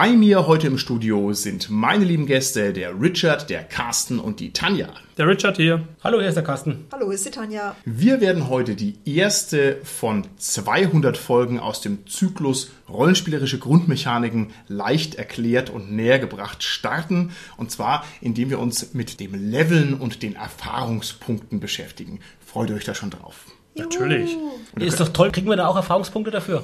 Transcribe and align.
Bei 0.00 0.12
mir 0.12 0.46
heute 0.46 0.68
im 0.68 0.78
Studio 0.78 1.32
sind 1.32 1.70
meine 1.70 2.04
lieben 2.04 2.26
Gäste, 2.26 2.72
der 2.72 3.00
Richard, 3.00 3.50
der 3.50 3.64
Carsten 3.64 4.20
und 4.20 4.38
die 4.38 4.52
Tanja. 4.52 4.90
Der 5.16 5.26
Richard 5.26 5.56
hier. 5.56 5.88
Hallo, 6.04 6.20
hier 6.20 6.28
ist 6.28 6.36
der 6.36 6.44
Carsten. 6.44 6.86
Hallo, 6.92 7.06
hier 7.06 7.16
ist 7.16 7.26
die 7.26 7.32
Tanja. 7.32 7.74
Wir 7.84 8.20
werden 8.20 8.48
heute 8.48 8.76
die 8.76 8.94
erste 9.04 9.78
von 9.82 10.24
200 10.36 11.16
Folgen 11.16 11.58
aus 11.58 11.80
dem 11.80 12.06
Zyklus 12.06 12.70
Rollenspielerische 12.88 13.58
Grundmechaniken 13.58 14.52
leicht 14.68 15.16
erklärt 15.16 15.68
und 15.68 15.90
näher 15.90 16.20
gebracht 16.20 16.62
starten. 16.62 17.32
Und 17.56 17.72
zwar, 17.72 18.04
indem 18.20 18.50
wir 18.50 18.60
uns 18.60 18.94
mit 18.94 19.18
dem 19.18 19.50
Leveln 19.50 19.94
und 19.94 20.22
den 20.22 20.36
Erfahrungspunkten 20.36 21.58
beschäftigen. 21.58 22.20
Freut 22.38 22.70
euch 22.70 22.84
da 22.84 22.94
schon 22.94 23.10
drauf? 23.10 23.46
Natürlich. 23.74 24.36
Ist 24.76 25.00
doch 25.00 25.08
toll, 25.08 25.32
kriegen 25.32 25.48
wir 25.48 25.56
da 25.56 25.66
auch 25.66 25.76
Erfahrungspunkte 25.76 26.30
dafür? 26.30 26.62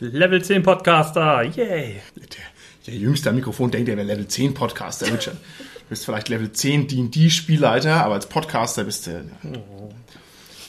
Level 0.00 0.42
10 0.42 0.62
Podcaster. 0.62 1.42
Yay. 1.42 2.00
Der, 2.16 2.26
der 2.86 2.94
jüngste 2.94 3.30
am 3.30 3.36
Mikrofon 3.36 3.70
denkt, 3.70 3.88
er 3.88 3.96
wäre 3.96 4.06
Level 4.06 4.26
10 4.26 4.54
Podcaster, 4.54 5.06
Richard. 5.06 5.36
Du 5.36 5.90
bist 5.90 6.04
vielleicht 6.04 6.28
Level 6.28 6.50
10 6.50 6.88
D&D-Spielleiter, 6.88 8.04
aber 8.04 8.14
als 8.14 8.26
Podcaster 8.26 8.84
bist 8.84 9.06
du, 9.06 9.24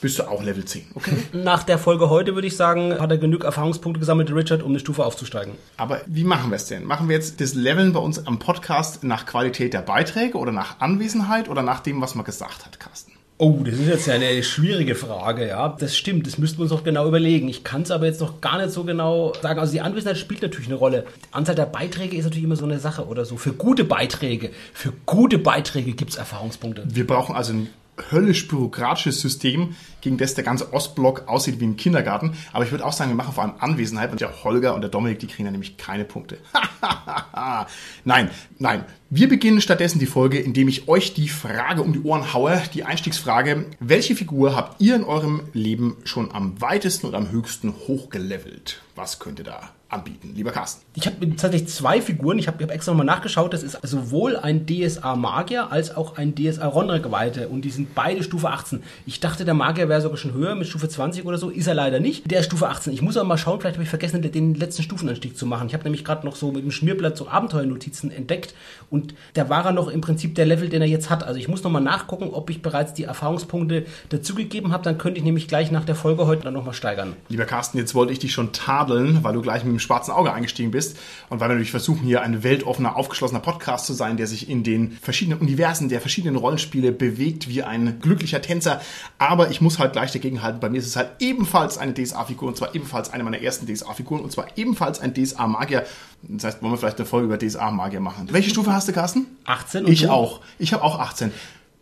bist 0.02 0.20
du 0.20 0.24
auch 0.24 0.44
Level 0.44 0.66
10, 0.66 0.88
okay? 0.96 1.16
Nach 1.34 1.64
der 1.64 1.78
Folge 1.78 2.10
heute 2.10 2.36
würde 2.36 2.48
ich 2.48 2.56
sagen, 2.56 3.00
hat 3.00 3.10
er 3.12 3.18
genug 3.18 3.44
Erfahrungspunkte 3.44 4.00
gesammelt, 4.00 4.30
Richard, 4.34 4.62
um 4.62 4.72
eine 4.72 4.80
Stufe 4.80 5.06
aufzusteigen. 5.06 5.54
Aber 5.78 6.02
wie 6.06 6.24
machen 6.24 6.52
wir 6.52 6.58
es 6.58 6.68
denn? 6.68 6.84
Machen 6.84 7.10
wir 7.10 7.16
jetzt 7.16 7.42
das 7.42 7.54
Leveln 7.54 7.94
bei 7.94 8.00
uns 8.00 8.28
am 8.28 8.40
Podcast 8.40 9.04
nach 9.04 9.26
Qualität 9.26 9.74
der 9.74 9.82
Beiträge 9.82 10.38
oder 10.38 10.52
nach 10.52 10.80
Anwesenheit 10.80 11.50
oder 11.50 11.64
nach 11.64 11.80
dem, 11.80 12.02
was 12.02 12.14
man 12.16 12.26
gesagt 12.26 12.66
hat, 12.66 12.80
Carsten? 12.80 13.15
Oh, 13.38 13.60
das 13.66 13.74
ist 13.74 13.88
jetzt 13.88 14.08
ja 14.08 14.14
eine 14.14 14.44
schwierige 14.44 14.96
Frage, 14.96 15.48
ja. 15.48 15.68
Das 15.68 15.98
stimmt, 15.98 16.26
das 16.26 16.38
müssten 16.38 16.58
wir 16.60 16.64
uns 16.64 16.72
noch 16.72 16.86
genau 16.86 17.06
überlegen. 17.06 17.50
Ich 17.50 17.66
kann 17.66 17.82
es 17.82 17.92
aber 17.92 18.06
jetzt 18.06 18.22
noch 18.22 18.40
gar 18.40 18.58
nicht 18.58 18.72
so 18.72 18.86
genau 18.86 19.34
sagen. 19.42 19.60
Also 19.60 19.74
die 19.74 19.82
Anwesenheit 19.82 20.18
spielt 20.18 20.42
natürlich 20.42 20.70
eine 20.70 20.78
Rolle. 20.78 21.06
Die 21.18 21.34
Anzahl 21.34 21.56
der 21.56 21.66
Beiträge 21.66 22.16
ist 22.16 22.24
natürlich 22.24 22.46
immer 22.46 22.56
so 22.56 22.64
eine 22.64 22.80
Sache 22.80 23.06
oder 23.06 23.26
so. 23.26 23.36
Für 23.36 23.52
gute 23.52 23.84
Beiträge, 23.84 24.52
für 24.74 24.94
gute 25.06 25.38
Beiträge 25.38 25.92
gibt 25.92 26.12
es 26.12 26.18
Erfahrungspunkte. 26.18 26.84
Wir 26.88 27.06
brauchen 27.06 27.36
also 27.36 27.52
ein 27.52 27.70
höllisch 28.12 28.48
bürokratisches 28.48 29.22
System, 29.22 29.76
gegen 30.02 30.18
das 30.18 30.34
der 30.34 30.44
ganze 30.44 30.74
Ostblock 30.74 31.28
aussieht 31.28 31.60
wie 31.60 31.66
ein 31.66 31.78
Kindergarten. 31.78 32.34
Aber 32.54 32.64
ich 32.64 32.72
würde 32.72 32.86
auch 32.86 32.94
sagen, 32.94 33.12
wir 33.12 33.16
machen 33.16 33.34
vor 33.34 33.44
allem 33.44 33.56
Anwesenheit 33.60 34.12
und 34.12 34.22
der 34.22 34.44
Holger 34.44 34.76
und 34.76 34.82
der 34.82 34.90
Dominik, 34.90 35.20
die 35.20 35.28
kriegen 35.28 35.46
da 35.46 35.52
nämlich 35.52 35.78
keine 35.78 36.06
Punkte. 36.06 36.38
nein, 38.06 38.30
nein. 38.60 38.86
Wir 39.18 39.30
beginnen 39.30 39.62
stattdessen 39.62 40.00
die 40.00 40.08
Folge, 40.08 40.40
indem 40.40 40.68
ich 40.68 40.90
euch 40.90 41.14
die 41.14 41.30
Frage 41.30 41.82
um 41.82 41.94
die 41.94 42.02
Ohren 42.02 42.34
haue, 42.34 42.62
die 42.74 42.84
Einstiegsfrage. 42.84 43.64
Welche 43.80 44.14
Figur 44.14 44.58
habt 44.58 44.82
ihr 44.82 44.94
in 44.94 45.06
eurem 45.06 45.40
Leben 45.54 45.96
schon 46.04 46.34
am 46.34 46.60
weitesten 46.60 47.08
und 47.08 47.16
am 47.16 47.32
höchsten 47.32 47.74
hochgelevelt? 47.88 48.82
Was 48.96 49.20
könnt 49.20 49.40
ihr 49.40 49.46
da 49.46 49.72
anbieten, 49.90 50.34
lieber 50.36 50.52
Carsten? 50.52 50.84
Ich 50.96 51.06
habe 51.06 51.36
tatsächlich 51.36 51.68
zwei 51.68 52.02
Figuren. 52.02 52.40
Ich 52.40 52.48
habe 52.48 52.64
hab 52.64 52.72
extra 52.72 52.94
nochmal 52.94 53.06
nachgeschaut. 53.06 53.54
Das 53.54 53.62
ist 53.62 53.78
sowohl 53.84 54.38
ein 54.38 54.66
DSA 54.66 55.18
Magier 55.18 55.70
als 55.72 55.96
auch 55.96 56.18
ein 56.18 56.34
DSA 56.34 56.66
Ronra-Geweihte. 56.66 57.50
Und 57.50 57.64
die 57.64 57.72
sind 57.72 57.94
beide 57.94 58.24
Stufe 58.24 58.50
18. 58.50 58.84
Ich 59.06 59.20
dachte, 59.20 59.44
der 59.44 59.54
Magier 59.54 59.90
wäre 59.90 60.00
sogar 60.02 60.18
schon 60.18 60.34
höher 60.34 60.56
mit 60.56 60.68
Stufe 60.68 60.88
20 60.88 61.26
oder 61.26 61.38
so. 61.38 61.50
Ist 61.50 61.68
er 61.68 61.74
leider 61.74 62.00
nicht. 62.00 62.32
Der 62.32 62.40
ist 62.40 62.46
Stufe 62.46 62.70
18. 62.70 62.94
Ich 62.94 63.02
muss 63.02 63.18
aber 63.18 63.28
mal 63.28 63.38
schauen, 63.38 63.60
vielleicht 63.60 63.76
habe 63.76 63.84
ich 63.84 63.90
vergessen, 63.90 64.22
den 64.22 64.56
letzten 64.56 64.84
Stufenanstieg 64.84 65.38
zu 65.38 65.46
machen. 65.46 65.68
Ich 65.68 65.74
habe 65.74 65.84
nämlich 65.84 66.06
gerade 66.06 66.26
noch 66.26 66.38
so 66.38 66.54
mit 66.54 66.64
dem 66.64 66.72
Schmierblatt 66.72 67.18
so 67.18 67.28
Abenteuernotizen 67.28 68.12
entdeckt. 68.12 68.56
Und 68.90 69.05
da 69.34 69.50
war 69.50 69.66
er 69.66 69.72
noch 69.72 69.88
im 69.88 70.02
Prinzip 70.02 70.36
der 70.36 70.46
Level, 70.46 70.70
den 70.70 70.82
er 70.82 70.88
jetzt 70.88 71.10
hat. 71.10 71.24
Also 71.24 71.40
ich 71.40 71.48
muss 71.48 71.64
nochmal 71.64 71.82
nachgucken, 71.82 72.30
ob 72.32 72.50
ich 72.50 72.62
bereits 72.62 72.94
die 72.94 73.04
Erfahrungspunkte 73.04 73.86
dazugegeben 74.10 74.72
habe. 74.72 74.84
Dann 74.84 74.98
könnte 74.98 75.20
ich 75.20 75.24
nämlich 75.24 75.48
gleich 75.48 75.72
nach 75.72 75.86
der 75.86 75.96
Folge 75.96 76.28
heute 76.28 76.44
dann 76.44 76.54
nochmal 76.54 76.74
steigern. 76.74 77.14
Lieber 77.30 77.46
Carsten, 77.46 77.78
jetzt 77.78 77.96
wollte 77.96 78.14
ich 78.14 78.20
dich 78.20 78.32
schon 78.32 78.54
tadeln, 78.54 79.24
weil 79.24 79.34
du 79.34 79.42
gleich 79.42 79.64
mit 79.64 79.74
dem 79.74 79.80
schwarzen 79.80 80.12
Auge 80.12 80.34
eingestiegen 80.34 80.72
bist 80.72 80.98
und 81.30 81.40
weil 81.40 81.50
wir 81.50 81.56
natürlich 81.56 81.72
versuchen, 81.72 82.04
hier 82.04 82.22
ein 82.22 82.44
weltoffener, 82.44 82.96
aufgeschlossener 82.96 83.40
Podcast 83.40 83.86
zu 83.86 83.94
sein, 83.94 84.18
der 84.18 84.28
sich 84.28 84.50
in 84.50 84.64
den 84.64 84.98
verschiedenen 85.02 85.40
Universen 85.40 85.90
der 85.90 86.02
verschiedenen 86.02 86.36
Rollenspiele 86.36 86.92
bewegt 86.92 87.48
wie 87.48 87.64
ein 87.64 88.00
glücklicher 88.00 88.42
Tänzer. 88.42 88.82
Aber 89.18 89.50
ich 89.50 89.62
muss 89.62 89.80
halt 89.80 89.94
gleich 89.94 90.12
dagegen 90.12 90.42
halten. 90.42 90.60
Bei 90.60 90.70
mir 90.70 90.78
ist 90.78 90.88
es 90.88 90.96
halt 90.96 91.10
ebenfalls 91.20 91.78
eine 91.78 91.94
DSA-Figur 91.94 92.48
und 92.48 92.58
zwar 92.58 92.76
ebenfalls 92.76 93.12
eine 93.12 93.24
meiner 93.24 93.42
ersten 93.42 93.66
DSA-Figuren 93.68 94.22
und 94.22 94.32
zwar 94.32 94.48
ebenfalls 94.58 95.00
ein 95.00 95.14
DSA-Magier. 95.14 95.86
Das 96.24 96.44
heißt, 96.44 96.62
wollen 96.62 96.74
wir 96.74 96.78
vielleicht 96.78 96.98
eine 96.98 97.06
Folge 97.06 97.28
über 97.28 97.38
DSA-Magier 97.38 98.00
machen. 98.00 98.28
Welche 98.32 98.50
Stufe 98.50 98.74
hast 98.74 98.85
du, 98.88 98.94
Carsten? 98.94 99.26
18 99.46 99.86
und 99.86 99.92
Ich 99.92 100.02
du? 100.04 100.10
auch. 100.10 100.42
Ich 100.60 100.74
habe 100.74 100.84
auch 100.84 101.00
18. 101.00 101.32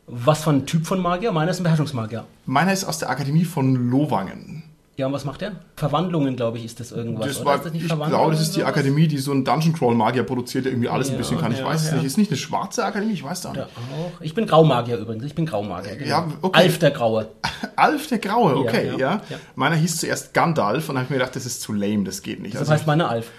Was 0.07 0.43
für 0.43 0.49
ein 0.51 0.65
Typ 0.65 0.85
von 0.85 0.99
Magier? 0.99 1.31
Meiner 1.31 1.51
ist 1.51 1.59
ein 1.59 1.63
Beherrschungsmagier. 1.63 2.25
Meiner 2.45 2.73
ist 2.73 2.83
aus 2.83 2.99
der 2.99 3.09
Akademie 3.09 3.45
von 3.45 3.89
Lowangen. 3.89 4.63
Ja, 4.95 5.07
und 5.07 5.13
was 5.13 5.25
macht 5.25 5.41
der? 5.41 5.53
Verwandlungen, 5.75 6.35
glaube 6.35 6.59
ich, 6.59 6.65
ist 6.65 6.79
das 6.79 6.91
irgendwas. 6.91 7.25
Das 7.25 7.37
oder? 7.37 7.45
war, 7.47 7.55
ist 7.55 7.65
das 7.65 7.73
nicht 7.73 7.85
ich 7.85 7.87
glaube, 7.95 8.31
das 8.31 8.41
ist 8.41 8.55
die? 8.55 8.63
Akademie, 8.63 9.07
die 9.07 9.17
so 9.17 9.31
einen 9.31 9.43
Dungeon 9.43 9.73
Crawl 9.73 9.95
Magier 9.95 10.21
produziert, 10.21 10.65
der 10.65 10.71
irgendwie 10.71 10.87
alles 10.89 11.07
ein 11.07 11.13
Ja, 11.13 11.17
bisschen 11.17 11.39
kann. 11.39 11.51
Ich 11.51 11.59
ja, 11.59 11.65
weiß 11.65 11.81
es 11.81 11.89
ja. 11.89 11.95
nicht. 11.95 12.05
Ist 12.05 12.17
nicht 12.19 12.29
eine 12.29 12.37
schwarze 12.37 12.85
Akademie? 12.85 13.13
Ich 13.13 13.23
weiß 13.23 13.41
da 13.41 13.53
nicht. 13.53 13.61
auch. 13.63 14.21
Ich 14.21 14.35
bin 14.35 14.45
Graumagier 14.45 14.97
übrigens. 14.97 15.23
Ich 15.23 15.33
bin 15.33 15.47
Graumagier. 15.47 15.95
Genau. 15.95 16.07
Ja, 16.09 16.27
okay. 16.43 16.59
Alf 16.59 16.77
der 16.77 16.91
Graue. 16.91 17.27
Alf 17.75 18.05
der 18.05 18.19
Graue, 18.19 18.55
okay, 18.57 18.85
ja. 18.87 18.91
Ja, 18.91 18.97
ja, 18.99 19.21
ja. 19.31 19.37
Meiner 19.55 19.77
hieß 19.77 19.97
zuerst 19.97 20.31
Gandalf 20.35 20.89
und 20.89 20.95
habe 20.97 21.05
ich 21.05 21.09
mir 21.09 21.17
gedacht, 21.17 21.35
das 21.35 21.47
ist 21.47 21.61
zu 21.63 21.73
lame, 21.73 22.03
das 22.03 22.21
geht 22.21 22.39
nicht. 22.41 22.53
Das 22.53 22.61
Also, 22.61 22.73
heißt 22.73 22.85
meiner 22.85 23.09
Alf. 23.09 23.31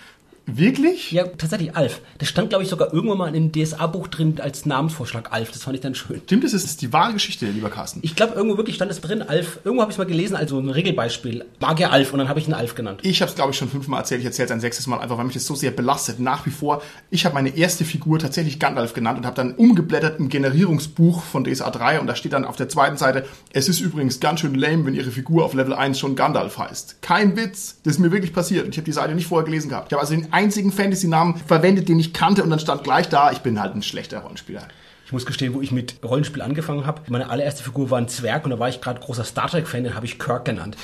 Wirklich? 0.47 1.12
Ja, 1.12 1.25
tatsächlich 1.25 1.77
Alf. 1.77 2.00
Das 2.19 2.28
stand, 2.28 2.50
glaube 2.50 2.65
ich, 2.65 2.71
sogar 2.71 2.93
irgendwann 2.93 3.19
mal 3.19 3.34
in 3.34 3.34
einem 3.34 3.53
DSA-Buch 3.53 4.09
drin 4.09 4.41
als 4.41 4.66
Namensvorschlag 4.66 5.32
Alf. 5.32 5.50
Das 5.53 5.62
fand 5.62 5.77
ich 5.77 5.81
dann 5.81 5.94
schön. 5.94 6.21
Stimmt, 6.25 6.44
das 6.44 6.53
ist, 6.53 6.82
die 6.82 6.93
wahre 6.93 7.12
Geschichte, 7.12 7.47
lieber 7.47 7.71
Carsten. 7.71 8.00
Ich 8.03 8.15
glaube, 8.15 8.34
irgendwo 8.34 8.56
wirklich 8.56 8.77
stand 8.77 8.91
es 8.91 9.00
drin, 9.00 9.22
Alf. 9.22 9.60
Irgendwo 9.65 9.82
habe 9.82 9.91
ich 9.91 9.94
es 9.94 9.99
mal 9.99 10.05
gelesen, 10.05 10.37
also 10.37 10.59
ein 10.59 10.69
Regelbeispiel. 10.69 11.44
Magier 11.60 11.93
Alf 11.93 12.12
und 12.12 12.19
dann 12.19 12.28
habe 12.28 12.41
ich 12.41 12.49
ihn 12.49 12.55
Alf 12.55 12.75
genannt. 12.75 13.00
Ich 13.03 13.22
habe 13.22 13.31
es, 13.31 13.34
glaube 13.34 13.53
ich, 13.53 13.59
schon 13.59 13.69
fünfmal 13.69 14.00
erzählt. 14.00 14.21
Ich 14.21 14.27
erzähle 14.27 14.47
es 14.47 14.53
ein 14.53 14.60
sechstes 14.60 14.87
Mal 14.87 14.99
einfach, 14.99 15.16
weil 15.16 15.25
mich 15.25 15.34
das 15.34 15.47
so 15.47 15.55
sehr 15.55 15.71
belastet. 15.71 16.21
Nach 16.21 16.44
wie 16.47 16.50
vor, 16.50 16.82
ich 17.11 17.25
habe 17.25 17.34
meine 17.34 17.56
erste 17.56 17.84
Figur 17.84 18.19
tatsächlich 18.19 18.59
Gandalf 18.59 18.93
genannt 18.93 19.19
und 19.19 19.26
habe 19.26 19.37
dann 19.37 19.55
umgeblättert 19.55 20.19
im 20.19 20.28
Generierungsbuch 20.28 21.22
von 21.22 21.44
DSA 21.44 21.71
3 21.71 22.00
und 22.00 22.06
da 22.06 22.15
steht 22.15 22.32
dann 22.32 22.44
auf 22.44 22.56
der 22.56 22.69
zweiten 22.69 22.97
Seite, 22.97 23.25
es 23.53 23.69
ist 23.69 23.81
übrigens 23.81 24.21
ganz 24.21 24.41
schön 24.41 24.55
lame, 24.55 24.84
wenn 24.84 24.94
Ihre 24.94 25.11
Figur 25.11 25.44
auf 25.44 25.55
Level 25.55 25.72
1 25.72 25.99
schon 25.99 26.16
Gandalf 26.16 26.59
heißt. 26.59 27.03
Kein 27.03 27.37
Witz, 27.37 27.78
das 27.84 27.94
ist 27.94 27.99
mir 27.99 28.12
wirklich 28.12 28.32
passiert 28.32 28.65
und 28.65 28.71
ich 28.71 28.76
habe 28.76 28.84
die 28.84 28.93
Seite 28.93 29.15
nicht 29.15 29.26
vorher 29.26 29.44
gelesen 29.44 29.69
gehabt. 29.69 29.88
Ich 29.88 29.93
habe 29.93 30.03
also 30.03 30.15
den 30.15 30.34
einzigen 30.34 30.72
Fantasy-Namen 30.72 31.37
verwendet, 31.47 31.89
den 31.89 31.99
ich 31.99 32.12
kannte 32.12 32.43
und 32.43 32.50
dann 32.50 32.59
stand 32.59 32.84
gleich 32.84 33.09
da, 33.09 33.31
ich 33.31 33.39
bin 33.39 33.61
halt 33.61 33.75
ein 33.75 33.83
schlechter 33.83 34.19
Rollenspieler. 34.19 34.67
Ich 35.06 35.12
muss 35.12 35.27
gestehen, 35.27 35.55
wo 35.55 35.61
ich 35.61 35.71
mit 35.71 35.97
Rollenspiel 36.03 36.43
angefangen 36.43 36.87
habe, 36.87 37.03
meine 37.09 37.28
allererste 37.31 37.62
Figur 37.62 37.91
war 37.91 37.99
ein 37.99 38.09
Zwerg 38.09 38.44
und 38.44 38.50
da 38.50 38.59
war 38.59 38.69
ich 38.69 38.81
gerade 38.81 39.00
großer 39.00 39.25
Star 39.25 39.49
Trek-Fan, 39.49 39.84
den 39.84 39.94
habe 39.94 40.06
ich 40.06 40.19
Kirk 40.19 40.44
genannt. 40.47 40.77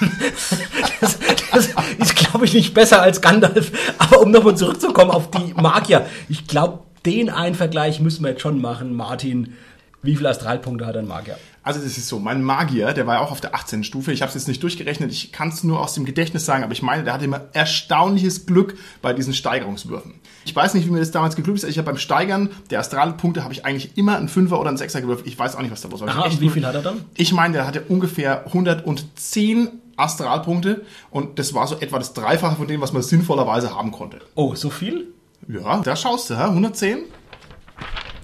das, 1.00 1.18
das 1.50 1.68
ist, 1.98 2.16
glaube 2.16 2.44
ich, 2.44 2.54
nicht 2.54 2.74
besser 2.74 3.02
als 3.02 3.20
Gandalf. 3.20 3.72
Aber 3.98 4.20
um 4.20 4.30
nochmal 4.30 4.56
zurückzukommen 4.56 5.10
auf 5.10 5.30
die 5.30 5.54
Magier, 5.54 6.06
ich 6.28 6.46
glaube, 6.46 6.80
den 7.06 7.30
einen 7.30 7.54
Vergleich 7.54 7.98
müssen 7.98 8.22
wir 8.22 8.30
jetzt 8.30 8.42
schon 8.42 8.60
machen, 8.60 8.94
Martin. 8.94 9.54
Wie 10.02 10.16
viele 10.16 10.28
Astralpunkte 10.28 10.86
hat 10.86 10.96
ein 10.96 11.08
Magier? 11.08 11.38
Also 11.64 11.80
das 11.80 11.96
ist 11.96 12.08
so, 12.08 12.18
mein 12.18 12.42
Magier, 12.42 12.92
der 12.92 13.06
war 13.06 13.14
ja 13.14 13.20
auch 13.20 13.30
auf 13.30 13.40
der 13.40 13.54
18. 13.54 13.84
Stufe. 13.84 14.12
Ich 14.12 14.20
habe 14.20 14.28
es 14.28 14.34
jetzt 14.34 14.48
nicht 14.48 14.62
durchgerechnet, 14.62 15.12
ich 15.12 15.30
kann 15.30 15.50
es 15.50 15.62
nur 15.62 15.80
aus 15.80 15.94
dem 15.94 16.04
Gedächtnis 16.04 16.44
sagen, 16.44 16.64
aber 16.64 16.72
ich 16.72 16.82
meine, 16.82 17.04
der 17.04 17.12
hatte 17.12 17.24
immer 17.24 17.42
erstaunliches 17.52 18.46
Glück 18.46 18.76
bei 19.00 19.12
diesen 19.12 19.32
Steigerungswürfen. 19.32 20.14
Ich 20.44 20.56
weiß 20.56 20.74
nicht, 20.74 20.86
wie 20.86 20.90
mir 20.90 20.98
das 20.98 21.12
damals 21.12 21.36
geglückt 21.36 21.62
ist. 21.62 21.68
Ich 21.68 21.78
habe 21.78 21.86
beim 21.86 21.98
Steigern 21.98 22.50
der 22.70 22.80
Astralpunkte 22.80 23.44
habe 23.44 23.52
ich 23.54 23.64
eigentlich 23.64 23.96
immer 23.96 24.16
einen 24.16 24.28
Fünfer 24.28 24.58
oder 24.58 24.70
einen 24.70 24.78
Sechser 24.78 25.00
gewürfelt. 25.00 25.28
Ich 25.28 25.38
weiß 25.38 25.54
auch 25.54 25.62
nicht, 25.62 25.70
was 25.70 25.82
da 25.82 25.88
los 25.88 26.00
war. 26.00 26.08
Aha, 26.08 26.30
wie 26.40 26.48
viel 26.48 26.66
hat 26.66 26.74
er 26.74 26.82
dann? 26.82 27.04
Ich 27.14 27.32
meine, 27.32 27.54
der 27.54 27.66
hatte 27.66 27.82
ungefähr 27.82 28.46
110 28.46 29.68
Astralpunkte 29.96 30.84
und 31.10 31.38
das 31.38 31.54
war 31.54 31.68
so 31.68 31.78
etwa 31.78 31.98
das 31.98 32.12
Dreifache 32.12 32.56
von 32.56 32.66
dem, 32.66 32.80
was 32.80 32.92
man 32.92 33.02
sinnvollerweise 33.02 33.74
haben 33.76 33.92
konnte. 33.92 34.20
Oh, 34.34 34.56
so 34.56 34.70
viel? 34.70 35.12
Ja, 35.46 35.78
da 35.78 35.94
schaust 35.94 36.30
du, 36.30 36.36
hä? 36.36 36.44
110? 36.44 36.98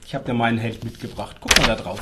Ich 0.07 0.15
habe 0.15 0.25
dir 0.25 0.35
meinen 0.35 0.59
Held 0.59 0.85
mitgebracht. 0.85 1.37
Guck 1.41 1.57
mal 1.59 1.67
da 1.67 1.77
drauf. 1.77 2.01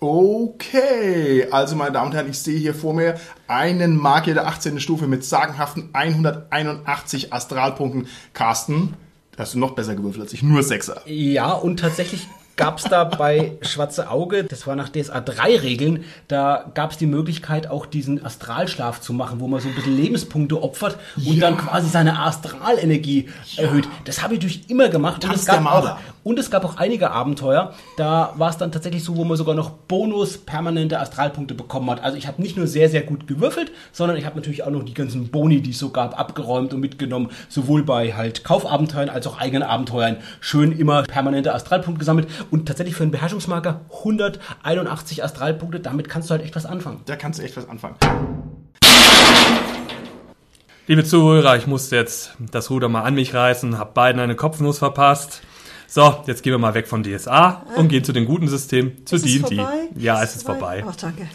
Okay, 0.00 1.46
also 1.50 1.76
meine 1.76 1.92
Damen 1.92 2.06
und 2.08 2.14
Herren, 2.14 2.30
ich 2.30 2.38
sehe 2.38 2.58
hier 2.58 2.74
vor 2.74 2.94
mir 2.94 3.16
einen 3.48 3.96
Magier 3.96 4.32
der 4.34 4.46
18. 4.48 4.80
Stufe 4.80 5.06
mit 5.06 5.24
sagenhaften 5.26 5.90
181 5.92 7.32
Astralpunkten. 7.34 8.06
Carsten, 8.32 8.94
hast 9.36 9.54
du 9.54 9.58
noch 9.58 9.72
besser 9.72 9.94
gewürfelt 9.94 10.22
als 10.24 10.32
ich, 10.32 10.42
nur 10.42 10.62
Sechser. 10.62 11.02
Ja, 11.04 11.52
und 11.52 11.80
tatsächlich 11.80 12.26
gab 12.56 12.78
es 12.78 12.84
da 12.84 13.04
bei 13.04 13.52
Schwarze 13.62 14.10
Auge, 14.10 14.44
das 14.44 14.66
war 14.66 14.76
nach 14.76 14.90
DSA 14.90 15.20
3 15.20 15.56
Regeln, 15.60 16.04
da 16.28 16.70
gab 16.74 16.90
es 16.90 16.98
die 16.98 17.06
Möglichkeit 17.06 17.70
auch 17.70 17.86
diesen 17.86 18.22
Astralschlaf 18.22 19.00
zu 19.00 19.14
machen, 19.14 19.40
wo 19.40 19.48
man 19.48 19.60
so 19.60 19.68
ein 19.68 19.74
bisschen 19.74 19.96
Lebenspunkte 19.96 20.62
opfert 20.62 20.98
und 21.16 21.24
Ja. 21.36 21.40
dann 21.40 21.56
quasi 21.56 21.88
seine 21.88 22.18
Astralenergie 22.18 23.30
erhöht. 23.56 23.88
Das 24.04 24.22
habe 24.22 24.34
ich 24.34 24.40
natürlich 24.40 24.68
immer 24.70 24.88
gemacht. 24.90 25.24
und 25.24 25.34
es 25.34 25.46
gab 25.46 25.64
auch 25.64 25.96
Und 26.22 26.38
es 26.38 26.50
gab 26.50 26.64
auch 26.66 26.76
einige 26.76 27.10
Abenteuer, 27.12 27.72
da 27.96 28.34
war 28.36 28.50
es 28.50 28.58
dann 28.58 28.72
tatsächlich 28.72 29.02
so, 29.02 29.16
wo 29.16 29.24
man 29.24 29.38
sogar 29.38 29.54
noch 29.54 29.70
Bonus 29.70 30.36
permanente 30.36 31.00
Astralpunkte 31.00 31.54
bekommen 31.54 31.90
hat. 31.90 32.02
Also 32.02 32.18
ich 32.18 32.26
habe 32.26 32.42
nicht 32.42 32.58
nur 32.58 32.66
sehr, 32.66 32.90
sehr 32.90 33.02
gut 33.02 33.26
gewürfelt, 33.26 33.72
sondern 33.92 34.18
ich 34.18 34.26
habe 34.26 34.36
natürlich 34.36 34.62
auch 34.62 34.70
noch 34.70 34.82
die 34.82 34.92
ganzen 34.92 35.28
Boni, 35.28 35.62
die 35.62 35.70
es 35.70 35.78
so 35.78 35.88
gab, 35.88 36.18
abgeräumt 36.18 36.74
und 36.74 36.80
mitgenommen. 36.80 37.30
Sowohl 37.48 37.84
bei 37.84 38.12
halt 38.12 38.44
Kaufabenteuern 38.44 39.08
als 39.08 39.26
auch 39.26 39.38
eigenen 39.38 39.62
Abenteuern. 39.62 40.18
Schön 40.40 40.72
immer 40.72 41.04
permanente 41.04 41.54
Astralpunkte 41.54 42.00
gesammelt. 42.00 42.28
Und 42.50 42.66
tatsächlich 42.68 42.96
für 42.96 43.04
einen 43.04 43.12
Beherrschungsmarker 43.12 43.80
181 43.90 45.24
Astralpunkte, 45.24 45.80
damit 45.80 46.10
kannst 46.10 46.28
du 46.28 46.32
halt 46.32 46.42
echt 46.42 46.54
was 46.54 46.66
anfangen. 46.66 47.00
Da 47.06 47.16
kannst 47.16 47.38
du 47.38 47.44
echt 47.44 47.56
was 47.56 47.66
anfangen. 47.66 47.96
Liebe 50.86 51.04
Zuhörer, 51.04 51.56
ich 51.56 51.66
musste 51.66 51.96
jetzt 51.96 52.32
das 52.50 52.68
Ruder 52.68 52.88
mal 52.88 53.04
an 53.04 53.14
mich 53.14 53.32
reißen, 53.32 53.78
hab 53.78 53.94
beiden 53.94 54.20
eine 54.20 54.34
Kopfnuss 54.34 54.78
verpasst. 54.78 55.42
So, 55.92 56.22
jetzt 56.28 56.44
gehen 56.44 56.52
wir 56.52 56.58
mal 56.58 56.74
weg 56.74 56.86
von 56.86 57.02
DSA 57.02 57.64
und 57.74 57.88
gehen 57.88 58.04
zu 58.04 58.12
den 58.12 58.24
guten 58.24 58.46
Systemen, 58.46 59.04
zu 59.06 59.16
Ist 59.16 59.24
D&D. 59.24 59.60
Ja, 59.96 60.22
es 60.22 60.36
ist 60.36 60.46
vorbei. 60.46 60.84
Ach, 60.86 60.94
danke. 60.94 61.26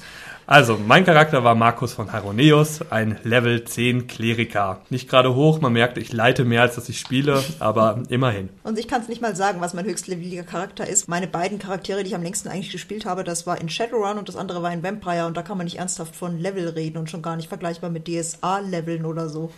Also, 0.47 0.77
mein 0.77 1.03
Charakter 1.03 1.43
war 1.43 1.55
Markus 1.55 1.91
von 1.91 2.13
Haroneus, 2.13 2.79
ein 2.89 3.17
Level 3.23 3.65
10 3.65 4.07
Kleriker. 4.07 4.79
Nicht 4.89 5.09
gerade 5.09 5.35
hoch, 5.35 5.59
man 5.59 5.73
merkt, 5.73 5.97
ich 5.97 6.13
leite 6.13 6.45
mehr, 6.45 6.61
als 6.61 6.75
dass 6.75 6.87
ich 6.87 7.01
spiele, 7.01 7.43
aber 7.59 8.03
immerhin. 8.09 8.47
Und 8.63 8.79
ich 8.79 8.87
kann 8.87 9.01
es 9.01 9.09
nicht 9.09 9.21
mal 9.21 9.35
sagen, 9.35 9.59
was 9.59 9.73
mein 9.73 9.83
höchstleveliger 9.83 10.43
Charakter 10.43 10.87
ist. 10.87 11.09
Meine 11.09 11.27
beiden 11.27 11.59
Charaktere, 11.59 12.03
die 12.03 12.11
ich 12.11 12.15
am 12.15 12.23
längsten 12.23 12.47
eigentlich 12.47 12.71
gespielt 12.71 13.05
habe, 13.05 13.25
das 13.25 13.45
war 13.45 13.59
in 13.59 13.67
Shadowrun 13.67 14.17
und 14.17 14.29
das 14.29 14.37
andere 14.37 14.63
war 14.63 14.71
in 14.71 14.83
Vampire 14.83 15.25
und 15.25 15.35
da 15.35 15.41
kann 15.41 15.57
man 15.57 15.65
nicht 15.65 15.79
ernsthaft 15.79 16.15
von 16.15 16.39
Level 16.39 16.69
reden 16.69 16.97
und 16.97 17.09
schon 17.09 17.21
gar 17.21 17.35
nicht 17.35 17.49
vergleichbar 17.49 17.89
mit 17.89 18.07
DSA-Leveln 18.07 19.05
oder 19.05 19.27
so. 19.27 19.51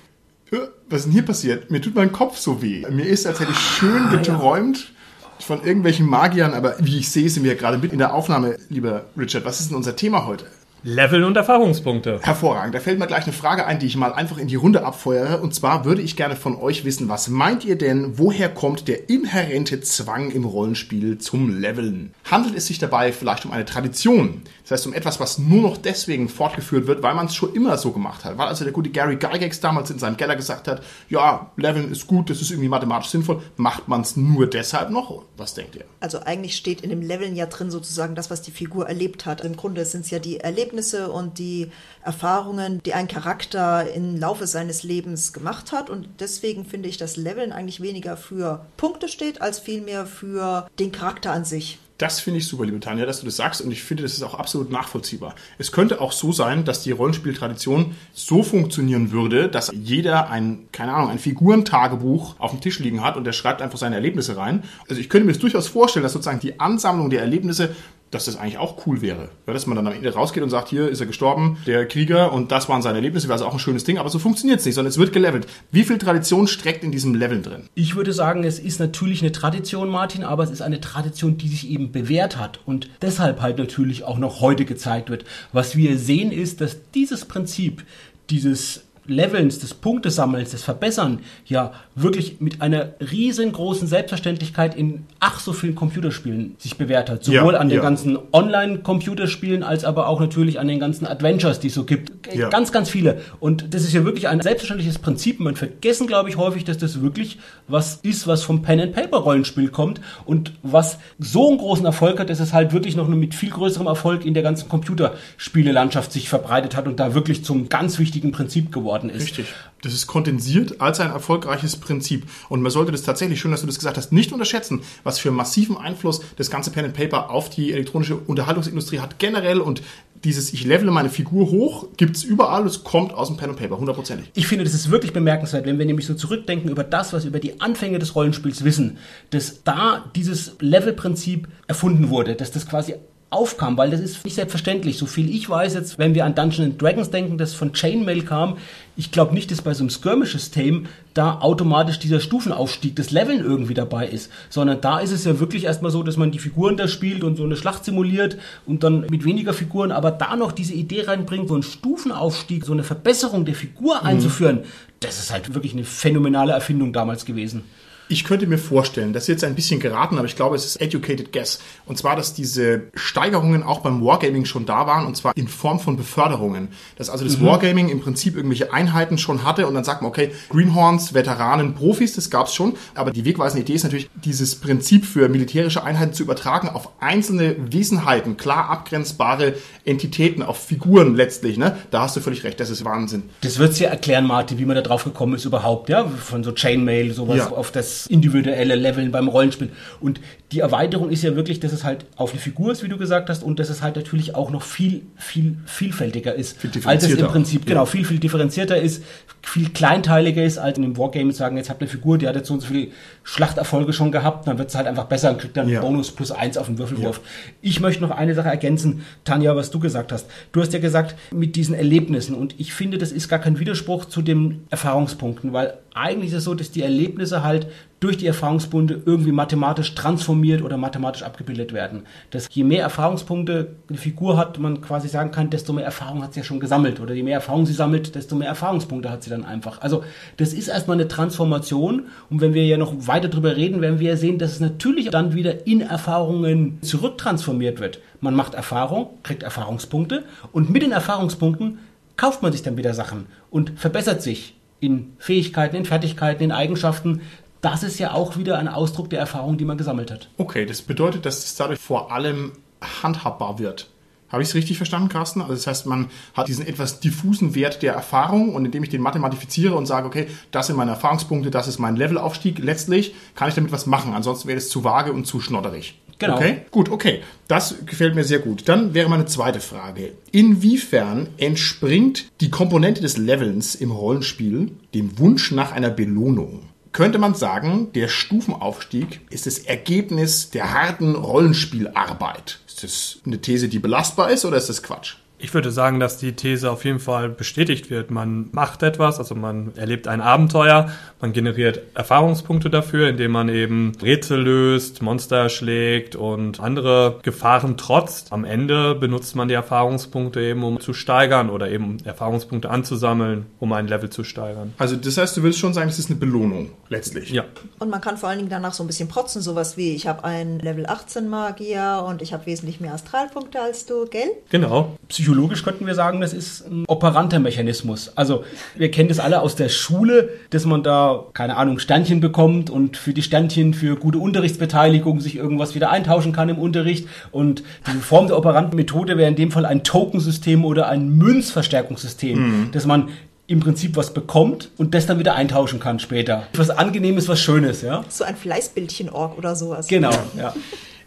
Was 0.90 1.00
ist 1.00 1.06
denn 1.06 1.14
hier 1.14 1.26
passiert? 1.26 1.72
Mir 1.72 1.82
tut 1.82 1.96
mein 1.96 2.12
Kopf 2.12 2.38
so 2.38 2.62
weh. 2.62 2.86
Mir 2.90 3.06
ist, 3.06 3.28
als 3.28 3.40
hätte 3.40 3.52
ich 3.52 3.58
schön 3.58 4.10
geträumt 4.10 4.94
von 5.40 5.64
irgendwelchen 5.64 6.08
Magiern, 6.08 6.54
aber 6.54 6.76
wie 6.80 7.00
ich 7.00 7.10
sehe, 7.10 7.30
sind 7.30 7.44
wir 7.44 7.56
gerade 7.56 7.78
mit 7.78 7.92
in 7.92 8.00
der 8.00 8.14
Aufnahme, 8.14 8.58
lieber 8.70 9.06
Richard. 9.18 9.46
Was 9.46 9.60
ist 9.60 9.70
denn 9.70 9.78
unser 9.78 9.96
Thema 9.96 10.26
heute? 10.26 10.46
Level 10.84 11.24
und 11.24 11.36
Erfahrungspunkte. 11.36 12.20
Hervorragend. 12.22 12.76
Da 12.76 12.80
fällt 12.80 13.00
mir 13.00 13.08
gleich 13.08 13.24
eine 13.24 13.34
Frage 13.34 13.66
ein, 13.66 13.80
die 13.80 13.88
ich 13.88 13.98
mal 13.98 14.14
einfach 14.14 14.38
in 14.38 14.48
die 14.48 14.56
Runde 14.56 14.86
abfeuere. 14.86 15.42
Und 15.42 15.54
zwar 15.56 15.86
würde 15.86 16.02
ich 16.02 16.16
gerne 16.16 16.36
von 16.36 16.56
euch 16.56 16.86
wissen, 16.86 17.10
was 17.10 17.30
meint 17.30 17.66
ihr 17.66 17.78
denn, 17.78 18.18
woher 18.20 18.48
kommt 18.48 18.88
der 18.88 19.10
inhärente 19.10 19.82
Zwang 19.82 20.30
im 20.30 20.46
Rollenspiel 20.46 21.18
zum 21.18 21.60
Leveln? 21.60 22.14
Handelt 22.30 22.56
es 22.56 22.68
sich 22.68 22.78
dabei 22.78 23.12
vielleicht 23.12 23.46
um 23.46 23.52
eine 23.52 23.66
Tradition? 23.66 24.44
Das 24.64 24.72
heißt, 24.72 24.88
um 24.88 24.94
etwas, 24.94 25.20
was 25.20 25.40
nur 25.40 25.62
noch 25.62 25.78
deswegen 25.78 26.30
fortgeführt 26.30 26.88
wird, 26.88 27.02
weil 27.02 27.16
man 27.16 27.26
es 27.26 27.36
schon 27.36 27.54
immer 27.56 27.78
so 27.78 27.92
gemacht 27.92 28.24
hat. 28.24 28.38
Weil 28.38 28.48
also 28.48 28.64
der 28.64 28.74
gute 28.74 28.90
Gary 28.90 29.16
Gygax 29.16 29.60
damals 29.60 29.90
in 29.90 29.98
seinem 30.00 30.18
Keller 30.18 30.36
gesagt 30.36 30.68
hat, 30.68 30.84
ja, 31.10 31.52
Leveln 31.58 31.92
ist 31.92 32.06
gut, 32.06 32.30
das 32.30 32.42
ist 32.42 32.52
irgendwie 32.52 32.70
mathematisch 32.70 33.10
sinnvoll, 33.10 33.42
macht 33.56 33.88
man 33.88 34.02
es 34.02 34.16
nur 34.16 34.48
deshalb 34.48 34.90
noch? 34.90 35.24
Was 35.38 35.54
denkt 35.54 35.76
ihr? 35.76 35.86
Also 36.00 36.20
eigentlich 36.20 36.56
steht 36.56 36.82
in 36.82 36.90
dem 36.90 37.02
Leveln 37.02 37.36
ja 37.36 37.48
drin 37.48 37.72
sozusagen 37.72 38.14
das, 38.14 38.30
was 38.30 38.42
die 38.42 38.52
Figur 38.52 38.88
erlebt 38.88 39.26
hat. 39.26 39.42
Im 39.42 39.56
Grunde 39.56 39.84
sind 39.86 40.02
es 40.02 40.12
ja 40.12 40.20
die 40.20 40.40
Erlebnisse 40.40 40.67
und 40.74 41.40
die 41.40 41.72
Erfahrungen, 42.04 42.81
die 42.84 42.94
ein 42.94 43.08
Charakter 43.08 43.92
im 43.92 44.19
Laufe 44.19 44.48
seines 44.48 44.84
Lebens 44.84 45.34
gemacht 45.34 45.72
hat. 45.72 45.90
Und 45.90 46.08
deswegen 46.19 46.66
finde 46.66 46.90
ich, 46.90 46.98
dass 46.98 47.18
Leveln 47.18 47.52
eigentlich 47.52 47.81
weniger 47.81 48.18
für 48.18 48.66
Punkte 48.78 49.10
steht, 49.10 49.42
als 49.42 49.60
vielmehr 49.60 50.06
für 50.06 50.68
den 50.80 50.92
Charakter 50.92 51.31
an 51.31 51.46
sich. 51.46 51.80
Das 51.98 52.19
finde 52.19 52.38
ich 52.38 52.48
super, 52.48 52.64
liebe 52.64 52.80
Tanja, 52.80 53.08
dass 53.08 53.22
du 53.22 53.25
das 53.25 53.38
sagst 53.38 53.60
und 53.60 53.72
ich 53.72 53.81
finde, 53.81 54.04
das 54.04 54.14
ist 54.14 54.22
auch 54.22 54.36
absolut 54.36 54.72
nachvollziehbar. 54.72 55.34
Es 55.58 55.72
könnte 55.72 56.00
auch 56.00 56.12
so 56.12 56.31
sein, 56.31 56.64
dass 56.64 56.84
die 56.84 56.92
Rollenspieltradition 56.92 57.96
so 58.14 58.44
funktionieren 58.44 59.12
würde, 59.12 59.50
dass 59.50 59.72
jeder 59.74 60.30
ein, 60.30 60.68
keine 60.72 60.94
Ahnung, 60.94 61.10
ein 61.10 61.18
Figurentagebuch 61.18 62.36
auf 62.38 62.52
dem 62.52 62.62
Tisch 62.62 62.78
liegen 62.78 63.04
hat 63.04 63.18
und 63.18 63.24
der 63.24 63.34
schreibt 63.34 63.64
einfach 63.64 63.80
seine 63.80 63.96
Erlebnisse 63.96 64.38
rein. 64.38 64.64
Also 64.88 65.02
ich 65.02 65.10
könnte 65.10 65.25
mir 65.25 65.34
das 65.34 65.42
durchaus 65.42 65.68
vorstellen, 65.68 66.04
dass 66.04 66.14
sozusagen 66.14 66.40
die 66.40 66.60
Ansammlung 66.60 67.10
der 67.10 67.22
Erlebnisse 67.22 67.75
dass 68.12 68.25
das 68.25 68.38
eigentlich 68.38 68.57
auch 68.57 68.86
cool 68.86 69.01
wäre. 69.01 69.30
Ja, 69.45 69.54
dass 69.54 69.68
man 69.68 69.75
dann 69.75 69.88
am 69.88 69.94
Ende 69.94 70.13
rausgeht 70.13 70.44
und 70.44 70.50
sagt, 70.50 70.69
hier 70.69 70.88
ist 70.88 71.00
er 71.00 71.06
gestorben, 71.06 71.57
der 71.65 71.88
Krieger, 71.88 72.31
und 72.31 72.51
das 72.51 72.69
waren 72.69 72.81
seine 72.81 72.98
Erlebnisse, 72.98 73.27
wäre 73.27 73.33
also 73.33 73.45
auch 73.45 73.54
ein 73.54 73.59
schönes 73.59 73.83
Ding, 73.83 73.98
aber 73.98 74.09
so 74.09 74.19
funktioniert 74.19 74.59
es 74.59 74.65
nicht, 74.65 74.75
sondern 74.75 74.89
es 74.89 74.98
wird 74.98 75.13
gelevelt. 75.13 75.48
Wie 75.71 75.83
viel 75.83 75.98
Tradition 75.98 76.48
steckt 76.48 76.83
in 76.83 76.92
diesem 76.92 77.15
Leveln 77.15 77.44
drin? 77.44 77.69
Ich 77.75 77.95
würde 77.95 78.13
sagen, 78.13 78.44
es 78.44 78.59
ist 78.59 78.80
natürlich 78.80 79.21
eine 79.21 79.31
Tradition, 79.31 79.89
Martin, 79.89 80.24
aber 80.24 80.44
es 80.44 80.51
ist 80.51 80.62
eine 80.62 80.80
Tradition, 80.80 81.38
die 81.38 81.48
sich 81.48 81.69
eben 81.69 81.92
bewährt 81.92 82.38
hat 82.38 82.59
und 82.65 82.89
deshalb 83.01 83.42
halt 83.42 83.57
natürlich 83.57 84.04
auch 84.04 84.18
noch 84.18 84.42
heute 84.42 84.65
gezeigt 84.65 85.09
wird. 85.09 85.25
Was 85.51 85.75
wir 85.75 85.98
sehen 85.98 86.31
ist, 86.31 86.62
dass 86.62 86.77
dieses 86.92 87.25
Prinzip, 87.25 87.83
dieses 88.30 88.87
Levelns, 89.07 89.59
des 89.59 89.74
Punktesammelns, 89.74 90.51
des 90.51 90.63
Verbessern 90.63 91.19
ja 91.45 91.74
wirklich 91.95 92.39
mit 92.39 92.62
einer 92.62 92.89
riesengroßen 93.00 93.88
Selbstverständlichkeit 93.88 94.75
in 94.75 95.06
ach 95.19 95.39
so 95.39 95.54
vielen 95.54 95.75
Computerspielen 95.75 96.56
sich 96.57 96.77
bewährt 96.77 97.09
hat. 97.09 97.24
Sowohl 97.24 97.54
Ja, 97.54 97.59
an 97.59 97.69
den 97.69 97.77
ja. 97.77 97.83
ganzen 97.83 98.18
Online-Computerspielen 98.31 99.63
als 99.63 99.86
aber 99.86 100.07
auch 100.07 100.19
natürlich 100.19 100.59
an 100.59 100.68
den 100.68 100.80
ganzen 100.80 101.07
Adventures, 101.07 101.59
die 101.59 101.68
es 101.68 101.74
so 101.74 101.86
gibt. 101.86 102.12
Ja. 102.36 102.50
Ganz, 102.50 102.71
ganz 102.71 102.89
viele. 102.89 103.21
Und 103.39 103.74
das 103.74 103.83
ist 103.83 103.94
ja 103.94 104.04
wirklich 104.04 104.27
ein 104.27 104.42
selbstverständliches 104.42 105.00
Prinzip. 105.00 105.39
Man 105.39 105.56
vergessen, 105.56 106.07
glaube 106.07 106.30
ich, 106.30 106.38
häufig, 106.38 106.63
dass 106.65 106.77
das 106.77 107.01
wirklich 107.01 107.39
was 107.68 107.95
ist, 108.04 108.27
was 108.27 108.44
vom 108.44 108.62
Pen-and-Paper-Rollenspiel 108.62 109.69
kommt 109.69 110.01
und 110.25 110.54
was 110.63 111.00
so 111.19 111.50
einen 111.50 111.57
großen 111.57 111.86
Erfolg 111.86 112.19
hat, 112.19 112.30
dass 112.30 112.39
es 112.39 112.54
halt 112.54 112.74
wirklich 112.74 112.95
noch 112.95 113.07
mit 113.07 113.36
viel 113.36 113.50
größerem 113.50 113.88
Erfolg 113.88 114.25
in 114.25 114.33
der 114.33 114.44
ganzen 114.44 114.69
Computerspielelandschaft 114.69 116.12
sich 116.12 116.30
verbreitet 116.30 116.75
hat 116.75 116.88
und 116.88 117.00
da 117.00 117.13
wirklich 117.13 117.44
zum 117.44 117.69
ganz 117.69 118.00
wichtigen 118.00 118.31
Prinzip 118.31 118.71
geworden 118.71 118.97
ist. 119.04 119.24
Richtig. 119.24 119.48
Das 119.82 119.94
ist 119.94 120.08
kondensiert 120.08 120.82
als 120.82 121.00
ein 121.00 121.12
erfolgreiches 121.12 121.76
Prinzip. 121.76 122.28
Und 122.50 122.62
man 122.62 122.72
sollte 122.72 122.92
das 122.92 123.04
tatsächlich, 123.04 123.40
schön, 123.40 123.52
dass 123.52 123.62
du 123.62 123.68
das 123.68 123.78
gesagt 123.78 123.98
hast, 123.98 124.12
nicht 124.12 124.32
unterschätzen, 124.32 124.82
was 125.04 125.20
für 125.20 125.32
massiven 125.32 125.78
Einfluss 125.78 126.22
das 126.36 126.50
ganze 126.50 126.72
Pen 126.72 126.86
and 126.86 126.94
Paper 126.96 127.30
auf 127.30 127.50
die 127.50 127.72
elektronische 127.72 128.16
Unterhaltungsindustrie 128.16 129.00
hat 129.00 129.20
generell. 129.20 129.62
Und 129.62 129.84
dieses 130.24 130.52
Ich 130.52 130.66
levele 130.66 130.92
meine 130.92 131.10
Figur 131.10 131.52
hoch, 131.52 131.88
gibt's 131.96 132.24
überall. 132.24 132.66
Es 132.66 132.84
kommt 132.84 133.14
aus 133.14 133.28
dem 133.28 133.38
Pen 133.38 133.52
and 133.52 133.60
Paper, 133.60 133.78
hundertprozentig. 133.78 134.32
Ich 134.34 134.48
finde, 134.48 134.64
das 134.64 134.74
ist 134.74 134.90
wirklich 134.90 135.14
bemerkenswert, 135.14 135.66
wenn 135.66 135.78
wir 135.78 135.86
nämlich 135.86 136.08
so 136.08 136.16
zurückdenken 136.16 136.70
über 136.70 136.84
das, 136.84 137.14
was 137.14 137.24
wir 137.24 137.30
über 137.30 137.40
die 137.40 137.62
Anfänge 137.62 138.00
des 138.00 138.16
Rollenspiels 138.16 138.64
wissen, 138.64 138.98
dass 139.30 139.64
da 139.64 140.10
dieses 140.16 140.56
Levelprinzip 140.60 141.48
erfunden 141.68 142.10
wurde, 142.10 142.36
dass 142.36 142.52
das 142.52 142.68
quasi 142.68 142.96
aufkam, 143.30 143.78
weil 143.78 143.92
das 143.92 144.00
ist 144.00 144.24
nicht 144.24 144.36
selbstverständlich. 144.36 144.98
So 144.98 145.06
viel 145.06 145.30
ich 145.30 145.50
weiß 145.50 145.74
jetzt, 145.74 145.98
wenn 146.00 146.16
wir 146.16 146.24
an 146.24 146.34
Dungeons 146.34 146.72
and 146.72 146.82
Dragons 146.82 147.10
denken, 147.10 147.38
das 147.38 147.54
von 147.54 147.74
Chainmail 147.74 148.24
kam, 148.24 148.58
ich 148.96 149.12
glaube 149.12 149.34
nicht, 149.34 149.52
dass 149.52 149.62
bei 149.62 149.74
so 149.74 149.84
einem 149.84 149.90
Skirmish-System 149.90 150.88
da 151.14 151.40
automatisch 151.42 152.00
dieser 152.00 152.22
Stufenaufstieg 152.22 152.96
des 152.96 153.12
Leveln 153.12 153.42
irgendwie 153.42 153.74
dabei 153.74 154.08
ist, 154.08 154.32
sondern 154.50 154.80
da 154.80 155.00
ist 155.00 155.12
es 155.12 155.26
ja 155.26 155.40
wirklich 155.40 155.66
erstmal 155.66 155.92
so, 155.92 156.04
dass 156.04 156.16
man 156.16 156.32
die 156.32 156.40
Figuren 156.40 156.78
da 156.78 156.88
spielt 156.88 157.24
und 157.24 157.36
so 157.36 157.44
eine 157.44 157.58
Schlacht 157.58 157.84
simuliert 157.84 158.38
und 158.66 158.84
dann 158.84 159.02
mit 159.10 159.26
weniger 159.26 159.54
Figuren, 159.54 159.92
aber 159.92 160.12
da 160.12 160.36
noch 160.36 160.54
diese 160.54 160.74
Idee 160.74 161.04
reinbringt, 161.04 161.50
so 161.50 161.56
einen 161.56 161.64
Stufenaufstieg, 161.64 162.66
so 162.66 162.74
eine 162.74 162.84
Verbesserung 162.84 163.44
der 163.44 163.56
Figur 163.56 164.04
einzuführen, 164.04 164.62
das 165.02 165.19
ist 165.19 165.31
halt 165.31 165.54
wirklich 165.54 165.74
eine 165.74 165.84
phänomenale 165.84 166.54
Erfindung 166.54 166.94
damals 166.94 167.26
gewesen. 167.26 167.64
Ich 168.09 168.23
könnte 168.23 168.47
mir 168.47 168.57
vorstellen, 168.57 169.11
das 169.11 169.23
ist 169.23 169.28
jetzt 169.28 169.44
ein 169.44 169.56
bisschen 169.56 169.80
geraten, 169.80 170.18
aber 170.18 170.28
ich 170.28 170.35
glaube, 170.35 170.56
es 170.56 170.66
ist 170.66 170.78
educated 170.81 171.33
guess. 171.33 171.59
Und 171.85 171.97
zwar, 171.97 172.16
dass 172.16 172.33
diese 172.33 172.83
Steigerungen 172.95 173.64
auch 173.64 173.80
beim 173.80 174.02
Wargaming 174.04 174.45
schon 174.45 174.66
da 174.66 174.87
waren, 174.87 175.06
und 175.06 175.18
zwar 175.18 175.35
in 175.35 175.47
Form 175.49 175.80
von 175.80 175.97
Beförderungen. 175.97 176.69
Dass 176.95 177.09
also 177.09 177.26
das 177.26 177.42
Wargaming 177.42 177.90
im 177.90 177.99
Prinzip 177.99 178.35
irgendwelche 178.37 178.71
Einheiten 178.71 179.18
schon 179.18 179.44
hatte 179.44 179.68
und 179.68 179.73
dann 179.73 179.83
sagt 179.83 180.02
man, 180.02 180.09
okay, 180.09 180.31
Greenhorns, 180.49 181.14
Veteranen, 181.14 181.73
Profis, 181.73 182.16
das 182.16 182.30
gab's 182.30 182.54
schon. 182.54 182.76
Aber 182.95 183.11
die 183.11 183.26
wegweisende 183.26 183.64
Idee 183.64 183.73
ist 183.73 183.83
natürlich, 183.83 184.09
dieses 184.16 184.56
Prinzip 184.56 185.06
für 185.06 185.28
militärische 185.28 185.83
Einheiten 185.83 186.14
zu 186.14 186.23
übertragen 186.23 186.69
auf 186.69 186.90
einzelne 187.02 187.56
Wesenheiten, 187.73 188.37
klar 188.37 188.69
abgrenzbare 188.69 189.56
Entitäten, 189.83 190.44
auf 190.44 190.64
Figuren 190.64 191.16
letztlich. 191.16 191.57
Ne? 191.57 191.76
Da 191.92 192.02
hast 192.04 192.16
du 192.16 192.21
völlig 192.21 192.44
recht, 192.45 192.59
das 192.59 192.69
ist 192.69 192.85
Wahnsinn. 192.85 193.23
Das 193.42 193.59
wird's 193.59 193.80
ja 193.80 193.90
erklären, 193.90 194.26
Martin, 194.26 194.59
wie 194.59 194.66
man 194.66 194.76
da 194.76 194.81
drauf 194.81 195.04
gekommen 195.04 195.35
ist 195.35 195.45
überhaupt, 195.45 195.90
ja, 195.90 196.06
von 196.07 196.44
so 196.44 196.54
Chainmail, 196.54 197.14
sowas 197.14 197.37
Ja. 197.37 197.47
auf 197.52 197.71
das 197.71 197.96
individuelle 198.06 198.75
Leveln 198.75 199.11
beim 199.11 199.27
Rollenspiel. 199.27 199.69
Und 199.99 200.21
die 200.51 200.59
Erweiterung 200.59 201.09
ist 201.09 201.23
ja 201.23 201.35
wirklich, 201.35 201.59
dass 201.59 201.73
es 201.73 201.83
halt 201.83 202.06
auf 202.16 202.31
eine 202.31 202.39
Figur 202.39 202.71
ist, 202.71 202.83
wie 202.83 202.87
du 202.87 202.97
gesagt 202.97 203.30
hast, 203.30 203.44
und 203.44 203.57
dass 203.59 203.69
es 203.69 203.81
halt 203.81 203.95
natürlich 203.95 204.35
auch 204.35 204.51
noch 204.51 204.61
viel, 204.61 205.01
viel 205.16 205.57
vielfältiger 205.66 206.35
ist. 206.35 206.57
Viel 206.61 206.69
als 206.85 207.04
es 207.04 207.11
im. 207.11 207.25
Prinzip, 207.27 207.61
Ja. 207.63 207.73
genau, 207.73 207.85
viel, 207.85 208.06
viel 208.06 208.19
differenzierter 208.19 208.77
ist, 208.80 209.04
viel 209.42 209.69
kleinteiliger 209.69 210.44
ist, 210.44 210.57
als 210.57 210.77
in 210.77 210.83
dem 210.83 210.97
Wargame 210.97 211.33
sagen, 211.33 211.57
jetzt 211.57 211.69
habt 211.69 211.81
ihr 211.81 211.85
eine 211.85 211.92
Figur, 211.92 212.18
die 212.18 212.27
hat 212.27 212.35
jetzt 212.35 212.47
so 212.47 212.54
und 212.54 212.61
so 212.61 212.68
viele 212.68 212.89
Schlachterfolge 213.30 213.92
schon 213.92 214.14
gehabt, 214.14 214.48
dann 214.48 214.57
wird's 214.57 214.74
halt 214.74 214.88
einfach 214.88 215.04
besser 215.04 215.31
und 215.31 215.40
kriegt 215.40 215.57
dann 215.57 215.68
Ja. 215.68 215.81
Bonus 215.81 216.12
plus 216.12 216.31
eins 216.31 216.57
auf 216.57 216.68
den 216.68 216.78
Würfelwurf. 216.78 217.19
Ich 217.62 217.81
möchte 217.81 218.02
noch 218.02 218.12
eine 218.12 218.34
Sache 218.34 218.48
ergänzen, 218.48 219.02
Tanja, 219.26 219.54
was 219.54 219.69
du 219.69 219.81
gesagt 219.81 220.14
hast. 220.14 220.28
Du 220.54 220.62
hast 220.62 220.72
ja 220.72 220.80
gesagt, 220.80 221.16
mit 221.34 221.57
diesen 221.57 221.76
Erlebnissen, 221.76 222.36
und 222.36 222.56
ich 222.57 222.74
finde, 222.74 222.98
das 222.98 223.12
ist 223.12 223.28
gar 223.28 223.40
kein 223.40 223.60
Widerspruch 223.60 224.06
zu 224.06 224.22
den 224.22 224.64
Erfahrungspunkten, 224.69 225.52
weil 225.52 225.74
eigentlich 225.94 226.31
ist 226.31 226.38
es 226.38 226.44
so, 226.46 226.54
dass 226.54 226.72
die 226.72 226.84
Erlebnisse 226.84 227.44
halt 227.44 227.68
durch 227.99 228.18
die 228.18 228.27
Erfahrungspunkte 228.27 229.01
irgendwie 229.06 229.31
mathematisch 229.31 229.95
transformiert 229.95 230.61
oder 230.61 230.77
mathematisch 230.77 231.23
abgebildet 231.23 231.73
werden. 231.73 232.04
Dass 232.30 232.47
je 232.51 232.63
mehr 232.63 232.83
Erfahrungspunkte 232.83 233.75
eine 233.89 233.97
Figur 233.97 234.37
hat, 234.37 234.59
man 234.59 234.81
quasi 234.81 235.07
sagen 235.07 235.31
kann, 235.31 235.49
desto 235.49 235.73
mehr 235.73 235.85
Erfahrung 235.85 236.21
hat 236.21 236.33
sie 236.33 236.42
ja 236.42 236.44
schon 236.44 236.59
gesammelt. 236.59 236.99
Oder 236.99 237.16
je 237.16 237.23
mehr 237.23 237.35
Erfahrung 237.35 237.66
sie 237.66 237.73
sammelt, 237.73 238.13
desto 238.13 238.35
mehr 238.35 238.49
Erfahrungspunkte 238.49 239.09
hat 239.09 239.23
sie 239.23 239.31
dann 239.31 239.45
einfach. 239.45 239.81
Also 239.81 240.04
das 240.37 240.54
ist 240.54 240.68
erstmal 240.68 240.97
eine 240.97 241.07
Transformation. 241.07 242.04
Und 242.30 242.42
wenn 242.42 242.54
wir 242.54 242.66
ja 242.66 242.77
noch 242.77 242.94
weiter 243.07 243.30
drüber 243.30 243.56
reden, 243.56 243.81
werden 243.81 243.99
wir 243.99 244.09
ja 244.09 244.18
sehen, 244.18 244.37
dass 244.37 244.51
es 244.51 244.59
natürlich 244.59 245.09
dann 245.09 245.33
wieder 245.33 245.66
in 245.66 245.81
Erfahrungen 245.81 246.77
zurücktransformiert 246.81 247.80
wird. 247.80 247.99
Man 248.21 248.35
macht 248.35 248.54
Erfahrung, 248.54 249.09
kriegt 249.23 249.42
Erfahrungspunkte 249.42 250.23
und 250.51 250.69
mit 250.69 250.83
den 250.83 250.92
Erfahrungspunkten 250.92 251.80
kauft 252.16 252.42
man 252.44 252.51
sich 252.51 252.63
dann 252.63 252.77
wieder 252.77 252.94
Sachen 252.94 253.27
und 253.49 253.80
verbessert 253.80 254.21
sich 254.21 254.56
in 254.80 255.13
Fähigkeiten, 255.18 255.75
in 255.75 255.85
Fertigkeiten, 255.85 256.44
in 256.44 256.51
Eigenschaften. 256.51 257.21
Das 257.61 257.83
ist 257.83 257.99
ja 257.99 258.14
auch 258.14 258.37
wieder 258.37 258.57
ein 258.57 258.68
Ausdruck 258.68 259.09
der 259.09 259.19
Erfahrung, 259.19 259.57
die 259.57 259.66
man 259.66 259.78
gesammelt 259.78 260.11
hat. 260.11 260.30
Okay, 260.37 260.66
das 260.66 260.81
bedeutet, 260.81 261.26
dass 261.26 261.44
es 261.44 261.56
dadurch 261.56 261.80
vor 261.80 262.11
allem 262.11 262.52
handhabbar 262.81 263.59
wird. 263.59 263.90
Habe 264.30 264.44
ich 264.44 264.49
es 264.49 264.56
richtig 264.56 264.76
verstanden, 264.78 265.07
Carsten? 265.07 265.42
Also 265.42 265.54
das 265.54 265.68
heißt, 265.68 265.85
man 265.85 266.07
hat 266.33 266.49
diesen 266.49 266.68
etwas 266.68 266.99
diffusen 266.99 267.56
Wert 267.56 267.81
der 267.81 267.94
Erfahrung 267.94 268.54
und 268.54 268.66
indem 268.66 268.83
ich 268.83 268.90
den 268.90 269.02
mathematifiziere 269.02 269.76
und 269.76 269.85
sage, 269.85 270.06
okay, 270.06 270.28
das 270.52 270.68
sind 270.68 270.76
meine 270.76 270.92
Erfahrungspunkte, 270.92 271.49
das 271.49 271.68
ist 271.68 271.80
mein 271.80 271.95
Levelaufstieg, 271.95 272.59
letztlich 272.59 273.16
kann 273.35 273.47
ich 273.47 273.56
damit 273.56 273.71
was 273.71 273.85
machen. 273.85 274.14
Ansonsten 274.14 274.49
wäre 274.49 274.57
es 274.57 274.69
zu 274.69 274.83
vage 274.83 275.14
und 275.14 275.26
zu 275.26 275.40
schnodderig. 275.40 276.02
Genau. 276.19 276.35
Okay, 276.35 276.61
gut, 276.71 276.90
okay. 276.90 277.21
Das 277.47 277.85
gefällt 277.85 278.16
mir 278.16 278.23
sehr 278.23 278.40
gut. 278.40 278.68
Dann 278.68 278.94
wäre 278.94 279.07
meine 279.07 279.26
zweite 279.26 279.59
Frage. 279.59 280.14
Inwiefern 280.31 281.30
entspringt 281.37 282.26
die 282.42 282.49
Komponente 282.49 283.02
des 283.02 283.18
Levelns 283.18 283.76
im 283.76 283.92
Rollenspiel 283.92 284.71
dem 284.94 285.19
Wunsch 285.19 285.52
nach 285.52 285.71
einer 285.71 285.92
Belohnung? 285.92 286.64
Könnte 286.92 287.18
man 287.18 287.36
sagen, 287.36 287.92
der 287.94 288.08
Stufenaufstieg 288.08 289.22
ist 289.30 289.46
das 289.46 289.60
Ergebnis 289.60 290.50
der 290.50 290.74
harten 290.74 291.16
Rollenspielarbeit? 291.16 292.60
Ist 292.68 292.84
das 292.84 293.20
eine 293.26 293.40
These, 293.40 293.70
die 293.70 293.80
belastbar 293.80 294.30
ist 294.30 294.46
oder 294.46 294.58
ist 294.58 294.70
das 294.70 294.84
Quatsch? 294.84 295.16
Ich 295.40 295.54
würde 295.54 295.72
sagen, 295.72 296.00
dass 296.00 296.18
die 296.18 296.34
These 296.34 296.72
auf 296.72 296.84
jeden 296.84 297.00
Fall 297.00 297.30
bestätigt 297.30 297.92
wird. 297.92 298.10
Man 298.10 298.50
macht 298.52 298.82
etwas, 298.82 299.20
also 299.20 299.36
man 299.36 299.72
erlebt 299.76 300.08
ein 300.08 300.20
Abenteuer, 300.20 300.90
man 301.22 301.32
generiert 301.32 301.82
Erfahrungspunkte 301.94 302.70
dafür, 302.72 303.08
indem 303.08 303.32
man 303.32 303.50
eben 303.50 303.92
Rätsel 304.02 304.42
löst, 304.42 305.02
Monster 305.04 305.38
erschlägt 305.38 306.16
und 306.16 306.60
andere 306.60 307.20
Gefahren 307.22 307.78
trotzt. 307.78 308.34
Am 308.34 308.46
Ende 308.46 308.96
benutzt 308.96 309.36
man 309.36 309.48
die 309.48 309.54
Erfahrungspunkte 309.54 310.42
eben, 310.42 310.64
um 310.64 310.80
zu 310.80 310.94
steigern 310.94 311.52
oder 311.52 311.70
eben 311.70 311.98
Erfahrungspunkte 312.04 312.70
anzusammeln, 312.72 313.46
um 313.60 313.74
ein 313.74 313.88
Level 313.88 314.10
zu 314.10 314.24
steigern. 314.24 314.74
Also 314.78 314.96
das 314.96 315.18
heißt, 315.18 315.38
du 315.38 315.44
willst 315.44 315.60
schon 315.60 315.74
sagen, 315.74 315.90
es 315.90 316.00
ist 316.00 316.10
eine 316.10 316.20
Belohnung 316.20 316.72
letztlich. 316.90 317.30
Ja. 317.30 317.46
Und 317.78 317.90
man 317.90 318.02
kann 318.02 318.18
vor 318.18 318.30
allen 318.30 318.40
Dingen 318.40 318.50
danach 318.50 318.74
so 318.74 318.84
ein 318.84 318.88
bisschen 318.88 319.08
protzen, 319.08 319.42
sowas 319.42 319.78
wie 319.78 319.94
ich 319.94 320.08
habe 320.08 320.24
einen 320.24 320.60
Level 320.60 320.88
18 320.88 321.30
Magier 321.30 322.04
und 322.08 322.24
ich 322.24 322.34
habe 322.34 322.48
wesentlich 322.48 322.80
mehr 322.80 322.94
Astralpunkte 322.94 323.62
als 323.62 323.86
du, 323.86 324.06
gell? 324.06 324.30
Genau. 324.50 324.98
Psychologisch 325.28 325.64
könnten 325.64 325.86
wir 325.86 325.94
sagen, 325.94 326.22
das 326.22 326.31
ist 326.31 326.66
ein 326.72 326.86
operanter 326.88 327.40
Mechanismus. 327.40 328.14
Also 328.16 328.46
wir 328.78 328.90
kennen 328.90 329.10
das 329.10 329.19
alle 329.19 329.42
aus 329.42 329.57
der 329.57 329.68
Schule, 329.68 330.30
dass 330.52 330.64
man 330.64 330.84
da, 330.84 331.26
keine 331.34 331.57
Ahnung, 331.57 331.80
Sternchen 331.80 332.22
bekommt 332.22 332.69
und 332.69 332.96
für 332.96 333.14
die 333.14 333.22
Sternchen 333.22 333.74
für 333.74 333.98
gute 333.98 334.19
Unterrichtsbeteiligung 334.19 335.19
sich 335.19 335.36
irgendwas 335.36 335.76
wieder 335.76 335.90
eintauschen 335.92 336.31
kann 336.31 336.48
im 336.48 336.57
Unterricht. 336.57 337.10
Und 337.34 337.62
diese 337.86 338.00
Form 338.00 338.28
der 338.28 338.38
operanten 338.38 338.78
Methode 338.78 339.18
wäre 339.18 339.28
in 339.28 339.36
dem 339.36 339.52
Fall 339.52 339.66
ein 339.66 339.84
Tokensystem 339.84 340.64
oder 340.64 340.88
ein 340.88 341.10
Münzverstärkungssystem, 341.10 342.69
dass 342.72 342.86
man 342.86 343.10
im 343.48 343.60
Prinzip 343.60 343.98
was 343.98 344.14
bekommt 344.14 344.69
und 344.78 344.94
das 344.94 345.07
dann 345.07 345.19
wieder 345.19 345.36
eintauschen 345.36 345.81
kann 345.81 346.00
später. 346.00 346.48
Was 346.54 346.69
Angenehmes, 346.69 347.28
was 347.28 347.42
Schönes, 347.42 347.81
ja? 347.81 348.06
So 348.07 348.24
ein 348.24 348.38
Fleißbildchen-Org 348.38 349.38
oder 349.38 349.57
sowas. 349.57 349.88
Genau, 349.88 350.12
ja. 350.38 350.54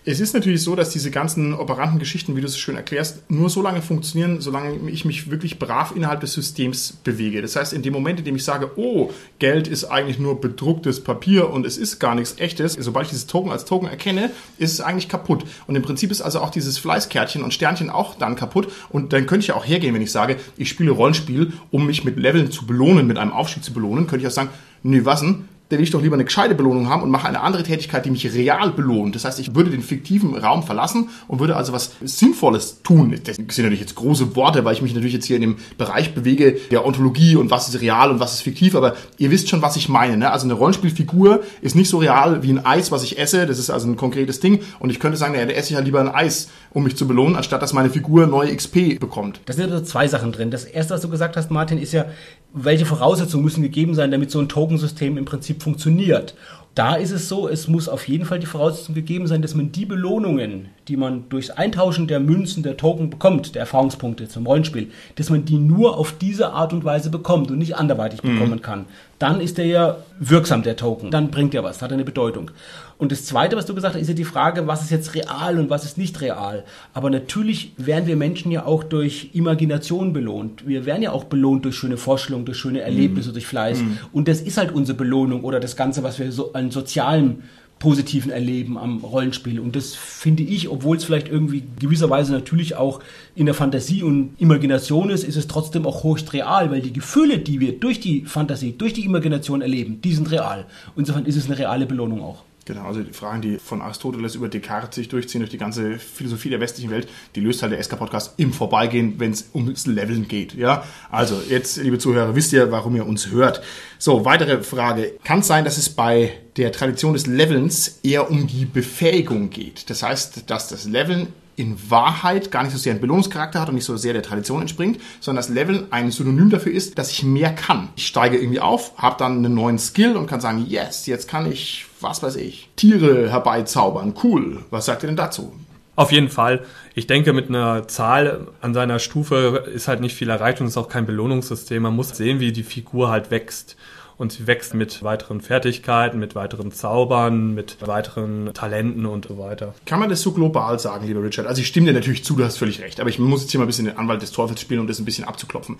Es 0.03 0.19
ist 0.19 0.33
natürlich 0.33 0.63
so, 0.63 0.75
dass 0.75 0.89
diese 0.89 1.11
ganzen 1.11 1.53
operanten 1.53 1.99
Geschichten, 1.99 2.35
wie 2.35 2.41
du 2.41 2.47
es 2.47 2.59
schön 2.59 2.75
erklärst, 2.75 3.31
nur 3.31 3.51
so 3.51 3.61
lange 3.61 3.83
funktionieren, 3.83 4.41
solange 4.41 4.89
ich 4.89 5.05
mich 5.05 5.31
wirklich 5.31 5.59
brav 5.59 5.95
innerhalb 5.95 6.21
des 6.21 6.33
Systems 6.33 6.95
bewege. 7.05 7.43
Das 7.43 7.55
heißt, 7.55 7.75
in 7.75 7.83
dem 7.83 7.93
Moment, 7.93 8.19
in 8.19 8.25
dem 8.25 8.37
ich 8.37 8.45
sage, 8.45 8.71
oh, 8.77 9.11
Geld 9.39 9.69
ist 9.69 9.85
eigentlich 9.85 10.19
nur 10.19 10.41
bedrucktes 10.41 11.05
Papier 11.05 11.51
und 11.51 11.67
es 11.67 11.77
ist 11.77 11.99
gar 11.99 12.15
nichts 12.15 12.37
echtes, 12.39 12.79
sobald 12.81 13.07
ich 13.07 13.11
dieses 13.11 13.27
Token 13.27 13.53
als 13.53 13.67
Token 13.67 13.89
erkenne, 13.89 14.31
ist 14.57 14.73
es 14.73 14.81
eigentlich 14.81 15.11
kaputt. 15.11 15.45
Und 15.67 15.77
im 15.77 15.83
Prinzip 15.83 16.11
ist 16.11 16.23
also 16.23 16.41
auch 16.41 16.51
dieses 16.51 16.79
Fleißkärtchen 16.79 17.43
und 17.43 17.53
Sternchen 17.53 17.91
auch 17.91 18.15
dann 18.15 18.37
kaputt. 18.37 18.73
Und 18.89 19.13
dann 19.13 19.27
könnte 19.27 19.45
ich 19.45 19.49
ja 19.49 19.55
auch 19.55 19.67
hergehen, 19.67 19.95
wenn 19.95 20.01
ich 20.01 20.13
sage, 20.13 20.37
ich 20.57 20.71
spiele 20.71 20.93
Rollenspiel, 20.93 21.53
um 21.71 21.85
mich 21.85 22.05
mit 22.05 22.17
Leveln 22.17 22.51
zu 22.51 22.65
belohnen, 22.65 23.07
mit 23.07 23.19
einem 23.19 23.33
Aufstieg 23.33 23.63
zu 23.63 23.75
belohnen, 23.75 24.07
könnte 24.07 24.25
ich 24.25 24.29
auch 24.29 24.35
sagen, 24.35 24.51
nee, 24.83 25.05
was 25.05 25.21
denn? 25.21 25.45
Dann 25.71 25.79
will 25.79 25.85
ich 25.85 25.91
doch 25.91 26.03
lieber 26.03 26.17
eine 26.17 26.25
gescheite 26.25 26.55
Belohnung 26.55 26.89
haben 26.89 27.03
und 27.03 27.11
mache 27.11 27.29
eine 27.29 27.41
andere 27.41 27.63
Tätigkeit, 27.63 28.05
die 28.05 28.11
mich 28.11 28.33
real 28.35 28.73
belohnt. 28.73 29.15
Das 29.15 29.25
heißt, 29.25 29.39
ich 29.39 29.55
würde 29.55 29.71
den 29.71 29.83
fiktiven 29.83 30.37
Raum 30.37 30.65
verlassen 30.65 31.09
und 31.29 31.39
würde 31.39 31.57
also 31.57 31.73
was 31.73 31.93
Sinnvolles 32.03 32.83
tun. 32.83 33.15
Das 33.25 33.37
sind 33.37 33.49
natürlich 33.59 33.81
jetzt 33.81 33.95
große 33.95 34.35
Worte, 34.35 34.65
weil 34.65 34.75
ich 34.75 34.83
mich 34.83 34.95
natürlich 34.95 35.15
jetzt 35.15 35.27
hier 35.27 35.37
in 35.37 35.43
dem 35.43 35.57
Bereich 35.79 36.13
bewege 36.13 36.59
der 36.71 36.85
Ontologie 36.85 37.37
und 37.37 37.51
was 37.51 37.69
ist 37.69 37.81
real 37.81 38.11
und 38.11 38.19
was 38.19 38.35
ist 38.35 38.43
fiktiv, 38.43 38.75
aber 38.75 38.97
ihr 39.17 39.31
wisst 39.31 39.49
schon, 39.49 39.63
was 39.63 39.77
ich 39.77 39.89
meine. 39.89 40.17
Ne? 40.17 40.31
Also 40.31 40.45
eine 40.45 40.55
Rollenspielfigur 40.55 41.43
ist 41.63 41.77
nicht 41.77 41.89
so 41.89 41.99
real 41.99 42.43
wie 42.43 42.51
ein 42.51 42.65
Eis, 42.67 42.91
was 42.91 43.05
ich 43.05 43.19
esse. 43.19 43.47
Das 43.47 43.59
ist 43.59 43.71
also 43.71 43.89
ein 43.89 43.97
konkretes 43.97 44.41
Ding. 44.41 44.61
Und 44.81 44.91
ich 44.91 44.99
könnte 44.99 45.17
sagen, 45.17 45.35
naja, 45.35 45.47
da 45.47 45.53
esse 45.53 45.71
ich 45.71 45.79
ja 45.79 45.81
lieber 45.81 46.01
ein 46.01 46.09
Eis, 46.09 46.49
um 46.73 46.83
mich 46.83 46.97
zu 46.97 47.07
belohnen, 47.07 47.37
anstatt 47.37 47.63
dass 47.63 47.73
meine 47.73 47.91
Figur 47.91 48.27
neue 48.27 48.55
XP 48.55 48.99
bekommt. 48.99 49.41
Da 49.47 49.53
sind 49.53 49.71
also 49.71 49.85
zwei 49.85 50.09
Sachen 50.09 50.33
drin. 50.33 50.51
Das 50.51 50.65
erste, 50.65 50.95
was 50.95 51.01
du 51.01 51.09
gesagt 51.09 51.37
hast, 51.37 51.51
Martin, 51.51 51.79
ist 51.79 51.93
ja, 51.93 52.07
welche 52.53 52.87
Voraussetzungen 52.87 53.45
müssen 53.45 53.63
gegeben 53.63 53.95
sein, 53.95 54.11
damit 54.11 54.31
so 54.31 54.41
ein 54.41 54.49
Tokensystem 54.49 55.17
im 55.17 55.25
Prinzip 55.25 55.63
funktioniert. 55.63 56.35
Da 56.77 56.95
ist 56.95 57.11
es 57.11 57.29
so, 57.29 57.49
es 57.49 57.67
muss 57.67 57.89
auf 57.89 58.07
jeden 58.07 58.25
Fall 58.25 58.39
die 58.39 58.47
Voraussetzung 58.47 58.95
gegeben 58.95 59.27
sein, 59.27 59.43
dass 59.43 59.57
man 59.57 59.73
die 59.73 59.87
Belohnungen, 59.87 60.69
die 60.87 60.97
man 60.97 61.29
durchs 61.29 61.51
Eintauschen 61.51 62.07
der 62.07 62.21
Münzen, 62.21 62.63
der 62.63 62.77
Token 62.77 63.11
bekommt, 63.11 63.57
der 63.57 63.63
Erfahrungspunkte 63.63 64.29
zum 64.29 64.47
Rollenspiel, 64.47 64.89
dass 65.17 65.31
man 65.31 65.45
die 65.45 65.57
nur 65.57 65.99
auf 65.99 66.13
diese 66.17 66.53
Art 66.53 66.73
und 66.73 66.85
Weise 66.85 67.11
bekommt 67.11 67.51
und 67.51 67.59
nicht 67.59 67.77
anderweitig 67.77 68.23
bekommen 68.23 68.63
kann. 68.63 68.87
Dann 69.19 69.41
ist 69.41 69.59
der 69.59 69.67
ja 69.67 69.97
wirksam, 70.21 70.63
der 70.63 70.77
Token. 70.77 71.11
Dann 71.11 71.33
bringt 71.33 71.55
er 71.55 71.65
was, 71.65 71.83
hat 71.83 71.93
eine 71.93 72.05
Bedeutung. 72.05 72.53
Und 73.01 73.11
das 73.13 73.25
Zweite, 73.25 73.57
was 73.57 73.65
du 73.65 73.75
gesagt 73.75 73.95
hast, 73.95 74.03
ist 74.03 74.09
ja 74.09 74.15
die 74.15 74.25
Frage, 74.25 74.67
was 74.67 74.83
ist 74.83 74.91
jetzt 74.91 75.15
real 75.15 75.59
und 75.59 75.71
was 75.71 75.87
ist 75.87 75.97
nicht 75.97 76.21
real. 76.21 76.65
Aber 76.93 77.09
natürlich 77.09 77.73
werden 77.79 78.07
wir 78.07 78.15
Menschen 78.15 78.53
ja 78.53 78.67
auch 78.67 78.85
durch 78.85 79.31
Imagination 79.33 80.13
belohnt. 80.13 80.69
Wir 80.69 80.85
werden 80.85 81.03
ja 81.03 81.11
auch 81.11 81.25
belohnt 81.25 81.65
durch 81.65 81.77
schöne 81.77 81.97
Vorstellungen, 81.97 82.45
durch 82.45 82.59
schöne 82.59 82.83
Erlebnisse, 82.83 83.33
durch 83.33 83.47
Fleiß. 83.47 83.79
Und 84.13 84.29
das 84.29 84.43
ist 84.43 84.59
halt 84.59 84.73
unsere 84.73 84.99
Belohnung 84.99 85.45
oder 85.45 85.61
das 85.61 85.77
Ganze, 85.77 86.03
was 86.03 86.19
wir 86.19 86.31
so 86.31 86.53
an 86.53 86.71
sozialem 86.71 87.39
positiven 87.79 88.31
Erleben 88.31 88.77
am 88.77 88.99
Rollenspiel. 88.99 89.59
Und 89.59 89.75
das 89.75 89.95
finde 89.95 90.43
ich, 90.43 90.69
obwohl 90.69 90.99
es 90.99 91.05
vielleicht 91.05 91.29
irgendwie 91.29 91.63
gewisserweise 91.79 92.33
natürlich 92.33 92.77
auch 92.77 93.01
in 93.35 93.47
der 93.47 93.55
Fantasie 93.55 94.03
und 94.03 94.35
Imagination 94.39 95.09
ist, 95.09 95.25
ist 95.25 95.37
es 95.37 95.49
trotzdem 95.49 95.87
auch 95.87 96.05
höchst 96.05 96.35
real, 96.35 96.71
weil 96.71 96.83
die 96.83 96.93
Gefühle, 96.93 97.39
die 97.39 97.61
wir 97.61 97.81
durch 97.81 97.99
die 97.99 98.27
Fantasie, 98.27 98.75
durch 98.77 98.93
die 98.93 99.07
Imagination 99.07 99.63
erleben, 99.63 100.03
die 100.03 100.13
sind 100.13 100.31
real. 100.31 100.67
Insofern 100.95 101.25
ist 101.25 101.37
es 101.37 101.47
eine 101.47 101.59
reale 101.59 101.87
Belohnung 101.87 102.21
auch. 102.21 102.45
Genau, 102.71 102.85
also 102.85 103.03
die 103.03 103.13
Fragen, 103.13 103.43
die 103.43 103.59
von 103.59 103.83
Aristoteles 103.83 104.37
über 104.37 104.49
Descartes 104.49 104.95
sich 104.95 105.09
durchziehen 105.09 105.41
durch 105.41 105.51
die 105.51 105.59
ganze 105.59 105.99
Philosophie 105.99 106.51
der 106.51 106.61
westlichen 106.61 106.93
Welt, 106.93 107.09
die 107.35 107.41
löst 107.41 107.63
halt 107.63 107.73
der 107.73 107.83
SK-Podcast 107.83 108.35
im 108.37 108.53
Vorbeigehen, 108.53 109.15
wenn 109.19 109.33
es 109.33 109.51
ums 109.55 109.89
Leveln 109.89 110.29
geht. 110.29 110.55
Ja, 110.55 110.85
also 111.11 111.43
jetzt, 111.49 111.79
liebe 111.79 111.99
Zuhörer, 111.99 112.37
wisst 112.37 112.53
ihr, 112.53 112.71
warum 112.71 112.95
ihr 112.95 113.09
uns 113.09 113.33
hört. 113.33 113.61
So, 113.99 114.25
weitere 114.25 114.63
Frage. 114.63 115.15
Kann 115.25 115.41
es 115.41 115.49
sein, 115.49 115.65
dass 115.65 115.79
es 115.79 115.91
bei 115.91 116.39
der 116.57 116.71
Tradition 116.71 117.15
des 117.15 117.27
Levelns 117.27 117.99
eher 118.05 118.31
um 118.31 118.47
die 118.47 118.67
Befähigung 118.67 119.51
geht? 119.51 119.91
Das 119.91 120.05
heißt, 120.05 120.49
dass 120.49 120.69
das 120.69 120.85
Leveln 120.85 121.33
in 121.61 121.91
Wahrheit 121.91 122.51
gar 122.51 122.63
nicht 122.63 122.73
so 122.73 122.79
sehr 122.79 122.93
einen 122.93 123.01
Belohnungscharakter 123.01 123.61
hat 123.61 123.69
und 123.69 123.75
nicht 123.75 123.85
so 123.85 123.97
sehr 123.97 124.15
der 124.15 124.23
Tradition 124.23 124.63
entspringt, 124.63 125.01
sondern 125.21 125.45
das 125.45 125.51
Leveln 125.51 125.87
ein 125.91 126.11
Synonym 126.11 126.51
dafür 126.51 126.73
ist, 126.73 126.99
dass 126.99 127.11
ich 127.11 127.23
mehr 127.23 127.55
kann. 127.55 127.91
Ich 127.97 128.07
steige 128.07 128.39
irgendwie 128.39 128.61
auf, 128.61 128.97
habe 128.97 129.17
dann 129.19 129.45
einen 129.45 129.55
neuen 129.55 129.79
Skill 129.79 130.17
und 130.17 130.27
kann 130.27 130.41
sagen, 130.41 130.65
yes, 130.67 131.07
jetzt 131.07 131.29
kann 131.29 131.51
ich, 131.51 131.87
was 132.01 132.23
weiß 132.23 132.37
ich, 132.37 132.71
Tiere 132.77 133.31
herbeizaubern. 133.31 134.15
Cool. 134.23 134.65
Was 134.71 134.87
sagt 134.87 135.05
ihr 135.05 135.09
denn 135.09 135.17
dazu? 135.17 135.53
Auf 135.97 136.13
jeden 136.13 136.31
Fall. 136.31 136.65
Ich 136.95 137.07
denke, 137.07 137.35
mit 137.35 137.51
einer 137.51 137.87
Zahl 137.87 138.47
an 138.63 138.73
seiner 138.73 138.99
Stufe 138.99 139.65
ist 139.75 139.87
halt 139.87 140.01
nicht 140.01 140.17
viel 140.17 140.31
erreicht 140.31 140.61
und 140.61 140.67
es 140.67 140.73
ist 140.73 140.79
auch 140.79 140.89
kein 140.89 141.05
Belohnungssystem. 141.05 141.83
Man 141.83 141.95
muss 141.95 142.17
sehen, 142.17 142.41
wie 142.41 142.53
die 142.53 142.63
Figur 142.63 143.11
halt 143.11 143.31
wächst. 143.31 143.77
Und 144.21 144.33
sie 144.33 144.47
wächst 144.47 144.75
mit 144.75 145.03
weiteren 145.03 145.41
Fertigkeiten, 145.41 146.19
mit 146.19 146.35
weiteren 146.35 146.73
Zaubern, 146.73 147.55
mit 147.55 147.79
weiteren 147.81 148.53
Talenten 148.53 149.07
und 149.07 149.29
so 149.29 149.39
weiter. 149.39 149.73
Kann 149.87 149.99
man 149.99 150.11
das 150.11 150.21
so 150.21 150.33
global 150.33 150.79
sagen, 150.79 151.07
lieber 151.07 151.23
Richard? 151.23 151.47
Also 151.47 151.63
ich 151.63 151.69
stimme 151.69 151.87
dir 151.87 151.95
natürlich 151.95 152.23
zu, 152.23 152.37
du 152.37 152.45
hast 152.45 152.59
völlig 152.59 152.83
recht, 152.83 153.01
aber 153.01 153.09
ich 153.09 153.19
muss 153.19 153.41
jetzt 153.41 153.51
hier 153.51 153.59
mal 153.61 153.65
ein 153.65 153.69
bisschen 153.69 153.87
den 153.87 153.97
Anwalt 153.97 154.21
des 154.21 154.31
Teufels 154.31 154.61
spielen, 154.61 154.81
um 154.81 154.87
das 154.87 154.99
ein 154.99 155.07
bisschen 155.07 155.25
abzuklopfen. 155.25 155.79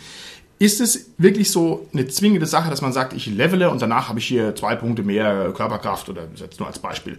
Ist 0.59 0.81
es 0.81 1.11
wirklich 1.19 1.51
so 1.51 1.87
eine 1.93 2.09
zwingende 2.09 2.47
Sache, 2.47 2.71
dass 2.71 2.81
man 2.81 2.95
sagt, 2.95 3.13
ich 3.13 3.27
levele 3.27 3.71
und 3.71 3.83
danach 3.83 4.09
habe 4.09 4.21
ich 4.21 4.27
hier 4.27 4.57
zwei 4.57 4.75
Punkte 4.75 5.03
mehr 5.03 5.53
Körperkraft 5.53 6.09
oder 6.09 6.23
jetzt 6.35 6.61
nur 6.61 6.67
als 6.67 6.79
Beispiel? 6.79 7.19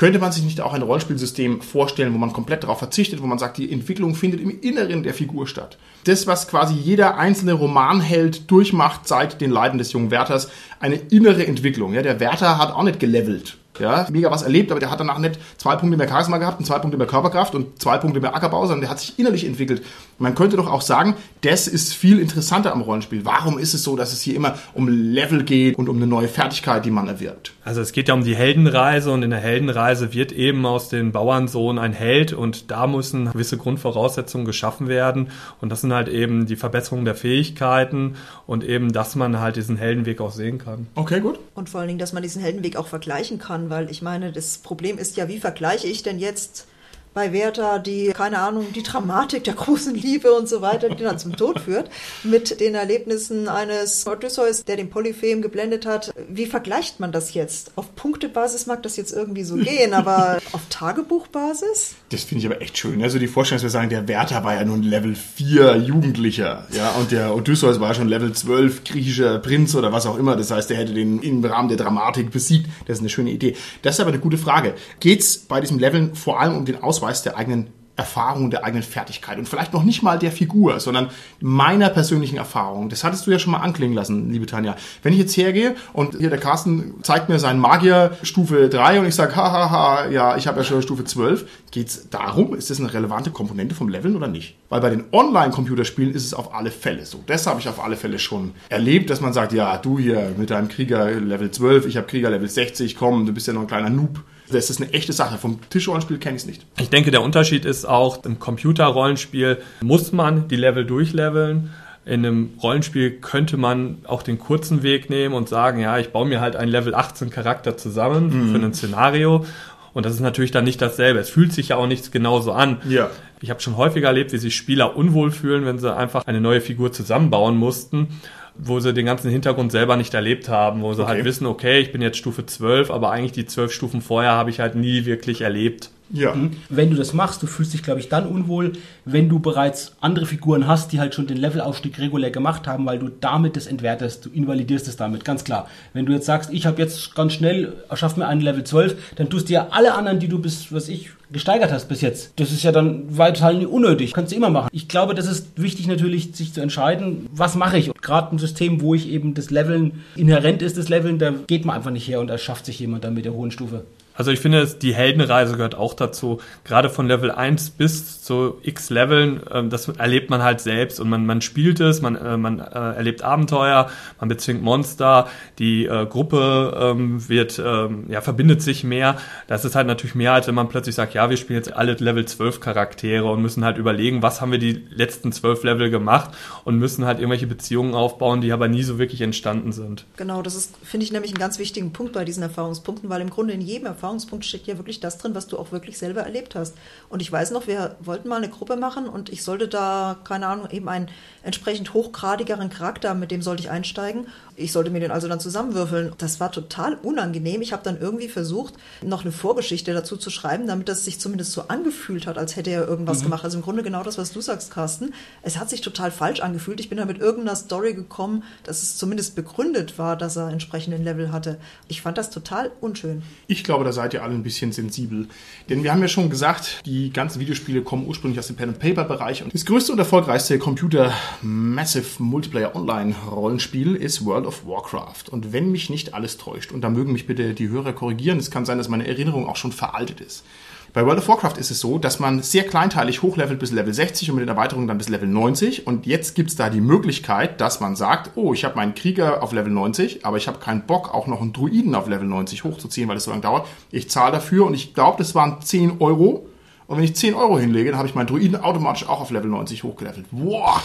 Könnte 0.00 0.18
man 0.18 0.32
sich 0.32 0.44
nicht 0.44 0.62
auch 0.62 0.72
ein 0.72 0.80
Rollenspielsystem 0.80 1.60
vorstellen, 1.60 2.14
wo 2.14 2.16
man 2.16 2.32
komplett 2.32 2.62
darauf 2.62 2.78
verzichtet, 2.78 3.20
wo 3.20 3.26
man 3.26 3.38
sagt, 3.38 3.58
die 3.58 3.70
Entwicklung 3.70 4.14
findet 4.14 4.40
im 4.40 4.58
Inneren 4.62 5.02
der 5.02 5.12
Figur 5.12 5.46
statt? 5.46 5.76
Das, 6.04 6.26
was 6.26 6.48
quasi 6.48 6.72
jeder 6.72 7.18
einzelne 7.18 7.52
Romanheld 7.52 8.50
durchmacht 8.50 9.06
seit 9.06 9.42
den 9.42 9.50
Leiden 9.50 9.76
des 9.76 9.92
jungen 9.92 10.10
Wärters, 10.10 10.48
eine 10.80 10.94
innere 10.94 11.46
Entwicklung. 11.46 11.92
Ja, 11.92 12.00
der 12.00 12.18
Wärter 12.18 12.56
hat 12.56 12.72
auch 12.72 12.82
nicht 12.82 12.98
gelevelt 12.98 13.58
ja, 13.78 14.06
mega 14.10 14.30
was 14.30 14.42
erlebt, 14.42 14.70
aber 14.70 14.80
der 14.80 14.90
hat 14.90 15.00
danach 15.00 15.18
nicht 15.18 15.38
zwei 15.56 15.76
Punkte 15.76 15.96
mehr 15.96 16.08
Charisma 16.08 16.38
gehabt 16.38 16.58
und 16.58 16.66
zwei 16.66 16.78
Punkte 16.78 16.98
mehr 16.98 17.06
Körperkraft 17.06 17.54
und 17.54 17.80
zwei 17.80 17.98
Punkte 17.98 18.20
mehr 18.20 18.34
Ackerbau, 18.34 18.62
sondern 18.62 18.82
der 18.82 18.90
hat 18.90 19.00
sich 19.00 19.18
innerlich 19.18 19.46
entwickelt. 19.46 19.82
Man 20.18 20.34
könnte 20.34 20.56
doch 20.56 20.70
auch 20.70 20.82
sagen, 20.82 21.14
das 21.42 21.66
ist 21.66 21.94
viel 21.94 22.18
interessanter 22.18 22.72
am 22.72 22.82
Rollenspiel. 22.82 23.24
Warum 23.24 23.58
ist 23.58 23.72
es 23.72 23.82
so, 23.82 23.96
dass 23.96 24.12
es 24.12 24.20
hier 24.20 24.36
immer 24.36 24.58
um 24.74 24.88
Level 24.88 25.44
geht 25.44 25.78
und 25.78 25.88
um 25.88 25.96
eine 25.96 26.06
neue 26.06 26.28
Fertigkeit, 26.28 26.84
die 26.84 26.90
man 26.90 27.08
erwirbt? 27.08 27.54
Also 27.64 27.80
es 27.80 27.92
geht 27.92 28.08
ja 28.08 28.14
um 28.14 28.24
die 28.24 28.34
Heldenreise 28.34 29.12
und 29.12 29.22
in 29.22 29.30
der 29.30 29.38
Heldenreise 29.38 30.12
wird 30.12 30.32
eben 30.32 30.66
aus 30.66 30.88
den 30.88 31.12
Bauernsohn 31.12 31.78
ein 31.78 31.92
Held 31.92 32.32
und 32.32 32.70
da 32.70 32.86
müssen 32.86 33.30
gewisse 33.30 33.56
Grundvoraussetzungen 33.56 34.44
geschaffen 34.44 34.88
werden 34.88 35.28
und 35.60 35.70
das 35.70 35.80
sind 35.82 35.92
halt 35.92 36.08
eben 36.08 36.46
die 36.46 36.56
Verbesserung 36.56 37.04
der 37.04 37.14
Fähigkeiten 37.14 38.16
und 38.46 38.64
eben, 38.64 38.92
dass 38.92 39.14
man 39.14 39.40
halt 39.40 39.56
diesen 39.56 39.76
Heldenweg 39.76 40.20
auch 40.20 40.32
sehen 40.32 40.58
kann. 40.58 40.88
Okay, 40.96 41.20
gut. 41.20 41.38
Und 41.54 41.68
vor 41.68 41.80
allen 41.80 41.88
Dingen, 41.88 41.98
dass 41.98 42.12
man 42.12 42.22
diesen 42.22 42.42
Heldenweg 42.42 42.76
auch 42.76 42.88
vergleichen 42.88 43.38
kann, 43.38 43.69
weil 43.70 43.90
ich 43.90 44.02
meine, 44.02 44.32
das 44.32 44.58
Problem 44.58 44.98
ist 44.98 45.16
ja, 45.16 45.28
wie 45.28 45.40
vergleiche 45.40 45.86
ich 45.86 46.02
denn 46.02 46.18
jetzt 46.18 46.66
bei 47.12 47.32
Werther 47.32 47.78
die, 47.78 48.08
keine 48.08 48.38
Ahnung, 48.38 48.66
die 48.74 48.82
Dramatik 48.82 49.44
der 49.44 49.54
großen 49.54 49.94
Liebe 49.94 50.32
und 50.32 50.48
so 50.48 50.62
weiter, 50.62 50.88
die 50.90 51.02
dann 51.02 51.18
zum 51.18 51.36
Tod 51.36 51.60
führt, 51.60 51.90
mit 52.22 52.60
den 52.60 52.74
Erlebnissen 52.74 53.48
eines 53.48 54.06
Odysseus, 54.06 54.64
der 54.64 54.76
den 54.76 54.90
Polyphem 54.90 55.42
geblendet 55.42 55.86
hat. 55.86 56.12
Wie 56.28 56.46
vergleicht 56.46 57.00
man 57.00 57.10
das 57.10 57.34
jetzt? 57.34 57.72
Auf 57.76 57.96
Punktebasis 57.96 58.66
mag 58.66 58.82
das 58.82 58.96
jetzt 58.96 59.12
irgendwie 59.12 59.42
so 59.42 59.56
gehen, 59.56 59.92
aber 59.92 60.38
auf 60.52 60.62
Tagebuchbasis? 60.70 61.94
Das 62.10 62.22
finde 62.22 62.40
ich 62.44 62.52
aber 62.52 62.62
echt 62.62 62.78
schön. 62.78 63.02
Also 63.02 63.18
die 63.18 63.26
Vorstellung, 63.26 63.58
dass 63.58 63.64
wir 63.64 63.70
sagen, 63.70 63.90
der 63.90 64.06
Werther 64.06 64.44
war 64.44 64.54
ja 64.54 64.64
nun 64.64 64.82
Level 64.82 65.14
4 65.14 65.76
Jugendlicher, 65.78 66.66
ja, 66.72 66.90
und 66.92 67.10
der 67.10 67.34
Odysseus 67.34 67.80
war 67.80 67.94
schon 67.94 68.08
Level 68.08 68.32
12 68.32 68.84
griechischer 68.84 69.38
Prinz 69.38 69.74
oder 69.74 69.92
was 69.92 70.06
auch 70.06 70.16
immer. 70.16 70.36
Das 70.36 70.50
heißt, 70.50 70.70
der 70.70 70.76
hätte 70.76 70.94
den 70.94 71.20
im 71.20 71.44
Rahmen 71.44 71.68
der 71.68 71.76
Dramatik 71.76 72.30
besiegt. 72.30 72.68
Das 72.86 72.98
ist 72.98 73.00
eine 73.00 73.08
schöne 73.08 73.30
Idee. 73.30 73.56
Das 73.82 73.96
ist 73.96 74.00
aber 74.00 74.10
eine 74.10 74.20
gute 74.20 74.38
Frage. 74.38 74.74
Geht 75.00 75.20
es 75.20 75.38
bei 75.38 75.60
diesem 75.60 75.78
Leveln 75.78 76.14
vor 76.14 76.40
allem 76.40 76.56
um 76.56 76.64
den 76.64 76.82
Aus 76.82 76.99
Ausweis 77.00 77.22
der 77.22 77.36
eigenen 77.36 77.68
Erfahrung, 77.96 78.50
der 78.50 78.64
eigenen 78.64 78.82
Fertigkeit 78.82 79.36
und 79.38 79.46
vielleicht 79.46 79.74
noch 79.74 79.82
nicht 79.82 80.02
mal 80.02 80.18
der 80.18 80.32
Figur, 80.32 80.80
sondern 80.80 81.10
meiner 81.40 81.90
persönlichen 81.90 82.38
Erfahrung. 82.38 82.88
Das 82.88 83.04
hattest 83.04 83.26
du 83.26 83.30
ja 83.30 83.38
schon 83.38 83.52
mal 83.52 83.58
anklingen 83.58 83.94
lassen, 83.94 84.30
liebe 84.30 84.46
Tanja. 84.46 84.74
Wenn 85.02 85.12
ich 85.12 85.18
jetzt 85.18 85.36
hergehe 85.36 85.74
und 85.92 86.16
hier 86.16 86.30
der 86.30 86.38
Carsten 86.38 86.94
zeigt 87.02 87.28
mir 87.28 87.38
seinen 87.38 87.60
Magier 87.60 88.16
Stufe 88.22 88.70
3 88.70 89.00
und 89.00 89.06
ich 89.06 89.14
sage, 89.14 89.36
hahaha, 89.36 90.08
ja, 90.08 90.36
ich 90.38 90.46
habe 90.46 90.58
ja 90.58 90.64
schon 90.64 90.80
Stufe 90.80 91.04
12, 91.04 91.46
geht 91.70 91.88
es 91.88 92.08
darum, 92.08 92.54
ist 92.54 92.70
das 92.70 92.80
eine 92.80 92.92
relevante 92.92 93.30
Komponente 93.30 93.74
vom 93.74 93.90
Leveln 93.90 94.16
oder 94.16 94.28
nicht? 94.28 94.56
Weil 94.70 94.80
bei 94.80 94.88
den 94.88 95.04
Online-Computerspielen 95.12 96.14
ist 96.14 96.24
es 96.24 96.32
auf 96.32 96.54
alle 96.54 96.70
Fälle 96.70 97.04
so. 97.04 97.22
Das 97.26 97.46
habe 97.46 97.60
ich 97.60 97.68
auf 97.68 97.84
alle 97.84 97.96
Fälle 97.96 98.18
schon 98.18 98.52
erlebt, 98.70 99.10
dass 99.10 99.20
man 99.20 99.34
sagt, 99.34 99.52
ja, 99.52 99.76
du 99.76 99.98
hier 99.98 100.32
mit 100.38 100.48
deinem 100.48 100.68
Krieger 100.68 101.10
Level 101.10 101.50
12, 101.50 101.86
ich 101.86 101.98
habe 101.98 102.06
Krieger 102.06 102.30
Level 102.30 102.48
60, 102.48 102.96
komm, 102.96 103.26
du 103.26 103.34
bist 103.34 103.46
ja 103.46 103.52
noch 103.52 103.62
ein 103.62 103.66
kleiner 103.66 103.90
Noob 103.90 104.20
das 104.52 104.70
ist 104.70 104.80
eine 104.80 104.92
echte 104.92 105.12
Sache. 105.12 105.38
Vom 105.38 105.58
Tischrollenspiel 105.70 106.18
kenne 106.18 106.36
ich 106.36 106.42
es 106.42 106.46
nicht. 106.46 106.66
Ich 106.78 106.90
denke, 106.90 107.10
der 107.10 107.22
Unterschied 107.22 107.64
ist 107.64 107.86
auch, 107.86 108.24
im 108.24 108.38
Computerrollenspiel 108.38 109.58
muss 109.80 110.12
man 110.12 110.48
die 110.48 110.56
Level 110.56 110.84
durchleveln. 110.84 111.70
In 112.06 112.24
einem 112.24 112.50
Rollenspiel 112.62 113.10
könnte 113.20 113.56
man 113.56 113.98
auch 114.04 114.22
den 114.22 114.38
kurzen 114.38 114.82
Weg 114.82 115.10
nehmen 115.10 115.34
und 115.34 115.48
sagen, 115.48 115.80
ja, 115.80 115.98
ich 115.98 116.10
baue 116.10 116.26
mir 116.26 116.40
halt 116.40 116.56
einen 116.56 116.70
Level 116.70 116.94
18 116.94 117.30
Charakter 117.30 117.76
zusammen 117.76 118.48
mhm. 118.48 118.52
für 118.52 118.64
ein 118.64 118.74
Szenario. 118.74 119.44
Und 119.92 120.06
das 120.06 120.14
ist 120.14 120.20
natürlich 120.20 120.50
dann 120.50 120.64
nicht 120.64 120.80
dasselbe. 120.80 121.18
Es 121.18 121.30
fühlt 121.30 121.52
sich 121.52 121.68
ja 121.68 121.76
auch 121.76 121.86
nicht 121.86 122.12
genauso 122.12 122.52
an. 122.52 122.78
Ja. 122.88 123.10
Ich 123.40 123.50
habe 123.50 123.60
schon 123.60 123.76
häufiger 123.76 124.08
erlebt, 124.08 124.32
wie 124.32 124.38
sich 124.38 124.54
Spieler 124.54 124.96
unwohl 124.96 125.30
fühlen, 125.30 125.64
wenn 125.64 125.78
sie 125.78 125.94
einfach 125.94 126.26
eine 126.26 126.40
neue 126.40 126.60
Figur 126.60 126.92
zusammenbauen 126.92 127.56
mussten 127.56 128.20
wo 128.62 128.80
sie 128.80 128.92
den 128.92 129.06
ganzen 129.06 129.30
Hintergrund 129.30 129.72
selber 129.72 129.96
nicht 129.96 130.14
erlebt 130.14 130.48
haben, 130.48 130.82
wo 130.82 130.92
sie 130.92 131.00
halt 131.00 131.08
okay. 131.08 131.16
halt 131.16 131.24
wissen, 131.24 131.46
okay, 131.46 131.80
ich 131.80 131.92
bin 131.92 132.02
jetzt 132.02 132.18
Stufe 132.18 132.44
12, 132.46 132.90
aber 132.90 133.10
eigentlich 133.10 133.32
die 133.32 133.46
zwölf 133.46 133.72
Stufen 133.72 134.02
vorher 134.02 134.32
habe 134.32 134.50
ich 134.50 134.60
halt 134.60 134.74
nie 134.74 135.04
wirklich 135.06 135.40
erlebt. 135.40 135.90
Ja. 136.12 136.34
Mhm. 136.34 136.52
Wenn 136.68 136.90
du 136.90 136.96
das 136.96 137.12
machst, 137.12 137.42
du 137.42 137.46
fühlst 137.46 137.72
dich, 137.72 137.82
glaube 137.82 138.00
ich, 138.00 138.08
dann 138.08 138.26
unwohl, 138.26 138.72
wenn 139.04 139.28
du 139.28 139.38
bereits 139.38 139.96
andere 140.00 140.26
Figuren 140.26 140.66
hast, 140.66 140.92
die 140.92 141.00
halt 141.00 141.14
schon 141.14 141.26
den 141.26 141.36
Levelaufstieg 141.36 141.98
regulär 141.98 142.30
gemacht 142.30 142.66
haben, 142.66 142.86
weil 142.86 142.98
du 142.98 143.08
damit 143.08 143.56
das 143.56 143.66
entwertest, 143.66 144.26
du 144.26 144.30
invalidierst 144.30 144.88
es 144.88 144.96
damit, 144.96 145.24
ganz 145.24 145.44
klar. 145.44 145.68
Wenn 145.92 146.06
du 146.06 146.12
jetzt 146.12 146.26
sagst, 146.26 146.52
ich 146.52 146.66
habe 146.66 146.80
jetzt 146.80 147.14
ganz 147.14 147.32
schnell, 147.32 147.74
schaff 147.94 148.16
mir 148.16 148.26
einen 148.26 148.40
Level 148.40 148.64
12, 148.64 149.14
dann 149.16 149.30
tust 149.30 149.48
du 149.48 149.54
ja 149.54 149.68
alle 149.70 149.94
anderen, 149.94 150.18
die 150.18 150.28
du 150.28 150.38
bis, 150.38 150.72
was 150.72 150.88
ich, 150.88 151.10
gesteigert 151.32 151.72
hast 151.72 151.88
bis 151.88 152.00
jetzt. 152.00 152.32
Das 152.36 152.50
ist 152.50 152.62
ja 152.62 152.72
dann 152.72 153.04
weiterhin 153.16 153.66
unnötig. 153.66 154.12
Kannst 154.12 154.32
du 154.32 154.36
immer 154.36 154.50
machen. 154.50 154.68
Ich 154.72 154.88
glaube, 154.88 155.14
das 155.14 155.26
ist 155.26 155.48
wichtig 155.56 155.86
natürlich, 155.86 156.34
sich 156.34 156.52
zu 156.52 156.60
entscheiden, 156.60 157.28
was 157.32 157.54
mache 157.54 157.78
ich. 157.78 157.92
Gerade 158.02 158.34
ein 158.34 158.38
System, 158.38 158.80
wo 158.80 158.94
ich 158.94 159.08
eben 159.08 159.34
das 159.34 159.50
Leveln 159.50 160.02
inhärent 160.16 160.62
ist, 160.62 160.76
das 160.76 160.88
Leveln, 160.88 161.18
da 161.18 161.32
geht 161.46 161.64
man 161.64 161.76
einfach 161.76 161.92
nicht 161.92 162.08
her 162.08 162.20
und 162.20 162.30
erschafft 162.30 162.66
sich 162.66 162.80
jemand 162.80 163.04
dann 163.04 163.14
mit 163.14 163.24
der 163.24 163.34
hohen 163.34 163.50
Stufe. 163.52 163.84
Also 164.14 164.30
ich 164.30 164.40
finde, 164.40 164.66
die 164.66 164.94
Heldenreise 164.94 165.56
gehört 165.56 165.74
auch 165.74 165.94
dazu. 165.94 166.40
Gerade 166.64 166.90
von 166.90 167.06
Level 167.06 167.30
1 167.30 167.70
bis 167.70 168.22
zu 168.22 168.58
x 168.62 168.90
Leveln, 168.90 169.40
ähm, 169.50 169.70
das 169.70 169.88
erlebt 169.88 170.28
man 170.28 170.42
halt 170.42 170.60
selbst 170.60 171.00
und 171.00 171.08
man, 171.08 171.24
man 171.24 171.40
spielt 171.40 171.80
es, 171.80 172.02
man, 172.02 172.16
äh, 172.16 172.36
man 172.36 172.58
äh, 172.58 172.62
erlebt 172.62 173.22
Abenteuer, 173.22 173.90
man 174.18 174.28
bezwingt 174.28 174.62
Monster, 174.62 175.28
die 175.58 175.86
äh, 175.86 176.04
Gruppe 176.04 176.76
ähm, 176.78 177.28
wird, 177.28 177.62
ähm, 177.64 178.04
ja, 178.08 178.20
verbindet 178.20 178.60
sich 178.60 178.84
mehr. 178.84 179.16
Das 179.46 179.64
ist 179.64 179.74
halt 179.74 179.86
natürlich 179.86 180.14
mehr, 180.14 180.34
als 180.34 180.46
wenn 180.46 180.54
man 180.54 180.68
plötzlich 180.68 180.94
sagt, 180.94 181.14
ja, 181.14 181.30
wir 181.30 181.38
spielen 181.38 181.58
jetzt 181.58 181.72
alle 181.72 181.94
Level 181.94 182.26
12 182.26 182.60
Charaktere 182.60 183.24
und 183.24 183.40
müssen 183.40 183.64
halt 183.64 183.78
überlegen, 183.78 184.22
was 184.22 184.42
haben 184.42 184.52
wir 184.52 184.58
die 184.58 184.84
letzten 184.90 185.32
zwölf 185.32 185.64
Level 185.64 185.90
gemacht 185.90 186.30
und 186.64 186.76
müssen 186.76 187.06
halt 187.06 187.20
irgendwelche 187.20 187.46
Beziehungen 187.46 187.94
aufbauen, 187.94 188.42
die 188.42 188.52
aber 188.52 188.68
nie 188.68 188.82
so 188.82 188.98
wirklich 188.98 189.22
entstanden 189.22 189.72
sind. 189.72 190.04
Genau, 190.18 190.42
das 190.42 190.56
ist, 190.56 190.74
finde 190.82 191.04
ich, 191.04 191.12
nämlich 191.12 191.30
einen 191.32 191.40
ganz 191.40 191.58
wichtigen 191.58 191.92
Punkt 191.92 192.12
bei 192.12 192.26
diesen 192.26 192.42
Erfahrungspunkten, 192.42 193.08
weil 193.08 193.22
im 193.22 193.30
Grunde 193.30 193.54
in 193.54 193.62
jedem 193.62 193.86
Erfahrungspunkt 193.86 194.09
Erfahrungspunkt 194.10 194.44
steckt 194.44 194.66
ja 194.66 194.76
wirklich 194.76 194.98
das 194.98 195.18
drin, 195.18 195.34
was 195.34 195.46
du 195.46 195.56
auch 195.56 195.70
wirklich 195.70 195.96
selber 195.96 196.22
erlebt 196.22 196.56
hast. 196.56 196.76
Und 197.08 197.22
ich 197.22 197.30
weiß 197.30 197.52
noch, 197.52 197.68
wir 197.68 197.96
wollten 198.00 198.28
mal 198.28 198.36
eine 198.36 198.48
Gruppe 198.48 198.76
machen 198.76 199.08
und 199.08 199.28
ich 199.28 199.44
sollte 199.44 199.68
da, 199.68 200.18
keine 200.24 200.48
Ahnung, 200.48 200.68
eben 200.70 200.88
einen 200.88 201.08
entsprechend 201.44 201.94
hochgradigeren 201.94 202.70
Charakter, 202.70 203.14
mit 203.14 203.30
dem 203.30 203.40
sollte 203.40 203.62
ich 203.62 203.70
einsteigen. 203.70 204.26
Ich 204.60 204.72
sollte 204.72 204.90
mir 204.90 205.00
den 205.00 205.10
also 205.10 205.26
dann 205.26 205.40
zusammenwürfeln. 205.40 206.12
Das 206.18 206.38
war 206.38 206.52
total 206.52 206.94
unangenehm. 207.02 207.62
Ich 207.62 207.72
habe 207.72 207.82
dann 207.82 207.98
irgendwie 208.00 208.28
versucht, 208.28 208.74
noch 209.02 209.22
eine 209.22 209.32
Vorgeschichte 209.32 209.92
dazu 209.94 210.16
zu 210.16 210.30
schreiben, 210.30 210.66
damit 210.66 210.88
das 210.88 211.04
sich 211.04 211.18
zumindest 211.18 211.52
so 211.52 211.62
angefühlt 211.68 212.26
hat, 212.26 212.36
als 212.36 212.56
hätte 212.56 212.70
er 212.70 212.86
irgendwas 212.86 213.20
mhm. 213.20 213.24
gemacht. 213.24 213.44
Also 213.44 213.58
im 213.58 213.64
Grunde 213.64 213.82
genau 213.82 214.02
das, 214.02 214.18
was 214.18 214.32
du 214.32 214.40
sagst, 214.40 214.70
Carsten. 214.70 215.14
Es 215.42 215.58
hat 215.58 215.70
sich 215.70 215.80
total 215.80 216.10
falsch 216.10 216.40
angefühlt. 216.40 216.78
Ich 216.78 216.88
bin 216.88 216.98
da 216.98 217.06
mit 217.06 217.18
irgendeiner 217.18 217.56
Story 217.56 217.94
gekommen, 217.94 218.44
dass 218.64 218.82
es 218.82 218.98
zumindest 218.98 219.34
begründet 219.34 219.98
war, 219.98 220.16
dass 220.16 220.36
er 220.36 220.48
entsprechenden 220.50 221.02
Level 221.02 221.32
hatte. 221.32 221.58
Ich 221.88 222.02
fand 222.02 222.18
das 222.18 222.30
total 222.30 222.70
unschön. 222.80 223.22
Ich 223.46 223.64
glaube, 223.64 223.84
da 223.84 223.92
seid 223.92 224.12
ihr 224.12 224.22
alle 224.22 224.34
ein 224.34 224.42
bisschen 224.42 224.72
sensibel. 224.72 225.26
Denn 225.68 225.82
wir 225.82 225.92
haben 225.92 226.02
ja 226.02 226.08
schon 226.08 226.28
gesagt, 226.28 226.82
die 226.84 227.12
ganzen 227.12 227.40
Videospiele 227.40 227.82
kommen 227.82 228.06
ursprünglich 228.06 228.38
aus 228.38 228.48
dem 228.48 228.56
Pen-and-Paper-Bereich. 228.56 229.42
Und 229.42 229.54
das 229.54 229.64
größte 229.64 229.92
und 229.92 229.98
erfolgreichste 229.98 230.58
Computer 230.58 231.12
Massive 231.40 232.22
Multiplayer 232.22 232.76
Online 232.76 233.14
Rollenspiel 233.30 233.96
ist 233.96 234.24
World 234.24 234.46
of 234.46 234.49
Warcraft. 234.66 235.30
Und 235.30 235.52
wenn 235.52 235.70
mich 235.72 235.90
nicht 235.90 236.14
alles 236.14 236.36
täuscht, 236.36 236.72
und 236.72 236.82
da 236.82 236.90
mögen 236.90 237.12
mich 237.12 237.26
bitte 237.26 237.54
die 237.54 237.68
Hörer 237.68 237.92
korrigieren, 237.92 238.38
es 238.38 238.50
kann 238.50 238.64
sein, 238.64 238.78
dass 238.78 238.88
meine 238.88 239.06
Erinnerung 239.06 239.48
auch 239.48 239.56
schon 239.56 239.72
veraltet 239.72 240.20
ist. 240.20 240.44
Bei 240.92 241.06
World 241.06 241.18
of 241.18 241.28
Warcraft 241.28 241.56
ist 241.56 241.70
es 241.70 241.78
so, 241.78 241.98
dass 241.98 242.18
man 242.18 242.42
sehr 242.42 242.64
kleinteilig 242.64 243.22
hochlevelt 243.22 243.60
bis 243.60 243.70
Level 243.70 243.94
60 243.94 244.28
und 244.30 244.36
mit 244.36 244.42
den 244.42 244.48
Erweiterungen 244.48 244.88
dann 244.88 244.98
bis 244.98 245.08
Level 245.08 245.28
90. 245.28 245.86
Und 245.86 246.04
jetzt 246.04 246.34
gibt 246.34 246.50
es 246.50 246.56
da 246.56 246.68
die 246.68 246.80
Möglichkeit, 246.80 247.60
dass 247.60 247.78
man 247.78 247.94
sagt, 247.94 248.32
oh, 248.34 248.52
ich 248.54 248.64
habe 248.64 248.74
meinen 248.74 248.96
Krieger 248.96 249.40
auf 249.40 249.52
Level 249.52 249.70
90, 249.70 250.26
aber 250.26 250.36
ich 250.36 250.48
habe 250.48 250.58
keinen 250.58 250.86
Bock, 250.86 251.14
auch 251.14 251.28
noch 251.28 251.40
einen 251.40 251.52
Druiden 251.52 251.94
auf 251.94 252.08
Level 252.08 252.26
90 252.26 252.64
hochzuziehen, 252.64 253.08
weil 253.08 253.18
es 253.18 253.24
so 253.24 253.30
lange 253.30 253.42
dauert. 253.42 253.68
Ich 253.92 254.10
zahle 254.10 254.32
dafür 254.32 254.66
und 254.66 254.74
ich 254.74 254.92
glaube, 254.92 255.18
das 255.18 255.36
waren 255.36 255.62
10 255.62 256.00
Euro. 256.00 256.48
Und 256.88 256.96
wenn 256.96 257.04
ich 257.04 257.14
10 257.14 257.34
Euro 257.34 257.56
hinlege, 257.56 257.90
dann 257.90 257.98
habe 257.98 258.08
ich 258.08 258.16
meinen 258.16 258.26
Druiden 258.26 258.60
automatisch 258.60 259.08
auch 259.08 259.20
auf 259.20 259.30
Level 259.30 259.48
90 259.48 259.84
hochgelevelt. 259.84 260.26
Wow! 260.32 260.82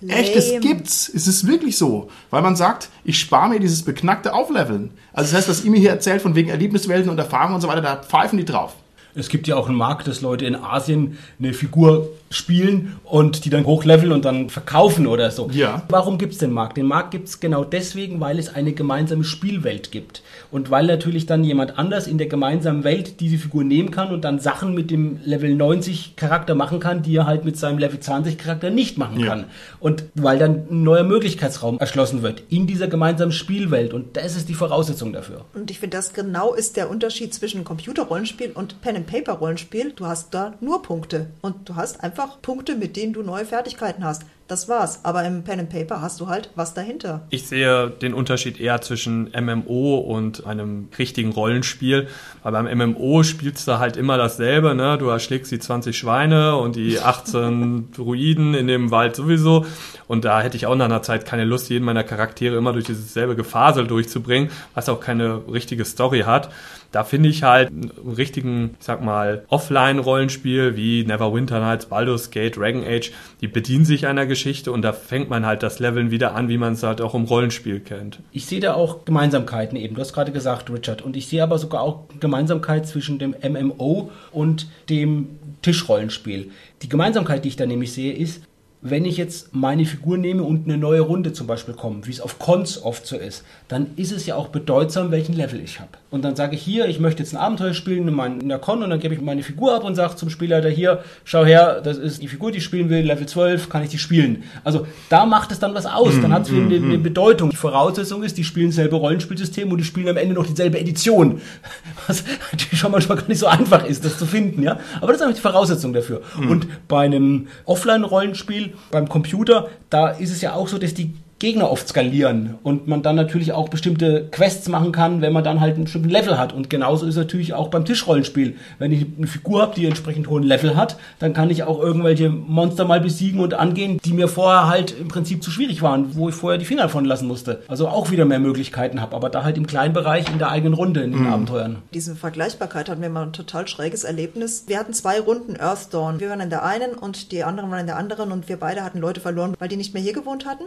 Lame. 0.00 0.20
Echt, 0.20 0.36
das 0.36 0.50
gibt's. 0.60 1.08
Es 1.12 1.26
ist 1.26 1.46
wirklich 1.46 1.76
so. 1.76 2.08
Weil 2.30 2.42
man 2.42 2.56
sagt, 2.56 2.88
ich 3.04 3.18
spare 3.18 3.48
mir 3.48 3.60
dieses 3.60 3.82
beknackte 3.82 4.32
Aufleveln. 4.32 4.92
Also 5.12 5.30
das 5.30 5.38
heißt, 5.38 5.48
was 5.48 5.64
ihr 5.64 5.70
mir 5.70 5.80
hier 5.80 5.90
erzählt 5.90 6.22
von 6.22 6.34
wegen 6.34 6.50
Erlebniswelten 6.50 7.10
und 7.10 7.18
Erfahrungen 7.18 7.56
und 7.56 7.60
so 7.60 7.68
weiter, 7.68 7.80
da 7.80 7.96
pfeifen 7.96 8.38
die 8.38 8.44
drauf. 8.44 8.74
Es 9.14 9.28
gibt 9.28 9.46
ja 9.48 9.56
auch 9.56 9.68
einen 9.68 9.76
Markt, 9.76 10.06
dass 10.06 10.20
Leute 10.20 10.46
in 10.46 10.54
Asien 10.54 11.18
eine 11.38 11.52
Figur 11.52 12.08
spielen 12.30 12.96
und 13.04 13.44
die 13.46 13.50
dann 13.50 13.64
hochleveln 13.64 14.12
und 14.12 14.24
dann 14.24 14.50
verkaufen 14.50 15.06
oder 15.06 15.30
so. 15.30 15.48
Ja. 15.50 15.82
Warum 15.88 16.18
gibt 16.18 16.34
es 16.34 16.38
den 16.38 16.52
Markt? 16.52 16.76
Den 16.76 16.86
Markt 16.86 17.10
gibt 17.10 17.26
es 17.28 17.40
genau 17.40 17.64
deswegen, 17.64 18.20
weil 18.20 18.38
es 18.38 18.54
eine 18.54 18.72
gemeinsame 18.72 19.24
Spielwelt 19.24 19.90
gibt. 19.90 20.22
Und 20.50 20.70
weil 20.70 20.86
natürlich 20.86 21.24
dann 21.26 21.42
jemand 21.42 21.78
anders 21.78 22.06
in 22.06 22.18
der 22.18 22.26
gemeinsamen 22.26 22.84
Welt 22.84 23.20
diese 23.20 23.38
Figur 23.38 23.64
nehmen 23.64 23.90
kann 23.90 24.12
und 24.12 24.22
dann 24.24 24.38
Sachen 24.40 24.74
mit 24.74 24.90
dem 24.90 25.20
Level 25.24 25.54
90 25.54 26.16
Charakter 26.16 26.54
machen 26.54 26.80
kann, 26.80 27.02
die 27.02 27.16
er 27.16 27.26
halt 27.26 27.44
mit 27.46 27.56
seinem 27.56 27.78
Level 27.78 27.98
20 27.98 28.36
Charakter 28.38 28.68
nicht 28.70 28.98
machen 28.98 29.20
Ja. 29.20 29.28
kann. 29.28 29.44
Und 29.80 30.04
weil 30.14 30.38
dann 30.38 30.66
ein 30.70 30.82
neuer 30.82 31.04
Möglichkeitsraum 31.04 31.78
erschlossen 31.78 32.22
wird 32.22 32.42
in 32.50 32.66
dieser 32.66 32.88
gemeinsamen 32.88 33.32
Spielwelt. 33.32 33.94
Und 33.94 34.16
das 34.18 34.36
ist 34.36 34.50
die 34.50 34.54
Voraussetzung 34.54 35.12
dafür. 35.14 35.46
Und 35.54 35.70
ich 35.70 35.78
finde, 35.80 35.96
das 35.96 36.12
genau 36.12 36.52
ist 36.52 36.76
der 36.76 36.90
Unterschied 36.90 37.32
zwischen 37.32 37.64
Computerrollenspiel 37.64 38.50
und 38.52 38.80
Pen-and-Paper-Rollenspiel. 39.04 39.92
Du 39.92 40.06
hast 40.06 40.34
da 40.34 40.54
nur 40.60 40.82
Punkte. 40.82 41.30
Und 41.40 41.68
du 41.68 41.76
hast 41.76 42.02
einfach 42.02 42.40
Punkte, 42.42 42.76
mit 42.76 42.96
denen 42.96 43.12
du 43.12 43.22
neue 43.22 43.44
Fertigkeiten 43.44 44.04
hast. 44.04 44.22
Das 44.48 44.66
war's. 44.66 45.00
Aber 45.02 45.24
im 45.24 45.44
Pen-and-Paper 45.44 46.00
hast 46.00 46.20
du 46.20 46.28
halt 46.28 46.50
was 46.54 46.72
dahinter. 46.72 47.26
Ich 47.28 47.46
sehe 47.46 47.90
den 47.90 48.14
Unterschied 48.14 48.58
eher 48.58 48.80
zwischen 48.80 49.30
MMO 49.38 49.98
und 49.98 50.46
einem 50.46 50.88
richtigen 50.98 51.32
Rollenspiel. 51.32 52.08
Weil 52.42 52.52
beim 52.52 52.78
MMO 52.78 53.22
spielst 53.24 53.68
du 53.68 53.78
halt 53.78 53.98
immer 53.98 54.16
dasselbe, 54.16 54.74
ne? 54.74 54.96
Du 54.96 55.08
erschlägst 55.08 55.52
die 55.52 55.58
20 55.58 55.96
Schweine 55.96 56.56
und 56.56 56.76
die 56.76 56.98
18 56.98 57.92
Druiden 57.94 58.54
in 58.54 58.66
dem 58.68 58.90
Wald 58.90 59.16
sowieso. 59.16 59.66
Und 60.06 60.24
da 60.24 60.40
hätte 60.40 60.56
ich 60.56 60.66
auch 60.66 60.76
nach 60.76 60.86
einer 60.86 61.02
Zeit 61.02 61.26
keine 61.26 61.44
Lust, 61.44 61.68
jeden 61.68 61.84
meiner 61.84 62.04
Charaktere 62.04 62.56
immer 62.56 62.72
durch 62.72 62.86
dieses 62.86 63.12
selbe 63.12 63.36
Gefasel 63.36 63.86
durchzubringen, 63.86 64.50
was 64.74 64.88
auch 64.88 65.00
keine 65.00 65.42
richtige 65.52 65.84
Story 65.84 66.20
hat. 66.20 66.48
Da 66.90 67.04
finde 67.04 67.28
ich 67.28 67.42
halt 67.42 67.68
einen 67.68 67.90
richtigen, 68.16 68.76
ich 68.78 68.86
sag 68.86 69.04
mal, 69.04 69.44
Offline-Rollenspiel 69.48 70.76
wie 70.76 71.04
Neverwinter 71.04 71.60
Nights, 71.60 71.86
Baldur's 71.86 72.30
Gate, 72.30 72.56
Dragon 72.56 72.82
Age, 72.84 73.12
die 73.40 73.48
bedienen 73.48 73.84
sich 73.84 74.06
einer 74.06 74.26
Geschichte 74.26 74.72
und 74.72 74.82
da 74.82 74.92
fängt 74.92 75.28
man 75.28 75.44
halt 75.44 75.62
das 75.62 75.78
Leveln 75.80 76.10
wieder 76.10 76.34
an, 76.34 76.48
wie 76.48 76.58
man 76.58 76.72
es 76.72 76.82
halt 76.82 77.00
auch 77.00 77.14
im 77.14 77.24
Rollenspiel 77.24 77.80
kennt. 77.80 78.20
Ich 78.32 78.46
sehe 78.46 78.60
da 78.60 78.74
auch 78.74 79.04
Gemeinsamkeiten 79.04 79.76
eben. 79.76 79.94
Du 79.94 80.00
hast 80.00 80.12
gerade 80.12 80.32
gesagt, 80.32 80.70
Richard. 80.70 81.02
Und 81.02 81.16
ich 81.16 81.28
sehe 81.28 81.42
aber 81.42 81.58
sogar 81.58 81.82
auch 81.82 82.04
Gemeinsamkeit 82.20 82.86
zwischen 82.86 83.18
dem 83.18 83.34
MMO 83.42 84.10
und 84.32 84.68
dem 84.88 85.38
Tischrollenspiel. 85.62 86.50
Die 86.82 86.88
Gemeinsamkeit, 86.88 87.44
die 87.44 87.48
ich 87.48 87.56
da 87.56 87.66
nämlich 87.66 87.92
sehe, 87.92 88.14
ist, 88.14 88.42
wenn 88.80 89.04
ich 89.04 89.16
jetzt 89.16 89.54
meine 89.54 89.84
Figur 89.84 90.18
nehme 90.18 90.44
und 90.44 90.66
eine 90.66 90.78
neue 90.78 91.00
Runde 91.00 91.32
zum 91.32 91.46
Beispiel 91.46 91.74
kommt, 91.74 92.06
wie 92.06 92.12
es 92.12 92.20
auf 92.20 92.38
Cons 92.38 92.82
oft 92.82 93.06
so 93.06 93.16
ist, 93.16 93.44
dann 93.66 93.88
ist 93.96 94.12
es 94.12 94.26
ja 94.26 94.36
auch 94.36 94.48
bedeutsam, 94.48 95.10
welchen 95.10 95.32
Level 95.32 95.60
ich 95.60 95.80
habe. 95.80 95.90
Und 96.10 96.24
dann 96.24 96.36
sage 96.36 96.54
ich 96.54 96.62
hier, 96.62 96.86
ich 96.86 97.00
möchte 97.00 97.22
jetzt 97.22 97.34
ein 97.34 97.38
Abenteuer 97.38 97.74
spielen 97.74 98.08
in, 98.08 98.48
der 98.48 98.58
Con 98.58 98.82
und 98.82 98.88
dann 98.88 99.00
gebe 99.00 99.14
ich 99.14 99.20
meine 99.20 99.42
Figur 99.42 99.74
ab 99.74 99.84
und 99.84 99.94
sage 99.94 100.16
zum 100.16 100.30
Spielleiter 100.30 100.70
hier, 100.70 101.02
schau 101.24 101.44
her, 101.44 101.80
das 101.82 101.98
ist 101.98 102.22
die 102.22 102.28
Figur, 102.28 102.52
die 102.52 102.58
ich 102.58 102.64
spielen 102.64 102.88
will, 102.88 103.04
Level 103.04 103.26
12, 103.26 103.68
kann 103.68 103.82
ich 103.82 103.90
die 103.90 103.98
spielen. 103.98 104.44
Also 104.64 104.86
da 105.08 105.26
macht 105.26 105.50
es 105.50 105.58
dann 105.58 105.74
was 105.74 105.84
aus, 105.84 106.14
dann 106.22 106.32
hat 106.32 106.42
es 106.42 106.52
wieder 106.52 106.62
eine, 106.62 106.76
eine 106.76 106.98
Bedeutung. 106.98 107.50
Die 107.50 107.56
Voraussetzung 107.56 108.22
ist, 108.22 108.38
die 108.38 108.44
spielen 108.44 108.70
selbe 108.70 108.96
Rollenspielsystem 108.96 109.70
und 109.70 109.78
die 109.78 109.84
spielen 109.84 110.08
am 110.08 110.16
Ende 110.16 110.34
noch 110.34 110.46
dieselbe 110.46 110.78
Edition. 110.78 111.40
Was 112.06 112.24
natürlich 112.52 112.78
schon 112.78 112.92
manchmal 112.92 113.18
gar 113.18 113.28
nicht 113.28 113.38
so 113.38 113.46
einfach 113.46 113.84
ist, 113.84 114.04
das 114.04 114.18
zu 114.18 114.24
finden, 114.24 114.62
ja. 114.62 114.78
Aber 115.00 115.08
das 115.08 115.16
ist 115.16 115.22
eigentlich 115.22 115.36
die 115.36 115.42
Voraussetzung 115.42 115.92
dafür. 115.92 116.22
Und 116.48 116.66
bei 116.88 117.04
einem 117.04 117.48
Offline-Rollenspiel, 117.66 118.67
beim 118.90 119.08
Computer, 119.08 119.68
da 119.90 120.10
ist 120.10 120.30
es 120.30 120.40
ja 120.40 120.54
auch 120.54 120.68
so, 120.68 120.78
dass 120.78 120.94
die 120.94 121.14
Gegner 121.38 121.70
oft 121.70 121.86
skalieren 121.86 122.58
und 122.64 122.88
man 122.88 123.02
dann 123.02 123.14
natürlich 123.14 123.52
auch 123.52 123.68
bestimmte 123.68 124.26
Quests 124.30 124.68
machen 124.68 124.90
kann, 124.90 125.20
wenn 125.20 125.32
man 125.32 125.44
dann 125.44 125.60
halt 125.60 125.76
einen 125.76 125.84
bestimmten 125.84 126.08
Level 126.08 126.36
hat. 126.36 126.52
Und 126.52 126.68
genauso 126.68 127.06
ist 127.06 127.14
es 127.14 127.18
natürlich 127.18 127.54
auch 127.54 127.68
beim 127.68 127.84
Tischrollenspiel. 127.84 128.56
Wenn 128.80 128.90
ich 128.90 129.06
eine 129.16 129.28
Figur 129.28 129.62
habe, 129.62 129.74
die 129.74 129.86
entsprechend 129.86 130.28
hohen 130.28 130.42
Level 130.42 130.74
hat, 130.74 130.96
dann 131.20 131.34
kann 131.34 131.50
ich 131.50 131.62
auch 131.62 131.80
irgendwelche 131.80 132.28
Monster 132.28 132.84
mal 132.84 133.00
besiegen 133.00 133.40
und 133.40 133.54
angehen, 133.54 134.00
die 134.04 134.12
mir 134.12 134.26
vorher 134.26 134.68
halt 134.68 134.94
im 134.98 135.08
Prinzip 135.08 135.44
zu 135.44 135.52
schwierig 135.52 135.80
waren, 135.80 136.16
wo 136.16 136.28
ich 136.28 136.34
vorher 136.34 136.58
die 136.58 136.64
Finger 136.64 136.82
davon 136.82 137.04
lassen 137.04 137.28
musste. 137.28 137.62
Also 137.68 137.86
auch 137.86 138.10
wieder 138.10 138.24
mehr 138.24 138.40
Möglichkeiten 138.40 139.00
habe, 139.00 139.14
aber 139.14 139.30
da 139.30 139.44
halt 139.44 139.56
im 139.56 139.66
kleinen 139.68 139.94
Bereich 139.94 140.28
in 140.30 140.38
der 140.38 140.50
eigenen 140.50 140.74
Runde 140.74 141.02
in 141.02 141.12
den 141.12 141.26
Abenteuern. 141.28 141.76
Diese 141.94 142.16
Vergleichbarkeit 142.16 142.88
hatten 142.88 143.02
wir 143.02 143.10
mal 143.10 143.22
ein 143.22 143.32
total 143.32 143.68
schräges 143.68 144.02
Erlebnis. 144.02 144.64
Wir 144.66 144.78
hatten 144.78 144.92
zwei 144.92 145.20
Runden 145.20 145.56
Earth 145.58 145.94
Dawn. 145.94 146.18
Wir 146.18 146.30
waren 146.30 146.40
in 146.40 146.50
der 146.50 146.64
einen 146.64 146.94
und 146.94 147.30
die 147.30 147.44
anderen 147.44 147.70
waren 147.70 147.80
in 147.80 147.86
der 147.86 147.96
anderen 147.96 148.32
und 148.32 148.48
wir 148.48 148.56
beide 148.56 148.82
hatten 148.82 148.98
Leute 148.98 149.20
verloren, 149.20 149.54
weil 149.58 149.68
die 149.68 149.76
nicht 149.76 149.94
mehr 149.94 150.02
hier 150.02 150.12
gewohnt 150.12 150.46
hatten. 150.46 150.64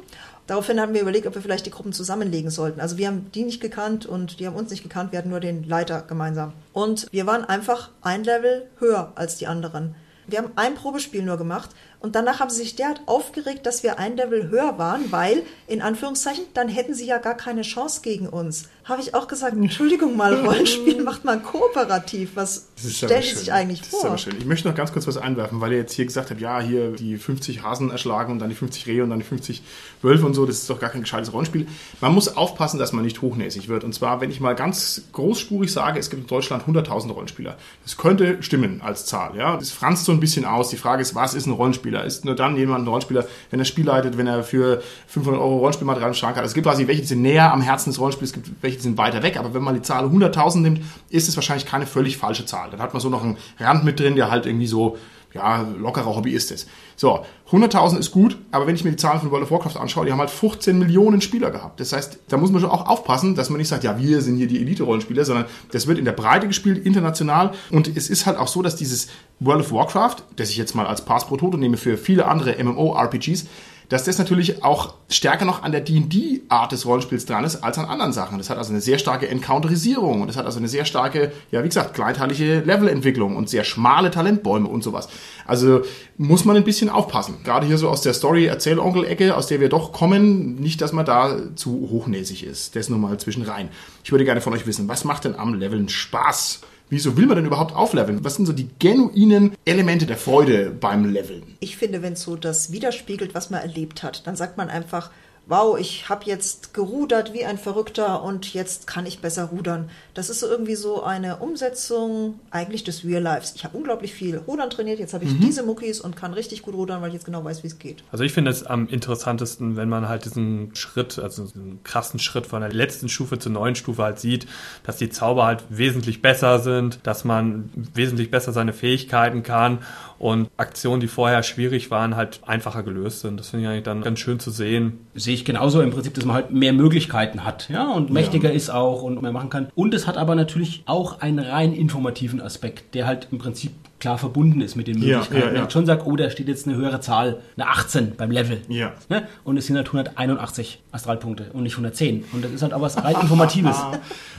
Daraufhin 0.61 0.79
haben 0.79 0.93
wir 0.93 1.01
überlegt, 1.01 1.25
ob 1.25 1.33
wir 1.33 1.41
vielleicht 1.41 1.65
die 1.65 1.71
Gruppen 1.71 1.91
zusammenlegen 1.91 2.51
sollten. 2.51 2.81
Also 2.81 2.99
wir 2.99 3.07
haben 3.07 3.31
die 3.33 3.41
nicht 3.41 3.61
gekannt 3.61 4.05
und 4.05 4.39
die 4.39 4.45
haben 4.45 4.55
uns 4.55 4.69
nicht 4.69 4.83
gekannt. 4.83 5.11
Wir 5.11 5.17
hatten 5.17 5.31
nur 5.31 5.39
den 5.39 5.63
Leiter 5.63 6.03
gemeinsam. 6.03 6.53
Und 6.71 7.07
wir 7.11 7.25
waren 7.25 7.43
einfach 7.43 7.89
ein 8.03 8.23
Level 8.23 8.69
höher 8.77 9.11
als 9.15 9.37
die 9.37 9.47
anderen. 9.47 9.95
Wir 10.27 10.37
haben 10.37 10.51
ein 10.57 10.75
Probespiel 10.75 11.23
nur 11.23 11.37
gemacht 11.37 11.71
und 12.01 12.15
danach 12.15 12.39
haben 12.39 12.49
sie 12.49 12.63
sich 12.63 12.75
derart 12.75 13.01
aufgeregt, 13.05 13.65
dass 13.67 13.83
wir 13.83 13.99
ein 13.99 14.17
Level 14.17 14.49
höher 14.49 14.79
waren, 14.79 15.11
weil, 15.11 15.43
in 15.67 15.83
Anführungszeichen, 15.83 16.45
dann 16.55 16.67
hätten 16.67 16.95
sie 16.95 17.05
ja 17.05 17.19
gar 17.19 17.35
keine 17.35 17.61
Chance 17.61 18.01
gegen 18.01 18.27
uns. 18.27 18.69
Habe 18.85 19.01
ich 19.01 19.13
auch 19.13 19.27
gesagt, 19.27 19.55
Entschuldigung 19.55 20.17
mal, 20.17 20.33
Rollenspiel 20.45 21.03
macht 21.03 21.23
man 21.25 21.43
kooperativ. 21.43 22.31
Was 22.33 22.69
schön. 22.75 23.09
sich 23.09 23.53
eigentlich 23.53 23.81
das 23.81 23.89
vor? 23.89 23.99
Ist 23.99 24.05
aber 24.05 24.17
schön. 24.17 24.35
Ich 24.39 24.45
möchte 24.45 24.67
noch 24.67 24.75
ganz 24.75 24.91
kurz 24.91 25.05
was 25.05 25.17
einwerfen, 25.17 25.61
weil 25.61 25.73
ihr 25.73 25.77
jetzt 25.77 25.93
hier 25.93 26.05
gesagt 26.05 26.31
habt, 26.31 26.41
ja, 26.41 26.59
hier 26.59 26.91
die 26.91 27.17
50 27.17 27.61
Hasen 27.61 27.91
erschlagen 27.91 28.31
und 28.31 28.39
dann 28.39 28.49
die 28.49 28.55
50 28.55 28.87
Rehe 28.87 29.03
und 29.03 29.11
dann 29.11 29.19
die 29.19 29.25
50 29.25 29.61
Wölfe 30.01 30.25
und 30.25 30.33
so, 30.33 30.47
das 30.47 30.57
ist 30.57 30.69
doch 30.71 30.79
gar 30.79 30.89
kein 30.89 31.01
gescheites 31.01 31.31
Rollenspiel. 31.31 31.67
Man 32.01 32.15
muss 32.15 32.35
aufpassen, 32.35 32.79
dass 32.79 32.93
man 32.93 33.03
nicht 33.05 33.21
hochnäsig 33.21 33.67
wird. 33.67 33.83
Und 33.83 33.93
zwar, 33.93 34.21
wenn 34.21 34.31
ich 34.31 34.39
mal 34.39 34.55
ganz 34.55 35.03
großspurig 35.13 35.71
sage, 35.71 35.99
es 35.99 36.09
gibt 36.09 36.23
in 36.23 36.27
Deutschland 36.27 36.63
100.000 36.63 37.11
Rollenspieler. 37.11 37.57
Das 37.83 37.97
könnte 37.97 38.41
stimmen 38.41 38.81
als 38.81 39.05
Zahl, 39.05 39.37
ja. 39.37 39.55
Das 39.55 39.69
franzt 39.69 40.05
so 40.05 40.11
ein 40.11 40.19
bisschen 40.19 40.45
aus. 40.45 40.69
Die 40.69 40.77
Frage 40.77 41.03
ist, 41.03 41.13
was 41.13 41.35
ist 41.35 41.45
ein 41.45 41.51
Rollenspieler? 41.91 42.05
Ist 42.05 42.25
nur 42.25 42.35
dann 42.35 42.55
jemand 42.55 42.85
ein 42.85 42.87
Rollenspieler, 42.87 43.25
wenn 43.49 43.59
er 43.59 43.65
Spiel 43.65 43.85
leitet, 43.85 44.17
wenn 44.17 44.27
er 44.27 44.43
für 44.43 44.81
500 45.07 45.41
Euro 45.41 45.57
Rollenspielmaterial 45.57 46.09
im 46.09 46.15
Schrank 46.15 46.37
hat. 46.37 46.45
Es 46.45 46.53
gibt 46.53 46.65
quasi 46.65 46.87
welche, 46.87 47.01
die 47.01 47.07
sind 47.07 47.21
näher 47.21 47.51
am 47.51 47.61
Herzen 47.61 47.89
des 47.89 47.99
Rollenspiels, 47.99 48.31
es 48.31 48.33
gibt 48.33 48.49
welche, 48.61 48.77
die 48.77 48.83
sind 48.83 48.97
weiter 48.97 49.23
weg. 49.23 49.37
Aber 49.37 49.53
wenn 49.53 49.63
man 49.63 49.75
die 49.75 49.81
Zahl 49.81 50.05
100.000 50.05 50.59
nimmt, 50.59 50.81
ist 51.09 51.27
es 51.27 51.35
wahrscheinlich 51.35 51.65
keine 51.65 51.85
völlig 51.85 52.17
falsche 52.17 52.45
Zahl. 52.45 52.69
Dann 52.71 52.81
hat 52.81 52.93
man 52.93 53.01
so 53.01 53.09
noch 53.09 53.23
einen 53.23 53.37
Rand 53.59 53.83
mit 53.83 53.99
drin, 53.99 54.15
der 54.15 54.31
halt 54.31 54.45
irgendwie 54.45 54.67
so, 54.67 54.97
ja, 55.33 55.65
lockerer 55.77 56.15
Hobbyist 56.15 56.51
ist. 56.51 56.67
So, 56.95 57.25
100.000 57.51 57.97
ist 57.97 58.11
gut, 58.11 58.37
aber 58.51 58.67
wenn 58.67 58.75
ich 58.75 58.83
mir 58.83 58.91
die 58.91 58.97
Zahlen 58.97 59.19
von 59.19 59.31
World 59.31 59.43
of 59.43 59.51
Warcraft 59.51 59.79
anschaue, 59.79 60.05
die 60.05 60.11
haben 60.11 60.19
halt 60.19 60.29
15 60.29 60.77
Millionen 60.77 61.21
Spieler 61.21 61.51
gehabt. 61.51 61.79
Das 61.79 61.93
heißt, 61.93 62.19
da 62.27 62.37
muss 62.37 62.51
man 62.51 62.61
schon 62.61 62.69
auch 62.69 62.87
aufpassen, 62.87 63.35
dass 63.35 63.49
man 63.49 63.57
nicht 63.57 63.67
sagt, 63.67 63.83
ja, 63.83 63.97
wir 63.97 64.21
sind 64.21 64.37
hier 64.37 64.47
die 64.47 64.61
Elite-Rollenspieler, 64.61 65.25
sondern 65.25 65.45
das 65.71 65.87
wird 65.87 65.99
in 65.99 66.05
der 66.05 66.11
Breite 66.11 66.47
gespielt, 66.47 66.85
international. 66.85 67.51
Und 67.69 67.95
es 67.95 68.09
ist 68.09 68.25
halt 68.25 68.37
auch 68.37 68.47
so, 68.47 68.61
dass 68.61 68.75
dieses 68.75 69.07
World 69.39 69.61
of 69.61 69.71
Warcraft, 69.71 70.17
das 70.35 70.49
ich 70.49 70.57
jetzt 70.57 70.75
mal 70.75 70.85
als 70.85 71.03
Pass 71.03 71.25
pro 71.25 71.37
Toto 71.37 71.57
nehme 71.57 71.77
für 71.77 71.97
viele 71.97 72.27
andere 72.27 72.61
MMO-RPGs, 72.63 73.45
dass 73.91 74.05
das 74.05 74.17
natürlich 74.17 74.63
auch 74.63 74.93
stärker 75.09 75.43
noch 75.43 75.63
an 75.63 75.73
der 75.73 75.81
D&D-Art 75.81 76.71
des 76.71 76.85
Rollenspiels 76.85 77.25
dran 77.25 77.43
ist, 77.43 77.57
als 77.57 77.77
an 77.77 77.83
anderen 77.83 78.13
Sachen. 78.13 78.37
Das 78.37 78.49
hat 78.49 78.57
also 78.57 78.71
eine 78.71 78.79
sehr 78.79 78.97
starke 78.97 79.27
Encounterisierung 79.27 80.21
und 80.21 80.27
das 80.27 80.37
hat 80.37 80.45
also 80.45 80.59
eine 80.59 80.69
sehr 80.69 80.85
starke, 80.85 81.33
ja 81.51 81.61
wie 81.61 81.67
gesagt, 81.67 81.93
kleinteilige 81.93 82.61
Levelentwicklung 82.61 83.35
und 83.35 83.49
sehr 83.49 83.65
schmale 83.65 84.09
Talentbäume 84.09 84.69
und 84.69 84.81
sowas. 84.81 85.09
Also 85.45 85.81
muss 86.15 86.45
man 86.45 86.55
ein 86.55 86.63
bisschen 86.63 86.89
aufpassen. 86.89 87.39
Gerade 87.43 87.67
hier 87.67 87.77
so 87.77 87.89
aus 87.89 88.01
der 88.01 88.13
Story-Erzählonkel-Ecke, 88.13 89.35
aus 89.35 89.47
der 89.47 89.59
wir 89.59 89.67
doch 89.67 89.91
kommen, 89.91 90.55
nicht, 90.55 90.79
dass 90.79 90.93
man 90.93 91.05
da 91.05 91.35
zu 91.55 91.89
hochnäsig 91.91 92.45
ist. 92.45 92.77
Das 92.77 92.87
nur 92.87 92.97
mal 92.97 93.19
zwischen 93.19 93.43
rein. 93.43 93.67
Ich 94.05 94.11
würde 94.13 94.23
gerne 94.23 94.39
von 94.39 94.53
euch 94.53 94.65
wissen, 94.65 94.87
was 94.87 95.03
macht 95.03 95.25
denn 95.25 95.35
am 95.35 95.53
Leveln 95.53 95.89
Spaß? 95.89 96.61
Wieso 96.91 97.15
will 97.15 97.25
man 97.25 97.37
denn 97.37 97.45
überhaupt 97.45 97.73
aufleveln? 97.73 98.25
Was 98.25 98.35
sind 98.35 98.45
so 98.45 98.51
die 98.51 98.67
genuinen 98.77 99.55
Elemente 99.63 100.05
der 100.05 100.17
Freude 100.17 100.71
beim 100.71 101.05
Leveln? 101.05 101.55
Ich 101.61 101.77
finde, 101.77 102.01
wenn 102.01 102.13
es 102.13 102.23
so 102.23 102.35
das 102.35 102.73
widerspiegelt, 102.73 103.33
was 103.33 103.49
man 103.49 103.61
erlebt 103.61 104.03
hat, 104.03 104.27
dann 104.27 104.35
sagt 104.35 104.57
man 104.57 104.69
einfach, 104.69 105.09
wow, 105.51 105.77
ich 105.77 106.07
habe 106.07 106.23
jetzt 106.25 106.73
gerudert 106.73 107.33
wie 107.33 107.43
ein 107.43 107.57
Verrückter 107.57 108.23
und 108.23 108.53
jetzt 108.53 108.87
kann 108.87 109.05
ich 109.05 109.19
besser 109.19 109.43
rudern. 109.43 109.89
Das 110.13 110.29
ist 110.29 110.39
so 110.39 110.47
irgendwie 110.47 110.75
so 110.75 111.03
eine 111.03 111.37
Umsetzung 111.37 112.39
eigentlich 112.51 112.85
des 112.85 113.03
Real 113.03 113.21
Lives. 113.21 113.51
Ich 113.55 113.65
habe 113.65 113.75
unglaublich 113.75 114.13
viel 114.13 114.37
Rudern 114.37 114.69
trainiert, 114.69 114.99
jetzt 114.99 115.13
habe 115.13 115.25
ich 115.25 115.37
diese 115.41 115.63
Muckis 115.63 115.99
und 115.99 116.15
kann 116.15 116.33
richtig 116.33 116.61
gut 116.61 116.73
rudern, 116.73 117.01
weil 117.01 117.09
ich 117.09 117.15
jetzt 117.15 117.25
genau 117.25 117.43
weiß, 117.43 117.63
wie 117.63 117.67
es 117.67 117.79
geht. 117.79 118.01
Also 118.13 118.23
ich 118.23 118.31
finde 118.31 118.49
es 118.49 118.63
am 118.63 118.87
interessantesten, 118.87 119.75
wenn 119.75 119.89
man 119.89 120.07
halt 120.07 120.23
diesen 120.23 120.73
Schritt, 120.73 121.19
also 121.19 121.43
diesen 121.43 121.83
krassen 121.83 122.21
Schritt 122.21 122.47
von 122.47 122.61
der 122.61 122.71
letzten 122.71 123.09
Stufe 123.09 123.37
zur 123.37 123.51
neuen 123.51 123.75
Stufe 123.75 124.03
halt 124.03 124.19
sieht, 124.19 124.47
dass 124.83 124.95
die 124.95 125.09
Zauber 125.09 125.45
halt 125.45 125.65
wesentlich 125.67 126.21
besser 126.21 126.59
sind, 126.59 126.99
dass 127.03 127.25
man 127.25 127.69
wesentlich 127.93 128.31
besser 128.31 128.53
seine 128.53 128.71
Fähigkeiten 128.71 129.43
kann 129.43 129.79
und 130.21 130.51
Aktionen, 130.55 131.01
die 131.01 131.07
vorher 131.07 131.41
schwierig 131.41 131.89
waren, 131.89 132.15
halt 132.15 132.41
einfacher 132.45 132.83
gelöst 132.83 133.21
sind. 133.21 133.39
Das 133.39 133.49
finde 133.49 133.65
ich 133.65 133.71
eigentlich 133.71 133.83
dann 133.83 134.03
ganz 134.03 134.19
schön 134.19 134.39
zu 134.39 134.51
sehen. 134.51 134.99
sehe 135.15 135.33
ich 135.33 135.45
genauso 135.45 135.81
im 135.81 135.89
Prinzip, 135.89 136.13
dass 136.13 136.25
man 136.25 136.35
halt 136.35 136.51
mehr 136.51 136.73
Möglichkeiten 136.73 137.43
hat, 137.43 137.69
ja, 137.69 137.91
und 137.91 138.11
mächtiger 138.11 138.51
ist 138.51 138.69
auch 138.69 139.01
und 139.01 139.19
mehr 139.23 139.31
machen 139.31 139.49
kann. 139.49 139.69
Und 139.73 139.95
es 139.95 140.05
hat 140.05 140.17
aber 140.17 140.35
natürlich 140.35 140.83
auch 140.85 141.21
einen 141.21 141.39
rein 141.39 141.73
informativen 141.73 142.39
Aspekt, 142.39 142.93
der 142.93 143.07
halt 143.07 143.29
im 143.31 143.39
Prinzip 143.39 143.71
klar 144.01 144.17
verbunden 144.17 144.59
ist 144.59 144.75
mit 144.75 144.87
den 144.87 144.97
Ja, 145.01 145.19
Möglichkeiten. 145.19 145.41
ja, 145.41 145.47
ja. 145.47 145.53
Wenn 145.61 145.67
ich 145.67 145.71
schon 145.71 145.85
sage, 145.85 146.03
oh, 146.05 146.15
da 146.17 146.29
steht 146.29 146.49
jetzt 146.49 146.67
eine 146.67 146.75
höhere 146.75 146.99
Zahl, 146.99 147.37
eine 147.55 147.67
18 147.67 148.15
beim 148.17 148.31
Level. 148.31 148.59
Ja. 148.67 148.91
Ne? 149.07 149.23
Und 149.45 149.55
es 149.57 149.67
sind 149.67 149.77
halt 149.77 149.87
181 149.87 150.81
Astralpunkte 150.91 151.45
und 151.53 151.63
nicht 151.63 151.73
110. 151.73 152.25
Und 152.33 152.43
das 152.43 152.51
ist 152.51 152.61
halt 152.63 152.73
auch 152.73 152.81
was 152.81 153.01
rein 153.01 153.15
Informatives. 153.21 153.77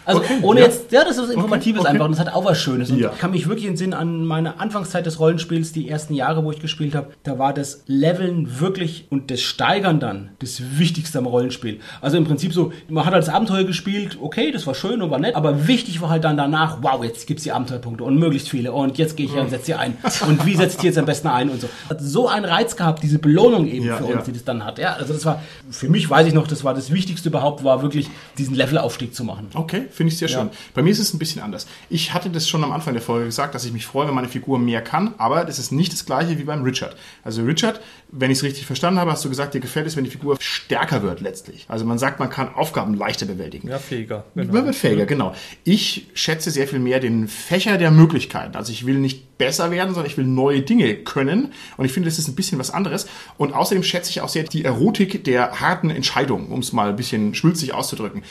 Also 0.05 0.21
Okay, 0.21 0.39
ohne 0.43 0.59
ja. 0.59 0.67
jetzt, 0.67 0.91
ja, 0.91 1.05
das 1.05 1.17
ist 1.17 1.23
was 1.23 1.31
Informatives 1.31 1.83
okay. 1.83 1.91
einfach 1.91 2.07
und 2.07 2.11
das 2.11 2.19
hat 2.19 2.35
auch 2.35 2.45
was 2.45 2.59
Schönes. 2.61 2.91
Und 2.91 2.99
Ja. 2.99 3.13
ich 3.13 3.19
kann 3.21 3.31
mich 3.31 3.47
wirklich 3.49 3.69
entsinnen 3.69 3.95
an 3.95 4.27
meine 4.27 4.59
Anfangszeit 4.59 5.07
des 5.07 5.21
Rollenspiels, 5.21 5.71
die 5.71 5.89
ersten 5.89 6.15
Jahre, 6.15 6.45
wo 6.45 6.51
ich 6.51 6.59
gespielt 6.59 6.97
habe, 6.97 7.13
da 7.23 7.39
war 7.39 7.55
das 7.55 7.85
Leveln 7.87 8.59
wirklich 8.59 9.07
und 9.11 9.31
das 9.31 9.43
Steigern 9.43 10.01
dann 10.01 10.31
das 10.41 10.61
Wichtigste 10.77 11.19
am 11.19 11.27
Rollenspiel. 11.27 11.79
Also 12.01 12.17
im 12.17 12.25
Prinzip 12.25 12.53
so, 12.53 12.73
man 12.89 13.05
hat 13.07 13.15
als 13.15 13.29
Abenteuer 13.29 13.63
gespielt, 13.63 14.19
okay, 14.21 14.51
das 14.51 14.67
war 14.67 14.75
schön 14.75 15.01
und 15.03 15.13
war 15.13 15.21
nett, 15.21 15.37
aber 15.37 15.69
wichtig 15.69 16.01
war 16.03 16.11
halt 16.11 16.25
dann 16.25 16.37
danach, 16.37 16.79
wow, 16.81 17.05
jetzt 17.05 17.29
gibt's 17.29 17.45
die 17.45 17.53
Abenteuerpunkte 17.53 18.03
und 18.03 18.17
möglichst 18.19 18.49
viele 18.49 18.73
und 18.73 18.99
jetzt 18.99 19.17
gehe 19.17 19.27
ich 19.27 19.35
her 19.37 19.43
und 19.53 19.59
setze 19.59 19.67
sie 19.67 19.75
ein. 19.75 19.97
Und 20.27 20.47
wie 20.47 20.57
setzt 20.57 20.83
die 20.83 20.87
jetzt 20.87 20.99
am 20.99 21.05
besten 21.07 21.29
ein 21.29 21.51
und 21.51 21.61
so. 21.61 21.69
Hat 21.89 22.01
so 22.01 22.29
einen 22.29 22.45
Reiz 22.45 22.77
gehabt, 22.77 23.03
diese 23.03 23.19
Belohnung 23.19 23.67
eben 23.67 23.87
Ja, 23.87 23.99
für 23.99 24.09
ja. 24.09 24.17
uns, 24.17 24.25
die 24.25 24.33
das 24.33 24.45
dann 24.45 24.65
hat. 24.65 24.79
Ja, 24.79 24.95
also 24.95 25.13
das 25.13 25.25
war, 25.25 25.43
für 25.71 25.89
mich 25.89 26.09
weiß 26.09 26.27
ich 26.27 26.35
noch, 26.35 26.47
das 26.47 26.65
war 26.65 26.75
das 26.75 26.91
Wichtigste 26.93 27.29
überhaupt, 27.29 27.65
war 27.65 27.83
wirklich 27.83 28.09
diesen 28.39 28.55
Levelaufstieg 28.55 29.15
zu 29.15 29.25
machen. 29.25 29.49
Okay, 29.55 29.85
finde 29.91 30.13
ich 30.13 30.19
sehr 30.19 30.29
schön. 30.29 30.51
Bei 30.75 30.83
mir 30.83 30.91
ist 30.91 30.99
es 30.99 31.13
ein 31.13 31.19
bisschen 31.19 31.43
anders. 31.43 31.67
Ich 31.91 32.15
hatte 32.15 32.31
das 32.31 32.49
schon 32.49 32.65
am 32.65 32.73
Anfang 32.73 32.95
der 32.95 33.03
Folge 33.03 33.27
gesagt, 33.27 33.55
dass 33.55 33.65
ich 33.65 33.73
mich 33.73 33.87
freue, 33.87 34.09
wenn 34.09 34.15
meine 34.15 34.29
Figur 34.29 34.59
mehr 34.59 34.83
kann, 34.83 35.15
aber 35.19 35.45
das 35.45 35.59
ist 35.59 35.73
nicht 35.73 35.93
das 35.93 36.05
gleiche 36.07 36.39
wie 36.39 36.45
beim 36.45 36.63
Richard. 36.63 36.97
Also 37.25 37.43
Richard, 37.43 37.81
wenn 38.11 38.31
ich 38.31 38.39
es 38.39 38.45
richtig 38.45 38.67
verstanden 38.67 39.01
habe, 39.01 39.11
hast 39.11 39.25
du 39.25 39.29
gesagt, 39.29 39.55
dir 39.55 39.61
gefällt 39.61 39.87
es, 39.87 39.97
wenn 39.97 40.05
die 40.05 40.11
Figur 40.11 40.37
stärker 40.41 41.03
wird 41.03 41.21
letztlich. 41.21 41.67
Also 41.69 41.85
man 41.85 41.99
sagt, 41.99 42.21
man 42.21 42.31
kann 42.31 42.55
Aufgaben 42.55 42.95
leichter 42.95 43.27
bewältigen. 43.27 43.69
Ja, 43.69 43.79
fähiger. 43.79 44.25
Man 44.35 44.53
wird 44.53 44.75
fähiger, 44.75 45.07
genau. 45.07 45.35
Ich 45.65 46.09
schätze 46.15 46.51
sehr 46.51 46.69
viel 46.69 46.79
mehr 46.79 47.01
den 47.01 47.29
Fächer 47.29 47.79
der 47.79 47.91
Möglichkeiten. 47.91 48.57
Also 48.57 48.73
ich 48.73 48.87
will 48.87 48.99
nicht 48.99 49.39
besser 49.43 49.73
werden, 49.73 49.93
sondern 49.93 50.11
ich 50.11 50.17
will 50.17 50.25
neue 50.25 50.63
Dinge 50.63 50.95
können. 50.95 51.53
Und 51.77 51.85
ich 51.85 51.93
finde, 51.93 52.09
das 52.09 52.19
ist 52.19 52.29
ein 52.29 52.37
bisschen 52.37 52.59
was 52.61 52.71
anderes. 52.71 53.09
Und 53.39 53.53
außerdem 53.53 53.83
schätze 53.83 54.11
ich 54.11 54.21
auch 54.21 54.29
sehr 54.29 54.45
die 54.45 54.65
Erotik 54.65 55.25
der 55.25 55.61
harten 55.61 55.91
Entscheidungen, 55.91 56.53
um 56.53 56.61
es 56.61 56.73
mal 56.73 56.91
ein 56.91 56.97
bisschen 56.97 57.35
schwülzig 57.35 57.75
auszudrücken. 57.75 58.23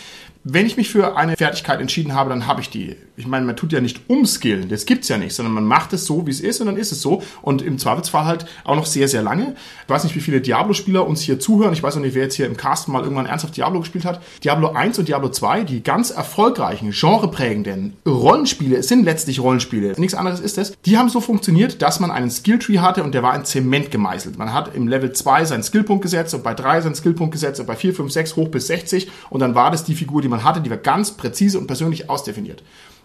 Wenn 0.44 0.66
ich 0.66 0.76
mich 0.76 0.90
für 0.90 1.18
eine 1.18 1.38
Fertigkeit 1.38 1.80
entschieden 1.80 2.16
habe, 2.16 2.32
dann 2.32 2.48
habe 2.48 2.62
ich 2.62 2.70
die. 2.72 2.96
Ich 3.16 3.28
meine, 3.28 3.46
man 3.46 3.56
tut 3.56 3.72
ja 3.74 3.80
nicht 3.80 4.10
umskillen, 4.10 4.70
das 4.70 4.88
gibt's 4.88 5.08
ja 5.08 5.20
nicht, 5.20 5.36
sondern 5.36 5.54
man 5.54 5.66
macht 5.66 5.94
es 5.94 6.06
so, 6.06 6.26
wie 6.26 6.32
es 6.32 6.42
ist 6.42 6.60
und 6.62 6.66
dann 6.66 6.78
ist 6.78 6.92
es 6.92 7.00
so. 7.00 7.22
Und 7.44 7.62
im 7.62 7.78
Zweifelsfall 7.78 8.26
halt 8.26 8.48
auch 8.64 8.76
noch 8.76 8.88
sehr, 8.88 9.08
sehr 9.08 9.22
lange. 9.22 9.56
Ich 9.84 9.90
weiß 9.90 10.04
nicht, 10.04 10.16
wie 10.16 10.20
viele 10.20 10.42
Diablo-Spieler 10.42 11.06
uns 11.06 11.22
hier 11.22 11.40
zuhören. 11.40 11.74
Ich 11.74 11.84
weiß 11.84 11.98
auch 11.98 12.02
nicht, 12.02 12.16
wer 12.16 12.24
jetzt 12.24 12.34
hier 12.34 12.48
im 12.48 12.58
Cast 12.58 12.88
mal 12.88 13.04
irgendwann 13.04 13.28
ernsthaft 13.28 13.56
Diablo 13.56 13.82
gespielt 13.82 14.04
hat. 14.04 14.20
Diablo 14.44 14.70
1 14.70 14.98
und 14.98 15.08
Diablo 15.08 15.30
2, 15.30 15.64
die 15.64 15.84
ganz 15.84 16.10
erfolgreichen, 16.10 16.90
genreprägenden 16.90 17.94
Rollenspiele, 18.08 18.78
es 18.78 18.88
sind 18.88 19.04
letztlich 19.04 19.40
Rollenspiele, 19.42 19.94
nichts 19.98 20.16
anderes 20.16 20.40
ist 20.40 20.58
es, 20.58 20.74
die 20.86 20.98
haben 20.98 21.10
so 21.10 21.22
funktioniert, 21.22 21.84
dass 21.84 22.00
man 22.00 22.10
einen 22.10 22.32
Skilltree 22.32 22.80
hatte 22.80 23.04
und 23.04 23.14
der 23.14 23.22
war 23.22 23.36
in 23.36 23.46
Zement 23.46 23.92
gemeißelt. 23.92 24.40
Man 24.40 24.54
hat 24.54 24.74
im 24.74 24.88
Level 24.88 25.12
2 25.12 25.46
seinen 25.46 25.64
Skillpunkt 25.64 26.02
gesetzt 26.02 26.34
und 26.34 26.44
bei 26.44 26.56
3 26.56 26.82
seinen 26.82 26.96
Skillpunkt 26.96 27.32
gesetzt 27.32 27.60
und 27.60 27.68
bei 27.68 27.76
4, 27.76 27.94
5, 27.94 28.12
6 28.12 28.36
hoch 28.36 28.48
bis 28.48 28.66
60 28.68 29.12
und 29.30 29.42
dann 29.42 29.54
war 29.54 29.70
das 29.70 29.84
die 29.84 29.94
Figur, 29.94 30.24
die 30.24 30.31
man 30.32 30.44
hatte, 30.44 30.62
die 30.62 30.70
war 30.70 30.78
ganz 30.78 31.12
präzise 31.12 31.60
und 31.60 31.68
persönlich 31.68 32.10
ausdefiniert. 32.10 32.64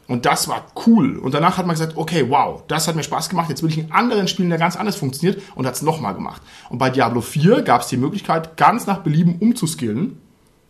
Und 0.09 0.25
das 0.25 0.49
war 0.49 0.67
cool. 0.87 1.19
Und 1.19 1.35
danach 1.35 1.59
hat 1.59 1.67
man 1.67 1.75
gesagt, 1.75 1.97
okay, 1.97 2.27
wow, 2.29 2.63
das 2.69 2.87
hat 2.87 2.95
mir 2.95 3.03
Spaß 3.03 3.29
gemacht. 3.29 3.49
Jetzt 3.49 3.63
will 3.63 3.71
ich 3.71 3.79
in 3.79 3.93
anderen 3.93 4.29
Spielen, 4.29 4.51
der 4.51 4.59
ganz 4.59 4.77
anders 4.77 4.97
funktioniert 4.97 5.43
und 5.57 5.67
hat 5.67 5.75
es 5.75 5.83
nochmal 5.83 6.15
gemacht. 6.15 6.43
Und 6.71 6.79
bei 6.79 6.91
Diablo 6.91 7.21
4 7.21 7.63
gab 7.63 7.83
es 7.83 7.89
die 7.89 7.97
Möglichkeit, 7.97 8.57
ganz 8.57 8.87
nach 8.87 8.99
Belieben 8.99 9.37
umzuskillen. 9.41 10.21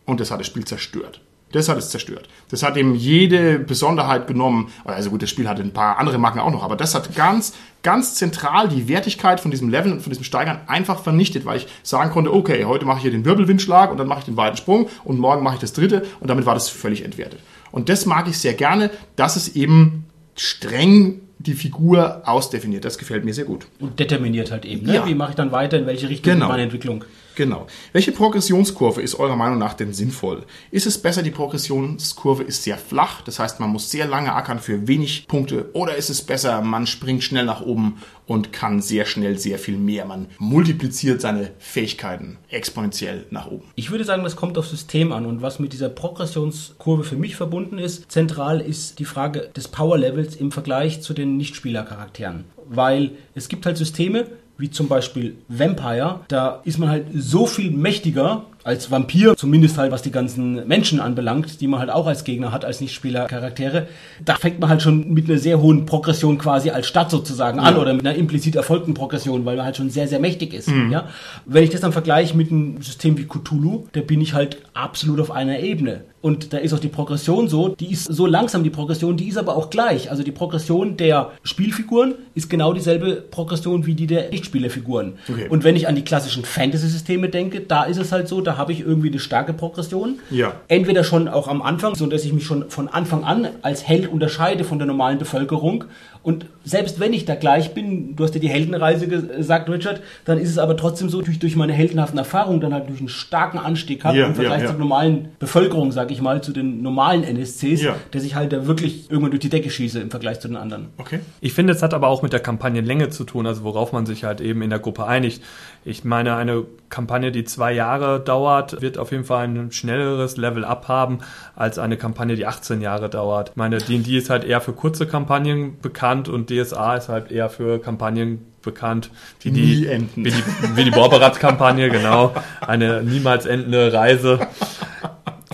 Und 0.06 0.20
das 0.20 0.30
hat 0.30 0.40
das 0.40 0.46
Spiel 0.46 0.64
zerstört. 0.64 1.20
Das 1.52 1.68
hat 1.68 1.78
es 1.78 1.90
zerstört. 1.90 2.28
Das 2.50 2.62
hat 2.62 2.76
ihm 2.76 2.94
jede 2.94 3.58
Besonderheit 3.58 4.26
genommen. 4.26 4.72
Also 4.84 5.10
gut, 5.10 5.22
das 5.22 5.30
Spiel 5.30 5.48
hatte 5.48 5.62
ein 5.62 5.72
paar 5.72 5.98
andere 5.98 6.18
Marken 6.18 6.40
auch 6.40 6.50
noch, 6.50 6.64
aber 6.64 6.74
das 6.76 6.94
hat 6.94 7.14
ganz, 7.14 7.54
ganz 7.82 8.14
zentral 8.16 8.68
die 8.68 8.88
Wertigkeit 8.88 9.40
von 9.40 9.52
diesem 9.52 9.68
Leveln 9.68 9.94
und 9.94 10.00
von 10.00 10.10
diesem 10.10 10.24
Steigern 10.24 10.60
einfach 10.66 11.02
vernichtet, 11.02 11.44
weil 11.44 11.58
ich 11.58 11.68
sagen 11.84 12.10
konnte, 12.10 12.34
okay, 12.34 12.64
heute 12.64 12.84
mache 12.84 12.96
ich 12.98 13.02
hier 13.02 13.12
den 13.12 13.24
Wirbelwindschlag 13.24 13.92
und 13.92 13.98
dann 13.98 14.08
mache 14.08 14.18
ich 14.20 14.24
den 14.24 14.36
weiten 14.36 14.56
Sprung 14.56 14.88
und 15.04 15.18
morgen 15.20 15.44
mache 15.44 15.54
ich 15.54 15.60
das 15.60 15.72
dritte 15.72 16.04
und 16.20 16.28
damit 16.28 16.46
war 16.46 16.54
das 16.54 16.68
völlig 16.68 17.04
entwertet. 17.04 17.38
Und 17.70 17.88
das 17.88 18.06
mag 18.06 18.28
ich 18.28 18.38
sehr 18.38 18.54
gerne, 18.54 18.90
dass 19.14 19.36
es 19.36 19.54
eben 19.54 20.04
streng 20.34 21.20
die 21.38 21.54
Figur 21.54 22.22
ausdefiniert. 22.24 22.84
Das 22.84 22.98
gefällt 22.98 23.24
mir 23.24 23.34
sehr 23.34 23.44
gut. 23.44 23.66
Und 23.78 24.00
determiniert 24.00 24.50
halt 24.50 24.64
eben. 24.64 24.86
Ne? 24.86 24.94
Ja. 24.96 25.06
Wie 25.06 25.14
mache 25.14 25.30
ich 25.30 25.36
dann 25.36 25.52
weiter, 25.52 25.78
in 25.78 25.86
welche 25.86 26.08
Richtung 26.08 26.32
Genau. 26.34 26.48
meine 26.48 26.62
Entwicklung? 26.62 27.04
Genau. 27.36 27.66
Welche 27.92 28.12
Progressionskurve 28.12 29.02
ist 29.02 29.14
eurer 29.14 29.36
Meinung 29.36 29.58
nach 29.58 29.74
denn 29.74 29.92
sinnvoll? 29.92 30.44
Ist 30.70 30.86
es 30.86 30.96
besser, 30.96 31.22
die 31.22 31.30
Progressionskurve 31.30 32.42
ist 32.42 32.62
sehr 32.62 32.78
flach, 32.78 33.20
das 33.20 33.38
heißt, 33.38 33.60
man 33.60 33.70
muss 33.70 33.90
sehr 33.90 34.06
lange 34.06 34.34
ackern 34.34 34.58
für 34.58 34.88
wenig 34.88 35.28
Punkte, 35.28 35.70
oder 35.74 35.96
ist 35.96 36.08
es 36.08 36.22
besser, 36.22 36.62
man 36.62 36.86
springt 36.86 37.22
schnell 37.22 37.44
nach 37.44 37.60
oben 37.60 37.98
und 38.26 38.54
kann 38.54 38.80
sehr 38.80 39.04
schnell 39.04 39.38
sehr 39.38 39.58
viel 39.58 39.76
mehr, 39.76 40.06
man 40.06 40.28
multipliziert 40.38 41.20
seine 41.20 41.52
Fähigkeiten 41.58 42.38
exponentiell 42.48 43.26
nach 43.30 43.46
oben? 43.50 43.64
Ich 43.74 43.90
würde 43.90 44.04
sagen, 44.04 44.24
das 44.24 44.36
kommt 44.36 44.56
aufs 44.56 44.70
System 44.70 45.12
an. 45.12 45.26
Und 45.26 45.42
was 45.42 45.58
mit 45.58 45.74
dieser 45.74 45.90
Progressionskurve 45.90 47.04
für 47.04 47.16
mich 47.16 47.36
verbunden 47.36 47.78
ist, 47.78 48.10
zentral 48.10 48.60
ist 48.60 48.98
die 48.98 49.04
Frage 49.04 49.50
des 49.54 49.68
Power-Levels 49.68 50.36
im 50.36 50.52
Vergleich 50.52 51.02
zu 51.02 51.12
den 51.12 51.36
Nichtspielercharakteren. 51.36 52.44
Weil 52.68 53.12
es 53.34 53.48
gibt 53.48 53.66
halt 53.66 53.76
Systeme, 53.76 54.26
wie 54.58 54.70
zum 54.70 54.88
Beispiel 54.88 55.36
Vampire, 55.48 56.20
da 56.28 56.60
ist 56.64 56.78
man 56.78 56.88
halt 56.88 57.06
so 57.14 57.46
viel 57.46 57.70
mächtiger 57.70 58.44
als 58.64 58.90
Vampir, 58.90 59.36
zumindest 59.36 59.78
halt 59.78 59.92
was 59.92 60.02
die 60.02 60.10
ganzen 60.10 60.66
Menschen 60.66 60.98
anbelangt, 60.98 61.60
die 61.60 61.68
man 61.68 61.78
halt 61.78 61.90
auch 61.90 62.08
als 62.08 62.24
Gegner 62.24 62.50
hat, 62.50 62.64
als 62.64 62.80
Nichtspieler-Charaktere. 62.80 63.86
Da 64.24 64.34
fängt 64.34 64.58
man 64.58 64.68
halt 64.68 64.82
schon 64.82 65.12
mit 65.12 65.30
einer 65.30 65.38
sehr 65.38 65.60
hohen 65.60 65.86
Progression 65.86 66.36
quasi 66.36 66.70
als 66.70 66.88
Stadt 66.88 67.10
sozusagen 67.10 67.60
an 67.60 67.76
oder 67.76 67.94
mit 67.94 68.04
einer 68.04 68.16
implizit 68.16 68.56
erfolgten 68.56 68.92
Progression, 68.92 69.44
weil 69.44 69.56
man 69.56 69.66
halt 69.66 69.76
schon 69.76 69.90
sehr, 69.90 70.08
sehr 70.08 70.18
mächtig 70.18 70.52
ist. 70.52 70.68
Ja? 70.90 71.08
Wenn 71.44 71.62
ich 71.62 71.70
das 71.70 71.82
dann 71.82 71.92
vergleiche 71.92 72.36
mit 72.36 72.50
einem 72.50 72.82
System 72.82 73.16
wie 73.18 73.26
Cthulhu, 73.26 73.86
da 73.92 74.00
bin 74.00 74.20
ich 74.20 74.34
halt 74.34 74.58
absolut 74.74 75.20
auf 75.20 75.30
einer 75.30 75.60
Ebene. 75.60 76.00
Und 76.26 76.52
da 76.52 76.58
ist 76.58 76.72
auch 76.74 76.80
die 76.80 76.88
Progression 76.88 77.46
so, 77.46 77.68
die 77.68 77.92
ist 77.92 78.02
so 78.06 78.26
langsam, 78.26 78.64
die 78.64 78.70
Progression, 78.70 79.16
die 79.16 79.28
ist 79.28 79.38
aber 79.38 79.56
auch 79.56 79.70
gleich. 79.70 80.10
Also 80.10 80.24
die 80.24 80.32
Progression 80.32 80.96
der 80.96 81.30
Spielfiguren 81.44 82.14
ist 82.34 82.50
genau 82.50 82.72
dieselbe 82.72 83.22
Progression 83.30 83.86
wie 83.86 83.94
die 83.94 84.08
der 84.08 84.30
Nichtspielerfiguren. 84.30 85.12
Okay. 85.30 85.46
Und 85.48 85.62
wenn 85.62 85.76
ich 85.76 85.86
an 85.86 85.94
die 85.94 86.02
klassischen 86.02 86.44
Fantasy-Systeme 86.44 87.28
denke, 87.28 87.60
da 87.60 87.84
ist 87.84 87.98
es 87.98 88.10
halt 88.10 88.26
so, 88.26 88.40
da 88.40 88.56
habe 88.56 88.72
ich 88.72 88.80
irgendwie 88.80 89.06
eine 89.06 89.20
starke 89.20 89.52
Progression. 89.52 90.18
Ja. 90.28 90.54
Entweder 90.66 91.04
schon 91.04 91.28
auch 91.28 91.46
am 91.46 91.62
Anfang, 91.62 91.94
so 91.94 92.06
dass 92.08 92.24
ich 92.24 92.32
mich 92.32 92.44
schon 92.44 92.70
von 92.70 92.88
Anfang 92.88 93.22
an 93.22 93.46
als 93.62 93.86
Held 93.86 94.08
unterscheide 94.10 94.64
von 94.64 94.80
der 94.80 94.88
normalen 94.88 95.18
Bevölkerung. 95.18 95.84
Und 96.26 96.46
selbst 96.64 96.98
wenn 96.98 97.12
ich 97.12 97.24
da 97.24 97.36
gleich 97.36 97.72
bin, 97.72 98.16
du 98.16 98.24
hast 98.24 98.34
ja 98.34 98.40
die 98.40 98.48
Heldenreise 98.48 99.06
gesagt, 99.06 99.70
Richard, 99.70 100.00
dann 100.24 100.38
ist 100.38 100.50
es 100.50 100.58
aber 100.58 100.76
trotzdem 100.76 101.08
so, 101.08 101.22
durch, 101.22 101.38
durch 101.38 101.54
meine 101.54 101.72
heldenhaften 101.72 102.18
Erfahrungen 102.18 102.60
dann 102.60 102.74
halt 102.74 102.88
durch 102.88 102.98
einen 102.98 103.08
starken 103.08 103.58
Anstieg 103.58 104.02
habe 104.02 104.18
Ja, 104.18 104.26
im 104.26 104.34
Vergleich 104.34 104.62
ja, 104.62 104.64
ja. 104.64 104.70
zur 104.72 104.80
normalen 104.80 105.28
Bevölkerung, 105.38 105.92
sag 105.92 106.10
ich 106.10 106.15
mal, 106.20 106.42
zu 106.42 106.52
den 106.52 106.82
normalen 106.82 107.22
NSCs, 107.24 107.82
Ja. 107.82 107.96
dass 108.10 108.22
ich 108.24 108.34
halt 108.34 108.52
da 108.52 108.66
wirklich 108.66 109.10
irgendwann 109.10 109.30
durch 109.30 109.40
die 109.40 109.48
Decke 109.48 109.70
schieße 109.70 110.00
im 110.00 110.10
Vergleich 110.10 110.40
zu 110.40 110.48
den 110.48 110.56
anderen. 110.56 110.88
Okay. 110.98 111.20
Ich 111.40 111.52
finde, 111.52 111.72
es 111.72 111.82
hat 111.82 111.94
aber 111.94 112.08
auch 112.08 112.22
mit 112.22 112.32
der 112.32 112.40
Kampagnenlänge 112.40 113.10
zu 113.10 113.24
tun, 113.24 113.46
also 113.46 113.62
worauf 113.64 113.92
man 113.92 114.06
sich 114.06 114.24
halt 114.24 114.40
eben 114.40 114.62
in 114.62 114.70
der 114.70 114.78
Gruppe 114.78 115.06
einigt. 115.06 115.42
Ich 115.84 116.04
meine, 116.04 116.36
eine 116.36 116.64
Kampagne, 116.88 117.30
die 117.32 117.44
zwei 117.44 117.72
Jahre 117.72 118.20
dauert, 118.20 118.80
wird 118.82 118.98
auf 118.98 119.12
jeden 119.12 119.24
Fall 119.24 119.46
ein 119.48 119.72
schnelleres 119.72 120.36
Level-Up 120.36 120.88
haben 120.88 121.18
als 121.54 121.78
eine 121.78 121.96
Kampagne, 121.96 122.36
die 122.36 122.46
18 122.46 122.80
Jahre 122.80 123.08
dauert. 123.08 123.50
Ich 123.50 123.56
meine, 123.56 123.78
D&D 123.78 124.16
ist 124.16 124.30
halt 124.30 124.44
eher 124.44 124.60
für 124.60 124.72
kurze 124.72 125.06
Kampagnen 125.06 125.78
bekannt 125.80 126.28
und 126.28 126.50
DSA 126.50 126.96
ist 126.96 127.08
halt 127.08 127.30
eher 127.30 127.48
für 127.50 127.78
Kampagnen 127.80 128.44
bekannt, 128.62 129.10
die 129.44 129.52
Nie 129.52 129.76
die, 129.76 129.86
enden. 129.86 130.24
wie 130.24 130.30
die, 130.30 130.42
wie 130.74 130.84
die 130.84 130.90
Borberat-Kampagne, 130.90 131.88
genau. 131.88 132.34
Eine 132.60 133.00
niemals 133.04 133.46
endende 133.46 133.92
Reise. 133.92 134.40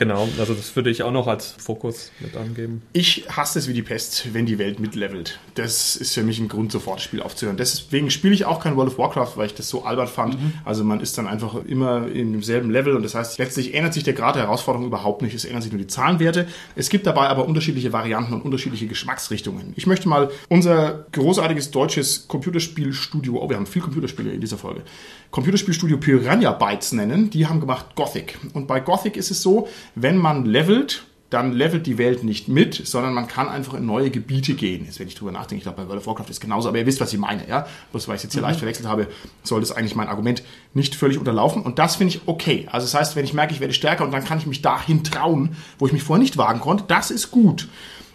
Genau, 0.02 0.28
also 0.36 0.52
das 0.54 0.74
würde 0.74 0.90
ich 0.90 1.04
auch 1.04 1.12
noch 1.12 1.28
als 1.28 1.54
Fokus 1.58 2.10
mit 2.18 2.36
angeben. 2.36 2.82
Ich 2.92 3.24
hasse 3.28 3.60
es 3.60 3.68
wie 3.68 3.72
die 3.72 3.82
Pest, 3.82 4.34
wenn 4.34 4.46
die 4.46 4.58
Welt 4.58 4.80
mitlevelt. 4.80 5.38
Das 5.54 5.94
ist 5.94 6.14
für 6.14 6.24
mich 6.24 6.40
ein 6.40 6.48
Grund, 6.48 6.72
sofort 6.72 6.96
das 6.96 7.04
Spiel 7.04 7.22
aufzuhören. 7.22 7.56
Deswegen 7.56 8.10
spiele 8.10 8.34
ich 8.34 8.44
auch 8.44 8.58
kein 8.58 8.74
World 8.74 8.90
of 8.90 8.98
Warcraft, 8.98 9.36
weil 9.36 9.46
ich 9.46 9.54
das 9.54 9.68
so 9.68 9.84
albern 9.84 10.08
fand. 10.08 10.36
Also 10.64 10.82
man 10.82 10.98
ist 10.98 11.18
dann 11.18 11.28
einfach 11.28 11.54
immer 11.66 12.08
in 12.08 12.32
demselben 12.32 12.70
Level 12.70 12.96
und 12.96 13.04
das 13.04 13.14
heißt, 13.14 13.38
letztlich 13.38 13.74
ändert 13.74 13.94
sich 13.94 14.02
der 14.02 14.14
Grad 14.14 14.34
der 14.34 14.42
Herausforderung 14.42 14.88
überhaupt 14.88 15.22
nicht. 15.22 15.34
Es 15.34 15.44
ändern 15.44 15.62
sich 15.62 15.70
nur 15.70 15.80
die 15.80 15.86
Zahlenwerte. 15.86 16.48
Es 16.74 16.88
gibt 16.88 17.06
dabei 17.06 17.28
aber 17.28 17.46
unterschiedliche 17.46 17.92
Varianten 17.92 18.32
und 18.32 18.42
unterschiedliche 18.42 18.88
Geschmacksrichtungen. 18.88 19.72
Ich 19.76 19.86
möchte 19.86 20.08
mal 20.08 20.32
unser 20.48 21.06
großartiges 21.12 21.70
deutsches 21.70 22.26
Computerspielstudio, 22.26 23.40
oh, 23.40 23.48
wir 23.48 23.54
haben 23.54 23.66
viel 23.66 23.82
Computerspiele 23.82 24.32
in 24.32 24.40
dieser 24.40 24.58
Folge, 24.58 24.82
Computerspielstudio 25.30 25.96
Piranha 25.96 26.52
Bytes 26.52 26.92
nennen. 26.92 27.30
Die 27.30 27.46
haben 27.46 27.60
gemacht 27.60 27.94
Gothic. 27.94 28.38
Und 28.52 28.66
bei 28.66 28.80
Gothic 28.80 29.16
ist 29.16 29.30
es 29.30 29.40
so, 29.40 29.68
wenn 29.94 30.18
man 30.18 30.44
levelt, 30.44 31.05
dann 31.33 31.52
levelt 31.52 31.87
die 31.87 31.96
Welt 31.96 32.24
nicht 32.24 32.48
mit, 32.48 32.74
sondern 32.87 33.14
man 33.14 33.26
kann 33.26 33.48
einfach 33.48 33.72
in 33.72 33.87
neue 33.87 34.11
Gebiete 34.11 34.52
gehen. 34.52 34.85
Jetzt, 34.85 35.00
wenn 35.00 35.09
ich 35.09 35.14
drüber 35.14 35.33
nachdenke, 35.33 35.57
ich 35.57 35.62
glaube, 35.62 35.81
bei 35.81 35.88
World 35.88 36.00
of 36.00 36.07
Warcraft 36.07 36.28
ist 36.28 36.40
genauso, 36.40 36.68
aber 36.68 36.78
ihr 36.78 36.85
wisst, 36.85 37.00
was 37.00 37.11
ich 37.11 37.18
meine, 37.18 37.48
ja? 37.48 37.66
Bloß 37.90 38.07
weil 38.07 38.16
ich 38.16 38.18
es 38.18 38.24
jetzt 38.24 38.35
hier 38.35 38.42
leicht 38.42 38.59
verwechselt 38.59 38.87
habe, 38.87 39.07
soll 39.42 39.61
das 39.61 39.72
eigentlich 39.72 39.94
mein 39.94 40.09
Argument 40.09 40.42
nicht 40.74 40.94
völlig 40.94 41.18
unterlaufen. 41.18 41.62
Und 41.62 41.78
das 41.78 41.96
finde 41.96 42.14
ich 42.14 42.22
okay. 42.26 42.68
Also 42.70 42.85
das 42.85 42.94
heißt, 42.94 43.16
wenn 43.16 43.24
ich 43.24 43.33
merke, 43.33 43.55
ich 43.55 43.61
werde 43.61 43.72
stärker 43.72 44.05
und 44.05 44.12
dann 44.12 44.24
kann 44.24 44.37
ich 44.37 44.46
mich 44.46 44.61
dahin 44.61 45.05
trauen, 45.05 45.57
wo 45.78 45.87
ich 45.87 45.94
mich 45.94 46.02
vorher 46.02 46.22
nicht 46.22 46.37
wagen 46.37 46.61
konnte, 46.61 46.85
das 46.87 47.11
ist 47.11 47.31
gut. 47.31 47.66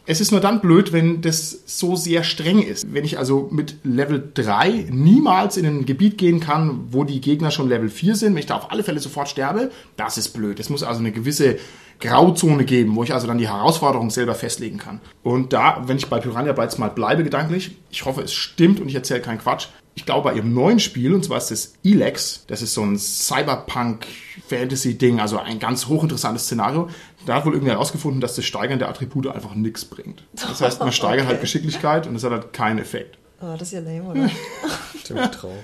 Es 0.10 0.22
ist 0.22 0.32
nur 0.32 0.39
dann 0.39 0.62
blöd, 0.62 0.93
wenn 0.93 1.20
das 1.20 1.63
so 1.65 1.98
sehr 1.98 2.24
streng 2.24 2.62
ist. 2.62 2.93
Wenn 2.93 3.04
ich 3.04 3.20
also 3.20 3.50
mit 3.52 3.80
Level 3.84 4.32
3 4.34 4.88
niemals 4.89 5.58
in 5.58 5.65
ein 5.65 5.86
Gebiet 5.86 6.17
gehen 6.17 6.39
kann, 6.39 6.88
wo 6.91 7.04
die 7.04 7.20
Gegner 7.20 7.52
schon 7.52 7.67
Level 7.67 7.89
4 7.89 8.15
sind, 8.15 8.34
wenn 8.34 8.39
ich 8.39 8.46
da 8.46 8.56
auf 8.56 8.72
alle 8.72 8.86
Fälle 8.86 9.02
sofort 9.02 9.28
sterbe, 9.28 9.70
das 9.98 10.17
ist 10.17 10.30
blöd. 10.30 10.62
Es 10.62 10.70
muss 10.70 10.82
also 10.82 11.02
eine 11.02 11.12
gewisse 11.12 11.58
Grauzone 12.00 12.63
geben, 12.63 12.96
wo 12.96 13.04
ich 13.04 13.13
also 13.13 13.28
dann 13.28 13.38
die 13.38 13.50
Herausforderung 13.50 14.10
selber 14.10 14.34
festlegen 14.34 14.78
kann. 14.78 15.02
Und 15.24 15.52
da, 15.52 15.84
wenn 15.88 15.98
ich 15.98 16.08
bei 16.08 16.22
Piranha 16.22 16.54
Bytes 16.54 16.78
mal 16.78 16.88
bleibe 16.88 17.26
gedanklich, 17.26 17.76
ich 17.91 18.06
hoffe, 18.06 18.22
es 18.22 18.34
stimmt 18.34 18.80
und 18.80 18.88
ich 18.88 18.96
erzähle 18.96 19.20
keinen 19.20 19.39
Quatsch, 19.39 19.67
ich 19.98 20.06
glaube, 20.06 20.30
bei 20.30 20.36
ihrem 20.36 20.54
neuen 20.54 20.80
Spiel, 20.80 21.15
und 21.15 21.26
zwar 21.26 21.39
ist 21.39 21.50
das 21.50 21.74
Elex, 21.84 22.43
das 22.46 22.62
ist 22.62 22.76
so 22.76 22.84
ein 22.84 23.00
Cyberpunk-Fantasy-Ding, 23.00 25.20
also 25.20 25.39
ein 25.39 25.58
ganz 25.58 25.88
hochinteressantes 25.88 26.46
Szenario. 26.46 26.88
Da 27.28 27.36
hat 27.36 27.46
wohl 27.46 27.54
irgendwie 27.54 27.72
herausgefunden, 27.72 28.22
dass 28.22 28.36
das 28.36 28.46
Steigern 28.46 28.80
der 28.80 28.88
Attribute 28.88 29.28
einfach 29.28 29.54
nichts 29.54 29.84
bringt. 29.84 30.24
Das 30.34 30.62
heißt, 30.62 30.80
man 30.80 30.94
steigert 30.94 31.20
Okay. 31.26 31.34
halt 31.34 31.42
Geschicklichkeit 31.42 32.08
und 32.08 32.16
es 32.16 32.24
hat 32.24 32.32
halt 32.32 32.54
keinen 32.54 32.80
Effekt. 32.80 33.18
Oh, 33.42 33.52
das 33.60 33.63
ist 33.68 33.74
ja 33.74 33.80
lame, 33.82 34.04
oder? 34.10 34.30
Ziemlich 35.04 35.28
traurig. 35.28 35.58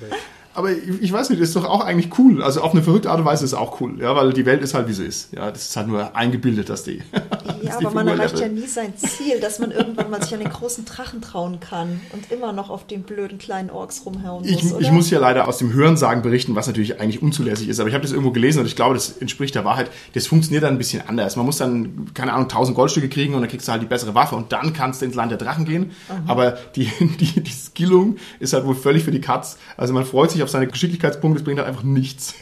Aber 0.55 0.71
ich 0.71 1.01
ich 1.01 1.11
weiß 1.11 1.29
nicht, 1.29 1.41
das 1.41 1.49
ist 1.49 1.55
doch 1.55 1.63
auch 1.65 1.79
eigentlich 1.83 2.19
cool. 2.19 2.43
Also 2.43 2.61
auf 2.61 2.73
eine 2.73 2.83
verrückte 2.83 3.09
Art 3.09 3.19
und 3.19 3.25
Weise 3.25 3.45
ist 3.45 3.53
es 3.53 3.57
auch 3.57 3.79
cool, 3.81 3.99
ja, 4.01 4.13
weil 4.15 4.33
die 4.33 4.45
Welt 4.45 4.61
ist 4.61 4.73
halt 4.73 4.87
wie 4.89 4.93
sie 4.93 5.05
ist. 5.05 5.31
Ja, 5.33 5.49
das 5.49 5.69
ist 5.69 5.77
halt 5.77 5.87
nur 5.87 6.15
eingebildet, 6.15 6.67
dass 6.69 6.83
die. 6.83 7.01
Ja, 7.63 7.77
aber 7.77 7.91
man 7.91 8.07
erreicht 8.07 8.39
ja 8.39 8.47
nie 8.47 8.67
sein 8.67 8.95
Ziel, 8.97 9.39
dass 9.39 9.59
man 9.59 9.71
irgendwann 9.71 10.09
mal 10.09 10.21
sich 10.21 10.33
an 10.33 10.39
den 10.39 10.49
großen 10.49 10.85
Drachen 10.85 11.21
trauen 11.21 11.59
kann 11.59 12.01
und 12.11 12.31
immer 12.31 12.53
noch 12.53 12.69
auf 12.69 12.85
den 12.85 13.03
blöden 13.03 13.37
kleinen 13.37 13.69
Orks 13.69 14.05
rumhauen 14.05 14.43
muss, 14.43 14.51
Ich, 14.51 14.71
oder? 14.71 14.81
ich 14.81 14.91
muss 14.91 15.09
ja 15.09 15.19
leider 15.19 15.47
aus 15.47 15.57
dem 15.57 15.73
Hörensagen 15.73 16.21
berichten, 16.23 16.55
was 16.55 16.67
natürlich 16.67 16.99
eigentlich 16.99 17.21
unzulässig 17.21 17.69
ist, 17.69 17.79
aber 17.79 17.89
ich 17.89 17.95
habe 17.95 18.03
das 18.03 18.11
irgendwo 18.11 18.31
gelesen 18.31 18.59
und 18.59 18.65
ich 18.65 18.75
glaube, 18.75 18.93
das 18.93 19.17
entspricht 19.17 19.55
der 19.55 19.65
Wahrheit. 19.65 19.89
Das 20.13 20.27
funktioniert 20.27 20.63
dann 20.63 20.75
ein 20.75 20.77
bisschen 20.77 21.07
anders. 21.07 21.35
Man 21.35 21.45
muss 21.45 21.57
dann, 21.57 22.13
keine 22.13 22.33
Ahnung, 22.33 22.45
1000 22.45 22.75
Goldstücke 22.75 23.09
kriegen 23.09 23.33
und 23.35 23.41
dann 23.41 23.49
kriegst 23.49 23.67
du 23.67 23.71
halt 23.71 23.81
die 23.81 23.87
bessere 23.87 24.13
Waffe 24.15 24.35
und 24.35 24.51
dann 24.51 24.73
kannst 24.73 25.01
du 25.01 25.05
ins 25.05 25.15
Land 25.15 25.31
der 25.31 25.37
Drachen 25.37 25.65
gehen. 25.65 25.91
Aber 26.27 26.57
die, 26.75 26.85
die, 27.19 27.41
die 27.41 27.51
Skillung 27.51 28.17
ist 28.39 28.53
halt 28.53 28.65
wohl 28.65 28.75
völlig 28.75 29.03
für 29.03 29.11
die 29.11 29.21
Katz. 29.21 29.57
Also 29.77 29.93
man 29.93 30.05
freut 30.05 30.31
sich 30.31 30.43
auf 30.43 30.49
seine 30.49 30.67
Geschicklichkeitspunkte, 30.67 31.39
das 31.39 31.45
bringt 31.45 31.59
halt 31.59 31.67
einfach 31.69 31.83
nichts. 31.83 32.35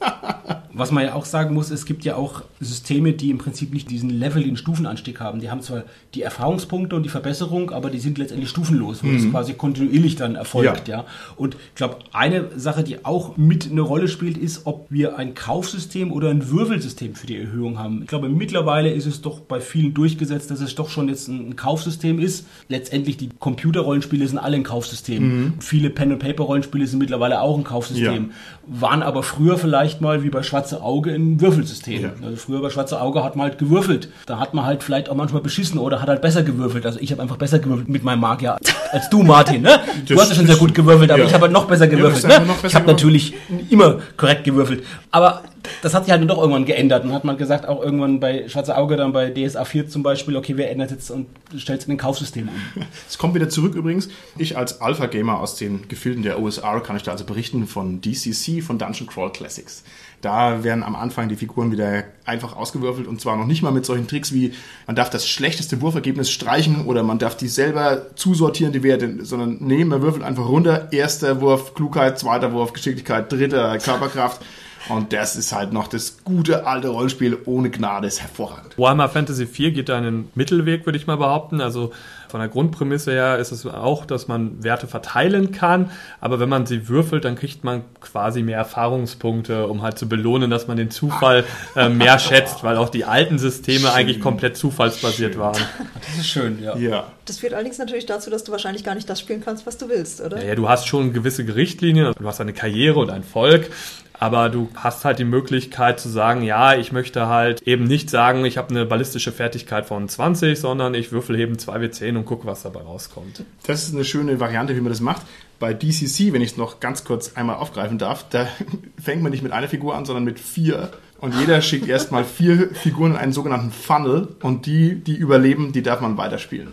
Was 0.78 0.92
man 0.92 1.02
ja 1.02 1.14
auch 1.14 1.24
sagen 1.24 1.54
muss, 1.54 1.72
es 1.72 1.86
gibt 1.86 2.04
ja 2.04 2.14
auch 2.14 2.42
Systeme, 2.60 3.12
die 3.12 3.30
im 3.30 3.38
Prinzip 3.38 3.74
nicht 3.74 3.90
diesen 3.90 4.10
Level, 4.10 4.44
den 4.44 4.56
Stufenanstieg 4.56 5.18
haben. 5.18 5.40
Die 5.40 5.50
haben 5.50 5.60
zwar 5.60 5.82
die 6.14 6.22
Erfahrungspunkte 6.22 6.94
und 6.94 7.02
die 7.02 7.08
Verbesserung, 7.08 7.72
aber 7.72 7.90
die 7.90 7.98
sind 7.98 8.16
letztendlich 8.16 8.48
stufenlos, 8.48 9.02
wo 9.02 9.10
das 9.10 9.28
quasi 9.28 9.54
kontinuierlich 9.54 10.14
dann 10.14 10.36
erfolgt. 10.36 10.86
Ja. 10.86 11.04
Und 11.34 11.56
ich 11.56 11.74
glaube, 11.74 11.96
eine 12.12 12.56
Sache, 12.56 12.84
die 12.84 13.04
auch 13.04 13.36
mit 13.36 13.68
eine 13.68 13.80
Rolle 13.80 14.06
spielt, 14.06 14.38
ist, 14.38 14.66
ob 14.66 14.86
wir 14.88 15.18
ein 15.18 15.34
Kaufsystem 15.34 16.12
oder 16.12 16.30
ein 16.30 16.48
Würfelsystem 16.48 17.16
für 17.16 17.26
die 17.26 17.38
Erhöhung 17.38 17.76
haben. 17.76 18.02
Ich 18.02 18.08
glaube, 18.08 18.28
mittlerweile 18.28 18.92
ist 18.92 19.06
es 19.06 19.20
doch 19.20 19.40
bei 19.40 19.60
vielen 19.60 19.94
durchgesetzt, 19.94 20.48
dass 20.52 20.60
es 20.60 20.76
doch 20.76 20.90
schon 20.90 21.08
jetzt 21.08 21.26
ein 21.26 21.56
Kaufsystem 21.56 22.20
ist. 22.20 22.46
Letztendlich 22.68 23.16
die 23.16 23.30
Computerrollenspiele 23.36 24.28
sind 24.28 24.38
alle 24.38 24.54
ein 24.54 24.62
Kaufsystem. 24.62 25.54
Viele 25.58 25.90
Pen-and-Paper-Rollenspiele 25.90 26.86
sind 26.86 27.00
mittlerweile 27.00 27.40
auch 27.40 27.58
ein 27.58 27.64
Kaufsystem. 27.64 28.30
Waren 28.68 29.02
aber 29.02 29.24
früher 29.24 29.58
vielleicht 29.58 30.00
mal 30.00 30.22
wie 30.22 30.30
bei 30.30 30.44
Schwarze 30.68 30.82
Auge 30.82 31.12
ein 31.14 31.40
Würfelsystem. 31.40 32.02
Ja. 32.02 32.12
Also 32.22 32.36
früher 32.36 32.60
bei 32.60 32.68
Schwarze 32.68 33.00
Auge 33.00 33.24
hat 33.24 33.36
man 33.36 33.48
halt 33.48 33.58
gewürfelt. 33.58 34.10
Da 34.26 34.38
hat 34.38 34.52
man 34.52 34.66
halt 34.66 34.82
vielleicht 34.82 35.08
auch 35.08 35.14
manchmal 35.14 35.40
beschissen 35.40 35.78
oder 35.78 36.02
hat 36.02 36.08
halt 36.08 36.20
besser 36.20 36.42
gewürfelt. 36.42 36.84
Also 36.84 36.98
ich 37.00 37.10
habe 37.10 37.22
einfach 37.22 37.38
besser 37.38 37.58
gewürfelt 37.58 37.88
mit 37.88 38.04
meinem 38.04 38.20
Magier 38.20 38.58
als 38.92 39.08
du, 39.08 39.22
Martin. 39.22 39.62
Ne? 39.62 39.80
Du 40.06 40.14
Das- 40.14 40.24
hast 40.24 40.28
ja 40.30 40.34
schon 40.36 40.46
sehr 40.46 40.56
gut 40.56 40.74
gewürfelt, 40.74 41.10
aber 41.10 41.20
ja. 41.20 41.26
ich 41.26 41.32
habe 41.32 41.44
halt 41.44 41.52
noch 41.52 41.66
besser 41.66 41.86
gewürfelt. 41.86 42.24
einfach 42.26 42.40
ne? 42.40 42.46
noch 42.46 42.56
besser 42.56 42.66
ich 42.68 42.74
habe 42.74 42.86
natürlich 42.86 43.34
immer 43.70 43.98
korrekt 44.18 44.44
gewürfelt. 44.44 44.84
Aber 45.10 45.42
das 45.82 45.94
hat 45.94 46.04
sich 46.04 46.12
halt 46.12 46.28
doch 46.28 46.38
irgendwann 46.38 46.64
geändert 46.64 47.04
und 47.04 47.12
hat 47.12 47.24
man 47.24 47.36
gesagt, 47.36 47.66
auch 47.66 47.82
irgendwann 47.82 48.20
bei 48.20 48.48
Schwarze 48.48 48.76
Auge, 48.76 48.96
dann 48.96 49.12
bei 49.12 49.30
DSA 49.30 49.64
4 49.64 49.88
zum 49.88 50.02
Beispiel, 50.02 50.36
okay, 50.36 50.56
wir 50.56 50.68
ändern 50.68 50.88
jetzt 50.90 51.10
und 51.10 51.26
stellt 51.56 51.80
es 51.80 51.86
in 51.86 51.92
ein 51.94 51.98
Kaufsystem 51.98 52.48
um. 52.48 52.82
Es 53.08 53.18
kommt 53.18 53.34
wieder 53.34 53.48
zurück 53.48 53.74
übrigens. 53.74 54.08
Ich 54.36 54.56
als 54.56 54.80
Alpha-Gamer 54.80 55.40
aus 55.40 55.56
den 55.56 55.88
Gefilden 55.88 56.22
der 56.22 56.40
OSR 56.40 56.80
kann 56.82 56.96
ich 56.96 57.02
da 57.02 57.12
also 57.12 57.24
berichten 57.24 57.66
von 57.66 58.00
DCC, 58.00 58.62
von 58.62 58.78
Dungeon 58.78 59.06
Crawl 59.08 59.32
Classics. 59.32 59.82
Da 60.20 60.64
werden 60.64 60.82
am 60.82 60.96
Anfang 60.96 61.28
die 61.28 61.36
Figuren 61.36 61.70
wieder 61.70 62.04
einfach 62.24 62.56
ausgewürfelt 62.56 63.06
und 63.06 63.20
zwar 63.20 63.36
noch 63.36 63.46
nicht 63.46 63.62
mal 63.62 63.70
mit 63.70 63.86
solchen 63.86 64.08
Tricks 64.08 64.32
wie 64.32 64.52
man 64.86 64.96
darf 64.96 65.10
das 65.10 65.28
schlechteste 65.28 65.80
Wurfergebnis 65.80 66.30
streichen 66.30 66.86
oder 66.86 67.02
man 67.02 67.18
darf 67.18 67.36
die 67.36 67.48
selber 67.48 68.14
zusortieren, 68.16 68.72
die 68.72 68.82
Werte, 68.82 69.24
sondern 69.24 69.58
nee, 69.60 69.84
man 69.84 70.02
würfelt 70.02 70.24
einfach 70.24 70.48
runter. 70.48 70.92
Erster 70.92 71.40
Wurf 71.40 71.74
Klugheit, 71.74 72.18
zweiter 72.18 72.52
Wurf 72.52 72.72
Geschicklichkeit, 72.72 73.30
dritter 73.30 73.78
Körperkraft. 73.78 74.42
Und 74.88 75.12
das 75.12 75.36
ist 75.36 75.52
halt 75.52 75.72
noch 75.72 75.88
das 75.88 76.24
gute 76.24 76.66
alte 76.66 76.88
Rollenspiel 76.88 77.38
ohne 77.44 77.70
Gnade, 77.70 78.06
ist 78.06 78.20
hervorragend. 78.20 78.78
Warhammer 78.78 79.08
Fantasy 79.08 79.46
4 79.46 79.72
geht 79.72 79.88
da 79.88 79.98
einen 79.98 80.30
Mittelweg, 80.34 80.86
würde 80.86 80.98
ich 80.98 81.06
mal 81.06 81.16
behaupten. 81.16 81.60
Also 81.60 81.92
von 82.28 82.40
der 82.40 82.48
Grundprämisse 82.48 83.12
her 83.12 83.38
ist 83.38 83.52
es 83.52 83.66
auch, 83.66 84.04
dass 84.04 84.28
man 84.28 84.62
Werte 84.62 84.86
verteilen 84.86 85.52
kann, 85.52 85.90
aber 86.20 86.40
wenn 86.40 86.48
man 86.48 86.66
sie 86.66 86.88
würfelt, 86.88 87.24
dann 87.24 87.36
kriegt 87.36 87.64
man 87.64 87.82
quasi 88.00 88.42
mehr 88.42 88.58
Erfahrungspunkte, 88.58 89.66
um 89.66 89.82
halt 89.82 89.98
zu 89.98 90.08
belohnen, 90.08 90.50
dass 90.50 90.68
man 90.68 90.76
den 90.76 90.90
Zufall 90.90 91.44
äh, 91.76 91.88
mehr 91.88 92.18
schätzt, 92.18 92.62
weil 92.64 92.76
auch 92.76 92.88
die 92.88 93.04
alten 93.04 93.38
Systeme 93.38 93.92
eigentlich 93.92 94.20
komplett 94.20 94.56
zufallsbasiert 94.56 95.38
waren. 95.38 95.60
Das 95.94 96.18
ist 96.18 96.28
schön, 96.28 96.62
ja. 96.62 96.76
Ja. 96.76 97.06
Das 97.24 97.38
führt 97.38 97.54
allerdings 97.54 97.78
natürlich 97.78 98.06
dazu, 98.06 98.30
dass 98.30 98.44
du 98.44 98.52
wahrscheinlich 98.52 98.84
gar 98.84 98.94
nicht 98.94 99.08
das 99.08 99.20
spielen 99.20 99.42
kannst, 99.44 99.66
was 99.66 99.76
du 99.76 99.88
willst, 99.88 100.20
oder? 100.20 100.42
Ja, 100.44 100.54
du 100.54 100.68
hast 100.68 100.86
schon 100.86 101.12
gewisse 101.12 101.42
Richtlinien, 101.54 102.06
also 102.06 102.18
du 102.18 102.26
hast 102.26 102.40
eine 102.40 102.52
Karriere 102.52 102.98
und 102.98 103.10
ein 103.10 103.22
Volk, 103.22 103.70
aber 104.18 104.48
du 104.48 104.68
hast 104.74 105.04
halt 105.04 105.18
die 105.18 105.24
Möglichkeit 105.24 106.00
zu 106.00 106.08
sagen, 106.08 106.42
ja, 106.42 106.74
ich 106.74 106.92
möchte 106.92 107.28
halt 107.28 107.62
eben 107.62 107.84
nicht 107.84 108.10
sagen, 108.10 108.44
ich 108.44 108.58
habe 108.58 108.70
eine 108.70 108.84
ballistische 108.84 109.32
Fertigkeit 109.32 109.86
von 109.86 110.08
20, 110.08 110.58
sondern 110.58 110.94
ich 110.94 111.12
würfel 111.12 111.38
eben 111.38 111.54
2W10 111.54 112.16
und 112.16 112.24
gucke, 112.24 112.46
was 112.46 112.62
dabei 112.62 112.80
rauskommt. 112.80 113.44
Das 113.66 113.84
ist 113.84 113.94
eine 113.94 114.04
schöne 114.04 114.40
Variante, 114.40 114.74
wie 114.76 114.80
man 114.80 114.90
das 114.90 115.00
macht. 115.00 115.22
Bei 115.60 115.72
DCC, 115.74 116.32
wenn 116.32 116.42
ich 116.42 116.52
es 116.52 116.56
noch 116.56 116.80
ganz 116.80 117.04
kurz 117.04 117.32
einmal 117.34 117.56
aufgreifen 117.56 117.98
darf, 117.98 118.28
da 118.28 118.48
fängt 119.02 119.22
man 119.22 119.30
nicht 119.30 119.42
mit 119.42 119.52
einer 119.52 119.68
Figur 119.68 119.94
an, 119.94 120.04
sondern 120.04 120.24
mit 120.24 120.40
vier. 120.40 120.90
Und 121.20 121.34
jeder 121.38 121.60
schickt 121.62 121.88
erstmal 121.88 122.24
vier 122.24 122.70
Figuren 122.74 123.12
in 123.12 123.18
einen 123.18 123.32
sogenannten 123.32 123.70
Funnel 123.70 124.28
und 124.42 124.66
die, 124.66 124.96
die 124.96 125.16
überleben, 125.16 125.72
die 125.72 125.82
darf 125.82 126.00
man 126.00 126.16
weiterspielen. 126.16 126.72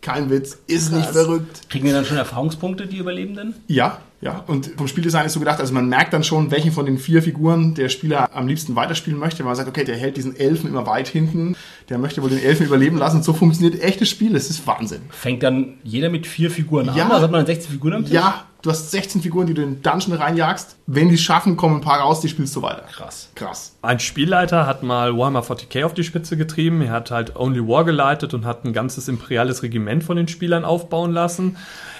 Kein 0.00 0.28
Witz, 0.28 0.58
ist 0.66 0.92
nicht 0.92 1.06
Krass. 1.06 1.16
verrückt. 1.16 1.70
Kriegen 1.70 1.86
wir 1.86 1.94
dann 1.94 2.04
schon 2.04 2.18
Erfahrungspunkte, 2.18 2.86
die 2.86 2.98
Überlebenden? 2.98 3.54
Ja, 3.68 4.02
ja. 4.20 4.42
Und 4.46 4.70
vom 4.76 4.88
Spieldesign 4.88 5.26
ist 5.26 5.34
so 5.34 5.38
gedacht, 5.40 5.60
also 5.60 5.74
man 5.74 5.88
merkt 5.88 6.12
dann 6.14 6.24
schon, 6.24 6.50
welchen 6.50 6.72
von 6.72 6.86
den 6.86 6.98
vier 6.98 7.22
Figuren 7.22 7.74
der 7.74 7.88
Spieler 7.90 8.30
am 8.34 8.46
liebsten 8.48 8.74
weiterspielen 8.74 9.18
möchte. 9.18 9.40
Wenn 9.40 9.46
man 9.46 9.56
sagt, 9.56 9.68
okay, 9.68 9.84
der 9.84 9.96
hält 9.96 10.16
diesen 10.16 10.34
Elfen 10.36 10.70
immer 10.70 10.86
weit 10.86 11.08
hinten, 11.08 11.56
der 11.90 11.98
möchte 11.98 12.22
wohl 12.22 12.30
den 12.30 12.42
Elfen 12.42 12.64
überleben 12.66 12.96
lassen. 12.96 13.16
Und 13.18 13.22
so 13.24 13.34
funktioniert 13.34 13.82
echtes 13.82 14.08
Spiel. 14.08 14.34
Es 14.34 14.48
ist 14.48 14.66
Wahnsinn. 14.66 15.02
Fängt 15.10 15.42
dann 15.42 15.74
jeder 15.82 16.08
mit 16.08 16.26
vier 16.26 16.50
Figuren 16.50 16.86
Ja. 16.94 17.04
an? 17.04 17.12
Also 17.12 17.24
hat 17.24 17.30
man 17.32 17.40
dann 17.40 17.46
16 17.46 17.72
Figuren 17.72 17.94
am 17.94 18.04
Tisch? 18.04 18.14
Ja, 18.14 18.44
du 18.62 18.70
hast 18.70 18.90
16 18.92 19.20
Figuren, 19.20 19.46
die 19.46 19.52
du 19.52 19.62
in 19.62 19.74
den 19.74 19.82
Dungeon 19.82 20.14
reinjagst. 20.16 20.76
Wenn 20.86 21.08
die 21.10 21.16
es 21.16 21.20
schaffen, 21.22 21.56
kommen 21.58 21.76
ein 21.76 21.80
paar 21.82 22.00
raus, 22.00 22.20
die 22.20 22.28
spielst 22.30 22.56
du 22.56 22.62
weiter. 22.62 22.84
Krass. 22.90 23.28
Krass. 23.34 23.76
Ein 23.82 24.00
Spielleiter 24.00 24.66
hat 24.66 24.82
mal 24.82 25.14
Warhammer 25.18 25.42
40k 25.42 25.84
auf 25.84 25.92
die 25.92 26.04
Spitze 26.04 26.38
getrieben. 26.38 26.80
Er 26.80 26.92
hat 26.92 27.10
halt 27.10 27.36
Only 27.36 27.60
War 27.68 27.84
geleitet 27.84 28.32
und 28.32 28.46
hat 28.46 28.64
ein 28.64 28.72
ganzes 28.72 29.06
imperiales 29.08 29.62
Regiment 29.62 30.02
von 30.02 30.16
den 30.16 30.28
Spielern 30.28 30.64
aufbauen 30.64 31.12
lassen. 31.12 31.56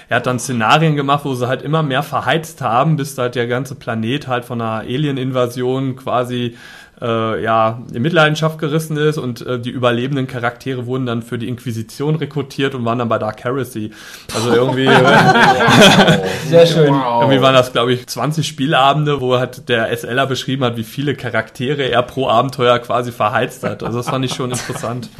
Er 0.09 0.17
hat 0.17 0.27
dann 0.27 0.39
Szenarien 0.39 0.95
gemacht, 0.95 1.25
wo 1.25 1.33
sie 1.33 1.47
halt 1.47 1.61
immer 1.61 1.83
mehr 1.83 2.03
verheizt 2.03 2.61
haben, 2.61 2.95
bis 2.95 3.17
halt 3.17 3.35
der 3.35 3.47
ganze 3.47 3.75
Planet 3.75 4.27
halt 4.27 4.45
von 4.45 4.61
einer 4.61 4.81
Alien-Invasion 4.81 5.95
quasi 5.95 6.55
äh, 7.01 7.43
ja, 7.43 7.81
in 7.93 8.01
Mitleidenschaft 8.01 8.57
gerissen 8.57 8.97
ist 8.97 9.17
und 9.17 9.45
äh, 9.45 9.59
die 9.59 9.69
überlebenden 9.69 10.27
Charaktere 10.27 10.85
wurden 10.85 11.05
dann 11.05 11.21
für 11.21 11.37
die 11.37 11.47
Inquisition 11.47 12.15
rekrutiert 12.15 12.73
und 12.73 12.85
waren 12.85 12.99
dann 12.99 13.09
bei 13.09 13.17
Dark 13.17 13.43
Heresy. 13.43 13.91
Also 14.33 14.53
irgendwie, 14.53 14.85
Sehr 16.49 16.65
schön. 16.65 16.93
irgendwie 16.93 17.41
waren 17.41 17.53
das, 17.53 17.73
glaube 17.73 17.93
ich, 17.93 18.07
20 18.07 18.47
Spielabende, 18.47 19.19
wo 19.19 19.37
halt 19.37 19.67
der 19.67 19.95
SLer 19.95 20.25
beschrieben 20.25 20.63
hat, 20.63 20.77
wie 20.77 20.83
viele 20.83 21.15
Charaktere 21.15 21.83
er 21.83 22.03
pro 22.03 22.29
Abenteuer 22.29 22.79
quasi 22.79 23.11
verheizt 23.11 23.63
hat. 23.63 23.83
Also 23.83 23.97
das 23.97 24.09
fand 24.09 24.23
ich 24.25 24.33
schon 24.33 24.51
interessant. 24.51 25.09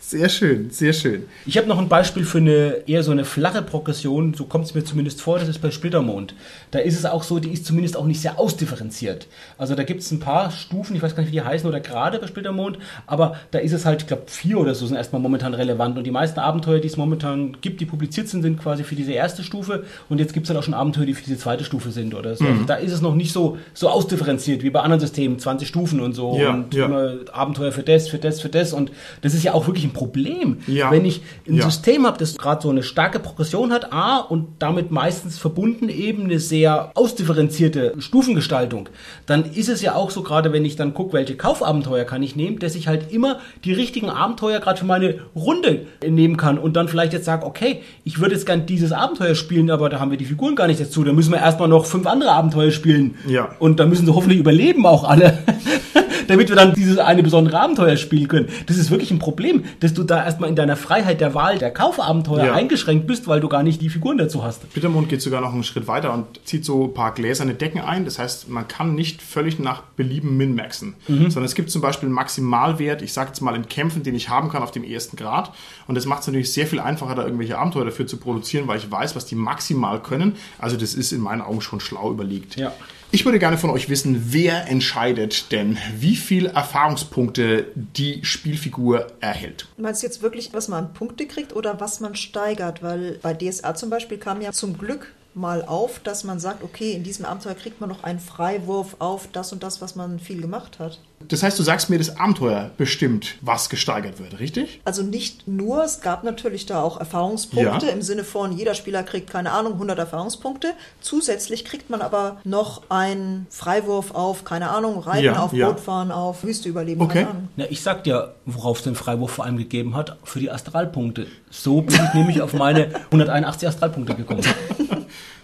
Sehr 0.00 0.28
schön, 0.28 0.70
sehr 0.70 0.92
schön. 0.92 1.24
Ich 1.46 1.56
habe 1.56 1.68
noch 1.68 1.78
ein 1.78 1.88
Beispiel 1.88 2.24
für 2.24 2.38
eine 2.38 2.82
eher 2.86 3.02
so 3.02 3.12
eine 3.12 3.24
flache 3.24 3.62
Progression, 3.62 4.34
so 4.34 4.44
kommt 4.44 4.66
es 4.66 4.74
mir 4.74 4.84
zumindest 4.84 5.20
vor, 5.22 5.38
das 5.38 5.48
ist 5.48 5.60
bei 5.60 5.70
Splittermond. 5.70 6.34
Da 6.70 6.80
ist 6.80 6.98
es 6.98 7.04
auch 7.04 7.22
so, 7.22 7.38
die 7.38 7.52
ist 7.52 7.64
zumindest 7.64 7.96
auch 7.96 8.06
nicht 8.06 8.20
sehr 8.20 8.38
ausdifferenziert. 8.38 9.28
Also 9.56 9.74
da 9.74 9.84
gibt 9.84 10.00
es 10.00 10.10
ein 10.10 10.20
paar 10.20 10.50
Stufen, 10.50 10.96
ich 10.96 11.02
weiß 11.02 11.14
gar 11.14 11.22
nicht, 11.22 11.30
wie 11.30 11.36
die 11.36 11.42
heißen 11.42 11.68
oder 11.68 11.80
gerade 11.80 12.18
bei 12.18 12.26
Splittermond, 12.26 12.78
aber 13.06 13.36
da 13.50 13.58
ist 13.58 13.72
es 13.72 13.86
halt, 13.86 14.02
ich 14.02 14.06
glaube, 14.08 14.24
vier 14.26 14.58
oder 14.58 14.74
so 14.74 14.86
sind 14.86 14.96
erstmal 14.96 15.22
momentan 15.22 15.54
relevant. 15.54 15.96
Und 15.96 16.04
die 16.04 16.10
meisten 16.10 16.40
Abenteuer, 16.40 16.80
die 16.80 16.88
es 16.88 16.96
momentan 16.96 17.56
gibt, 17.60 17.80
die 17.80 17.86
publiziert 17.86 18.28
sind, 18.28 18.42
sind 18.42 18.60
quasi 18.60 18.84
für 18.84 18.96
diese 18.96 19.12
erste 19.12 19.44
Stufe. 19.44 19.84
Und 20.08 20.18
jetzt 20.18 20.32
gibt 20.32 20.44
es 20.44 20.48
dann 20.48 20.56
auch 20.56 20.62
schon 20.62 20.74
Abenteuer, 20.74 21.06
die 21.06 21.14
für 21.14 21.24
diese 21.24 21.38
zweite 21.38 21.64
Stufe 21.64 21.90
sind 21.90 22.14
oder 22.14 22.34
so. 22.34 22.44
Also 22.44 22.64
da 22.64 22.74
ist 22.74 22.92
es 22.92 23.00
noch 23.00 23.14
nicht 23.14 23.32
so, 23.32 23.58
so 23.74 23.88
ausdifferenziert 23.88 24.62
wie 24.62 24.70
bei 24.70 24.80
anderen 24.80 25.00
Systemen, 25.00 25.38
20 25.38 25.68
Stufen 25.68 26.00
und 26.00 26.14
so. 26.14 26.36
Ja, 26.38 26.50
und 26.50 26.74
ja. 26.74 26.86
immer 26.86 27.14
Abenteuer 27.32 27.72
für 27.72 27.82
das, 27.82 28.08
für 28.08 28.18
das, 28.18 28.40
für 28.40 28.48
das. 28.48 28.72
Und 28.72 28.90
das 29.22 29.34
ist 29.34 29.44
ja 29.44 29.54
auch 29.54 29.68
wirklich 29.70 29.84
ein 29.84 29.92
Problem. 29.92 30.58
Ja. 30.66 30.90
Wenn 30.90 31.04
ich 31.04 31.22
ein 31.48 31.54
Ja. 31.56 31.64
System 31.64 32.06
habe, 32.06 32.18
das 32.18 32.36
gerade 32.36 32.60
so 32.62 32.70
eine 32.70 32.82
starke 32.82 33.18
Progression 33.20 33.72
hat, 33.72 33.92
A, 33.92 34.18
und 34.18 34.46
damit 34.58 34.90
meistens 34.90 35.38
verbunden 35.38 35.88
eben 35.88 36.24
eine 36.24 36.38
sehr 36.40 36.90
ausdifferenzierte 36.94 37.94
Stufengestaltung, 37.98 38.88
dann 39.26 39.44
ist 39.44 39.68
es 39.68 39.80
ja 39.82 39.94
auch 39.94 40.10
so, 40.10 40.22
gerade 40.22 40.52
wenn 40.52 40.64
ich 40.64 40.76
dann 40.76 40.94
gucke, 40.94 41.12
welche 41.12 41.36
Kaufabenteuer 41.36 42.04
kann 42.04 42.22
ich 42.22 42.36
nehmen, 42.36 42.58
dass 42.58 42.74
ich 42.74 42.88
halt 42.88 43.12
immer 43.12 43.38
die 43.64 43.72
richtigen 43.72 44.10
Abenteuer 44.10 44.60
gerade 44.60 44.78
für 44.78 44.86
meine 44.86 45.18
Runde 45.36 45.86
nehmen 46.06 46.36
kann 46.36 46.58
und 46.58 46.74
dann 46.76 46.88
vielleicht 46.88 47.12
jetzt 47.12 47.24
sage, 47.24 47.46
okay, 47.46 47.80
ich 48.04 48.20
würde 48.20 48.34
jetzt 48.34 48.46
gern 48.46 48.66
dieses 48.66 48.92
Abenteuer 48.92 49.34
spielen, 49.34 49.70
aber 49.70 49.88
da 49.88 50.00
haben 50.00 50.10
wir 50.10 50.18
die 50.18 50.24
Figuren 50.24 50.56
gar 50.56 50.66
nicht 50.66 50.80
dazu. 50.80 51.04
Da 51.04 51.12
müssen 51.12 51.32
wir 51.32 51.38
erstmal 51.38 51.68
noch 51.68 51.86
fünf 51.86 52.06
andere 52.06 52.32
Abenteuer 52.32 52.70
spielen. 52.70 53.14
Ja. 53.28 53.50
Und 53.58 53.78
da 53.80 53.86
müssen 53.86 54.06
sie 54.06 54.14
hoffentlich 54.14 54.38
überleben 54.40 54.86
auch 54.86 55.04
alle. 55.04 55.38
damit 56.30 56.48
wir 56.48 56.56
dann 56.56 56.74
dieses 56.74 56.98
eine 56.98 57.22
besondere 57.22 57.60
Abenteuer 57.60 57.96
spielen 57.96 58.28
können. 58.28 58.48
Das 58.66 58.76
ist 58.76 58.90
wirklich 58.90 59.10
ein 59.10 59.18
Problem, 59.18 59.64
dass 59.80 59.92
du 59.94 60.02
da 60.02 60.24
erstmal 60.24 60.48
in 60.48 60.56
deiner 60.56 60.76
Freiheit 60.76 61.20
der 61.20 61.34
Wahl 61.34 61.58
der 61.58 61.70
Kaufabenteuer 61.72 62.44
Ja. 62.46 62.52
eingeschränkt 62.54 63.06
bist, 63.06 63.28
weil 63.28 63.40
du 63.40 63.48
gar 63.48 63.62
nicht 63.62 63.80
die 63.82 63.90
Figuren 63.90 64.18
dazu 64.18 64.42
hast. 64.42 64.72
Bittermond 64.72 65.08
geht 65.08 65.20
sogar 65.22 65.40
noch 65.40 65.52
einen 65.52 65.64
Schritt 65.64 65.86
weiter 65.88 66.12
und 66.14 66.26
zieht 66.44 66.64
so 66.64 66.84
ein 66.84 66.94
paar 66.94 67.12
gläserne 67.12 67.54
Decken 67.54 67.80
ein. 67.80 68.04
Das 68.04 68.18
heißt, 68.18 68.48
man 68.48 68.66
kann 68.68 68.94
nicht 68.94 69.20
völlig 69.22 69.58
nach 69.58 69.82
Belieben 69.96 70.36
min-maxen, 70.36 70.94
sondern 71.06 71.44
es 71.44 71.54
gibt 71.54 71.70
zum 71.70 71.82
Beispiel 71.82 72.06
einen 72.06 72.14
Maximalwert, 72.14 73.02
ich 73.02 73.12
sage 73.12 73.28
jetzt 73.28 73.40
mal 73.40 73.54
in 73.54 73.68
Kämpfen, 73.68 74.02
den 74.02 74.14
ich 74.14 74.28
haben 74.28 74.48
kann 74.50 74.62
auf 74.62 74.70
dem 74.70 74.84
ersten 74.84 75.16
Grad. 75.16 75.52
Und 75.86 75.94
das 75.96 76.06
macht 76.06 76.20
es 76.22 76.26
natürlich 76.28 76.52
sehr 76.52 76.66
viel 76.66 76.80
einfacher, 76.80 77.14
da 77.14 77.24
irgendwelche 77.24 77.58
Abenteuer 77.58 77.84
dafür 77.84 78.06
zu 78.06 78.16
produzieren, 78.16 78.68
weil 78.68 78.78
ich 78.78 78.90
weiß, 78.90 79.16
was 79.16 79.26
die 79.26 79.34
maximal 79.34 80.00
können. 80.00 80.36
Also 80.58 80.76
das 80.76 80.94
ist 80.94 81.12
in 81.12 81.20
meinen 81.20 81.40
Augen 81.42 81.60
schon 81.60 81.80
schlau 81.80 82.10
überlegt. 82.10 82.56
Ja. 82.56 82.72
Ich 83.12 83.24
würde 83.24 83.40
gerne 83.40 83.58
von 83.58 83.70
euch 83.70 83.88
wissen, 83.88 84.26
wer 84.32 84.68
entscheidet 84.68 85.50
denn, 85.50 85.78
wie 85.98 86.14
viel 86.14 86.46
Erfahrungspunkte 86.46 87.66
die 87.74 88.24
Spielfigur 88.24 89.08
erhält? 89.18 89.66
Meinst 89.76 90.02
du 90.02 90.06
jetzt 90.06 90.22
wirklich, 90.22 90.52
was 90.52 90.68
man 90.68 90.84
an 90.84 90.94
Punkte 90.94 91.26
kriegt 91.26 91.52
oder 91.56 91.80
was 91.80 91.98
man 91.98 92.14
steigert? 92.14 92.84
Weil 92.84 93.18
bei 93.20 93.34
DSA 93.34 93.74
zum 93.74 93.90
Beispiel 93.90 94.18
kam 94.18 94.40
ja 94.40 94.52
zum 94.52 94.78
Glück 94.78 95.12
mal 95.34 95.64
auf, 95.64 95.98
dass 95.98 96.22
man 96.22 96.38
sagt, 96.38 96.62
okay, 96.62 96.92
in 96.92 97.02
diesem 97.02 97.24
Abenteuer 97.24 97.54
kriegt 97.54 97.80
man 97.80 97.90
noch 97.90 98.04
einen 98.04 98.20
Freiwurf 98.20 98.94
auf 99.00 99.26
das 99.32 99.52
und 99.52 99.64
das, 99.64 99.80
was 99.80 99.96
man 99.96 100.20
viel 100.20 100.40
gemacht 100.40 100.78
hat. 100.78 101.00
Das 101.28 101.42
heißt, 101.42 101.58
du 101.58 101.62
sagst 101.62 101.90
mir, 101.90 101.98
das 101.98 102.16
Abenteuer 102.16 102.70
bestimmt, 102.76 103.36
was 103.42 103.68
gesteigert 103.68 104.18
wird, 104.18 104.40
richtig? 104.40 104.80
Also 104.84 105.02
nicht 105.02 105.46
nur, 105.46 105.84
es 105.84 106.00
gab 106.00 106.24
natürlich 106.24 106.66
da 106.66 106.82
auch 106.82 106.98
Erfahrungspunkte 106.98 107.86
Ja. 107.86 107.92
im 107.92 108.02
Sinne 108.02 108.24
von, 108.24 108.56
jeder 108.56 108.74
Spieler 108.74 109.02
kriegt, 109.02 109.30
keine 109.30 109.52
Ahnung, 109.52 109.74
100 109.74 109.98
Erfahrungspunkte. 109.98 110.72
Zusätzlich 111.00 111.64
kriegt 111.64 111.90
man 111.90 112.00
aber 112.02 112.40
noch 112.44 112.82
einen 112.88 113.46
Freiwurf 113.50 114.12
auf, 114.12 114.44
keine 114.44 114.70
Ahnung, 114.70 114.98
Reiten, 114.98 115.24
Ja, 115.26 115.42
auf 115.44 115.52
ja. 115.52 115.68
Bootfahren, 115.70 116.10
auf 116.10 116.42
Wüste 116.42 116.68
überleben, 116.68 117.00
Okay. 117.02 117.18
keine 117.20 117.30
Ahnung. 117.30 117.48
Na, 117.56 117.64
ich 117.68 117.82
sag 117.82 118.02
dir, 118.04 118.34
worauf 118.46 118.78
es 118.78 118.84
den 118.84 118.94
Freiwurf 118.94 119.30
vor 119.32 119.44
allem 119.44 119.58
gegeben 119.58 119.94
hat, 119.94 120.16
für 120.24 120.40
die 120.40 120.50
Astralpunkte. 120.50 121.26
So 121.50 121.82
bin 121.82 122.00
ich 122.02 122.14
nämlich 122.14 122.40
auf 122.42 122.54
meine 122.54 122.86
181 123.10 123.68
Astralpunkte 123.68 124.14
gekommen. 124.14 124.42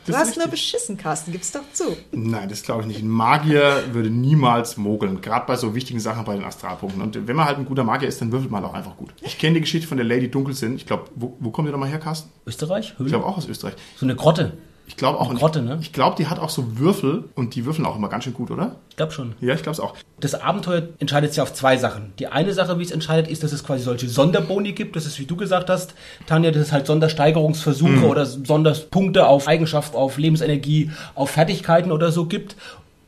Du 0.07 0.15
hast 0.15 0.37
nur 0.37 0.47
beschissen, 0.47 0.97
Carsten, 0.97 1.33
gib's 1.33 1.53
doch 1.53 1.63
zu. 1.73 1.97
Nein, 2.13 2.49
das 2.49 2.63
glaube 2.63 2.83
ich 2.83 2.89
nicht. 2.89 3.03
Ein 3.03 3.09
Magier 3.09 3.83
würde 3.93 4.11
niemals 4.11 4.77
mogeln, 4.77 5.21
gerade 5.21 5.47
bei 5.47 5.57
so 5.57 5.75
wichtigen 5.75 6.01
Sachen 6.01 6.25
bei 6.25 6.35
den 6.35 6.45
Astralpunkten. 6.45 7.03
Und 7.03 7.27
wenn 7.27 7.37
man 7.37 7.47
halt 7.47 7.59
ein 7.59 7.65
guter 7.67 7.85
Magier 7.85 8.09
ist, 8.09 8.21
dann 8.21 8.33
würfelt 8.33 8.51
man 8.51 8.65
auch 8.65 8.75
einfach 8.75 8.97
gut. 8.97 9.13
Ich 9.23 9.39
kenne 9.39 9.55
die 9.55 9.61
Geschichte 9.63 9.89
von 9.89 9.97
der 9.97 10.07
Lady 10.07 10.31
Dunkelsinn. 10.31 10.77
Ich 10.77 10.87
glaube, 10.87 11.05
wo, 11.15 11.37
wo 11.41 11.51
kommt 11.51 11.69
die 11.69 11.73
nochmal 11.73 11.89
her, 11.89 11.99
Carsten? 11.99 12.31
Österreich? 12.47 12.93
Ich 12.93 12.99
Höhle? 12.99 13.11
glaube 13.11 13.27
auch 13.27 13.37
aus 13.37 13.49
Österreich. 13.49 13.75
So 13.97 14.07
eine 14.07 14.15
Grotte. 14.17 14.57
Ich 14.87 14.97
glaube 14.97 15.19
auch. 15.21 15.31
Eine 15.31 15.39
Grotte, 15.39 15.63
ne? 15.63 15.79
Ich 15.81 15.93
glaube, 15.93 16.17
die 16.17 16.29
hat 16.29 16.39
auch 16.39 16.49
so 16.49 16.79
Würfel 16.79 17.25
und 17.35 17.55
die 17.55 17.65
würfeln 17.67 17.87
auch 17.87 17.97
immer 17.97 18.09
ganz 18.09 18.25
schön 18.25 18.35
gut, 18.35 18.51
oder? 18.51 18.77
Ich 18.91 18.97
glaube 18.97 19.13
schon. 19.13 19.35
Ja, 19.41 19.55
ich 19.55 19.63
glaube 19.63 19.75
es 19.75 19.81
auch. 19.81 19.95
Das 20.21 20.35
Abenteuer 20.35 20.83
entscheidet 20.99 21.33
sich 21.33 21.41
auf 21.41 21.53
zwei 21.53 21.77
Sachen. 21.77 22.13
Die 22.19 22.29
eine 22.29 22.53
Sache, 22.53 22.79
wie 22.79 22.83
es 22.85 22.91
entscheidet, 22.91 23.31
ist, 23.31 23.43
dass 23.43 23.53
es 23.53 23.65
quasi 23.65 23.83
solche 23.83 24.09
Sonderboni 24.09 24.73
gibt. 24.73 24.97
Das 24.97 25.05
ist, 25.05 25.19
wie 25.19 25.27
du 25.27 25.37
gesagt 25.37 25.69
hast, 25.69 25.95
Tanja, 26.27 26.51
dass 26.51 26.63
es 26.63 26.73
halt 26.73 26.87
Sondersteigerungsversuche 26.87 28.07
oder 28.07 28.25
Sonderpunkte 28.27 29.27
auf 29.27 29.49
Eigenschaft, 29.49 29.95
auf 29.95 30.19
Lebensenergie, 30.19 30.91
auf 31.15 31.31
Fertigkeiten 31.31 31.91
oder 31.91 32.13
so 32.13 32.27
gibt. 32.27 32.57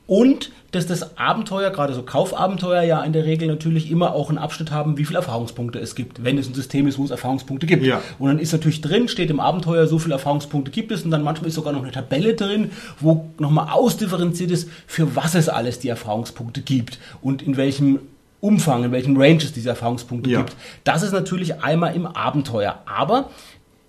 Und 0.07 0.51
dass 0.71 0.87
das 0.87 1.17
Abenteuer, 1.17 1.71
gerade 1.71 1.95
so 1.95 2.03
Kaufabenteuer, 2.03 2.83
ja 2.83 3.03
in 3.03 3.15
der 3.15 3.25
Regel 3.25 3.49
natürlich 3.49 3.91
immer 3.91 4.13
auch 4.15 4.29
einen 4.29 4.37
Abschnitt 4.39 4.71
haben, 4.71 4.99
wie 4.99 5.05
viele 5.07 5.19
Erfahrungspunkte 5.19 5.79
es 5.79 5.95
gibt, 5.95 6.23
wenn 6.25 6.37
es 6.37 6.47
ein 6.47 6.55
System 6.55 6.87
ist, 6.87 6.99
wo 6.99 7.05
es 7.05 7.11
Erfahrungspunkte 7.11 7.67
gibt. 7.67 7.85
Ja. 7.85 8.03
Und 8.19 8.29
dann 8.29 8.39
ist 8.39 8.53
natürlich 8.53 8.83
drin, 8.83 9.09
steht 9.09 9.31
im 9.31 9.41
Abenteuer, 9.41 9.87
so 9.87 9.99
viele 9.99 10.15
Erfahrungspunkte 10.15 10.71
gibt 10.71 10.93
es 10.93 11.03
und 11.05 11.11
dann 11.11 11.23
manchmal 11.23 11.49
ist 11.49 11.55
sogar 11.55 11.73
noch 11.73 11.83
eine 11.83 11.93
Tabelle 11.93 12.35
drin, 12.35 12.71
wo 13.01 13.31
nochmal 13.39 13.69
ausdifferenziert 13.71 14.51
ist, 14.51 14.69
für 14.87 15.17
was 15.17 15.35
es 15.35 15.49
alles 15.49 15.79
die 15.79 15.89
Erfahrungspunkte 15.89 16.61
gibt 16.61 16.99
und 17.23 17.41
in 17.41 17.57
welchem 17.57 18.01
Umfang, 18.41 18.85
in 18.85 18.93
welchen 18.93 19.17
Ranges 19.17 19.53
diese 19.53 19.71
Erfahrungspunkte 19.71 20.31
Ja. 20.31 20.39
gibt. 20.41 20.55
Das 20.85 21.03
ist 21.03 21.13
natürlich 21.13 21.63
einmal 21.63 21.97
im 21.97 22.07
Abenteuer. 22.07 22.83
Aber 22.87 23.31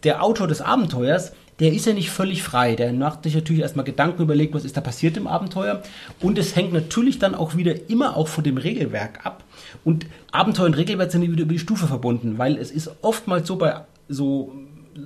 der 0.04 0.24
Autor 0.24 0.48
des 0.48 0.62
Abenteuers, 0.62 1.34
der 1.60 1.74
ist 1.74 1.86
ja 1.86 1.94
nicht 1.94 2.10
völlig 2.10 2.44
frei. 2.44 2.76
Der 2.76 2.94
macht 2.94 3.24
sich 3.24 3.36
natürlich 3.36 3.62
erstmal 3.62 3.86
Gedanken 3.86 4.22
überlegt, 4.22 4.54
was 4.54 4.66
ist 4.66 4.78
da 4.78 4.82
passiert 4.82 5.18
im 5.18 5.28
Abenteuer. 5.28 5.82
Und 6.22 6.38
es 6.38 6.56
hängt 6.56 6.74
natürlich 6.74 7.20
dann 7.20 7.36
auch 7.36 7.56
wieder 7.56 7.90
immer 7.90 8.16
auch 8.16 8.28
von 8.28 8.44
dem 8.44 8.58
Regelwerk 8.58 9.26
ab. 9.26 9.44
Und 9.84 10.06
Abenteuer 10.32 10.68
und 10.68 10.78
Regelwerk 10.78 11.12
sind 11.12 11.22
wieder 11.22 11.42
über 11.42 11.54
die 11.54 11.60
Stufe 11.60 11.88
verbunden, 11.88 12.38
weil 12.38 12.58
es 12.58 12.72
ist 12.72 12.92
oftmals 13.02 13.48
so 13.48 13.58
bei 13.58 13.82
so 14.08 14.54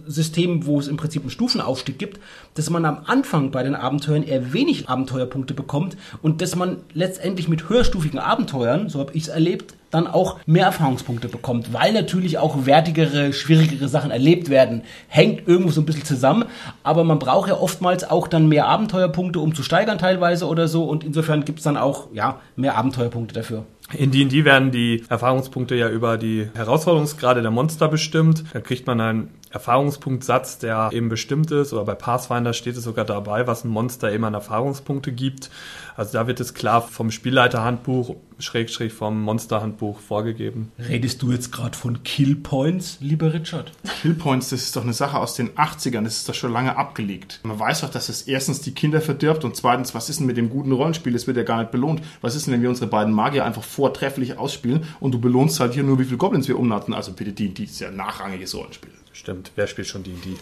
Systemen, 0.08 0.66
wo 0.66 0.80
es 0.80 0.88
im 0.88 0.98
Prinzip 0.98 1.24
einen 1.24 1.32
Stufenaufstieg 1.32 1.98
gibt, 1.98 2.20
dass 2.56 2.70
man 2.70 2.86
am 2.86 3.00
Anfang 3.06 3.52
bei 3.52 3.64
den 3.64 3.76
Abenteuern 3.76 4.24
eher 4.24 4.54
wenig 4.54 4.90
Abenteuerpunkte 4.90 5.54
bekommt 5.54 5.98
und 6.22 6.42
dass 6.42 6.56
man 6.56 6.78
letztendlich 6.94 7.48
mit 7.48 7.70
höherstufigen 7.70 8.20
Abenteuern, 8.20 8.90
so 8.90 9.00
habe 9.00 9.14
ich 9.14 9.24
es 9.24 9.30
erlebt, 9.30 9.76
dann 9.94 10.08
auch 10.08 10.40
mehr 10.46 10.66
Erfahrungspunkte 10.66 11.28
bekommt, 11.28 11.72
weil 11.72 11.94
natürlich 11.94 12.40
auch 12.40 12.66
wertigere, 12.66 13.32
schwierigere 13.32 13.88
Sachen 13.88 14.12
erlebt 14.12 14.50
werden. 14.50 14.82
Hängt 15.08 15.48
irgendwo 15.48 15.72
so 15.72 15.82
ein 15.82 15.86
bisschen 15.86 16.06
zusammen, 16.06 16.46
aber 16.82 17.04
man 17.04 17.20
braucht 17.20 17.50
ja 17.50 17.60
oftmals 17.60 18.10
auch 18.10 18.28
dann 18.28 18.48
mehr 18.48 18.68
Abenteuerpunkte, 18.68 19.40
um 19.40 19.54
zu 19.54 19.62
steigern 19.62 20.00
teilweise 20.00 20.48
oder 20.48 20.68
so 20.68 20.86
und 20.86 21.04
insofern 21.04 21.46
gibt 21.46 21.60
es 21.60 21.64
dann 21.64 21.78
auch 21.78 22.08
ja, 22.12 22.40
mehr 22.56 22.76
Abenteuerpunkte 22.76 23.36
dafür. 23.36 23.66
In 23.96 24.12
D&D 24.12 24.46
werden 24.46 24.72
die 24.72 25.04
Erfahrungspunkte 25.10 25.76
ja 25.76 25.90
über 25.90 26.18
die 26.18 26.48
Herausforderungsgrade 26.56 27.42
der 27.42 27.52
Monster 27.52 27.90
bestimmt. 27.90 28.44
Da 28.54 28.62
kriegt 28.62 28.88
man 28.88 29.00
einen 29.00 29.30
Erfahrungspunktsatz, 29.54 30.58
der 30.58 30.90
eben 30.92 31.10
bestimmt 31.10 31.52
ist. 31.52 31.74
Oder 31.74 31.86
bei 31.86 31.96
Pathfinder 31.96 32.54
steht 32.54 32.76
es 32.76 32.84
sogar 32.84 33.06
dabei, 33.06 33.46
was 33.46 33.64
ein 33.64 33.70
Monster 33.70 34.12
eben 34.12 34.26
an 34.26 34.34
Erfahrungspunkte 34.34 35.12
gibt. 35.12 35.52
Also 35.96 36.14
da 36.14 36.26
wird 36.26 36.40
es 36.40 36.56
klar 36.56 36.82
vom 36.82 37.12
Spielleiterhandbuch, 37.12 38.16
Schrägstrich 38.40 38.94
vom 38.94 39.22
Monsterhandbuch 39.22 40.00
vorgegeben. 40.00 40.72
Redest 40.80 41.22
du 41.22 41.32
jetzt 41.32 41.52
gerade 41.52 41.78
von 41.78 42.02
Killpoints, 42.02 42.98
lieber 43.00 43.32
Richard? 43.32 43.72
Killpoints, 44.02 44.50
das 44.50 44.64
ist 44.64 44.76
doch 44.76 44.82
eine 44.82 44.94
Sache 44.94 45.20
aus 45.20 45.36
den 45.36 45.52
80ern, 45.52 46.04
das 46.04 46.18
ist 46.18 46.30
doch 46.30 46.34
schon 46.34 46.52
lange 46.52 46.76
abgelegt. 46.76 47.40
Man 47.44 47.60
weiß 47.60 47.82
doch, 47.82 47.90
dass 47.90 48.10
es 48.10 48.24
erstens 48.24 48.62
die 48.62 48.74
Kinder 48.74 49.02
verdirbt 49.02 49.46
und 49.46 49.56
zweitens, 49.56 49.94
was 49.94 50.10
ist 50.10 50.20
denn 50.20 50.26
mit 50.26 50.38
dem 50.38 50.50
guten 50.50 50.72
Rollenspiel? 50.72 51.14
Das 51.14 51.28
wird 51.28 51.38
ja 51.38 51.44
gar 51.44 51.60
nicht 51.60 51.72
belohnt. 51.72 52.02
Was 52.22 52.36
ist 52.36 52.48
denn, 52.48 52.56
wenn 52.56 52.64
wir 52.64 52.70
unsere 52.70 52.88
beiden 52.88 53.14
Magier 53.14 53.46
einfach 53.46 53.64
vortrefflich 53.64 54.40
ausspielen 54.40 54.86
und 55.00 55.12
du 55.12 55.20
belohnst 55.20 55.60
halt 55.60 55.76
hier 55.76 55.84
nur, 55.84 56.00
wie 56.00 56.06
viele 56.06 56.18
Goblins 56.18 56.48
wir 56.48 56.58
umnatten? 56.58 56.96
Also 56.96 57.14
bitte, 57.14 57.34
die, 57.34 57.54
die 57.54 57.66
ist 57.66 57.80
ja 57.80 57.90
ein 57.90 57.96
nachrangiges 57.96 58.56
Rollenspiel. 58.56 58.92
Stimmt, 59.14 59.52
wer 59.56 59.68
spielt 59.68 59.88
schon 59.88 60.04
D&D? 60.04 60.38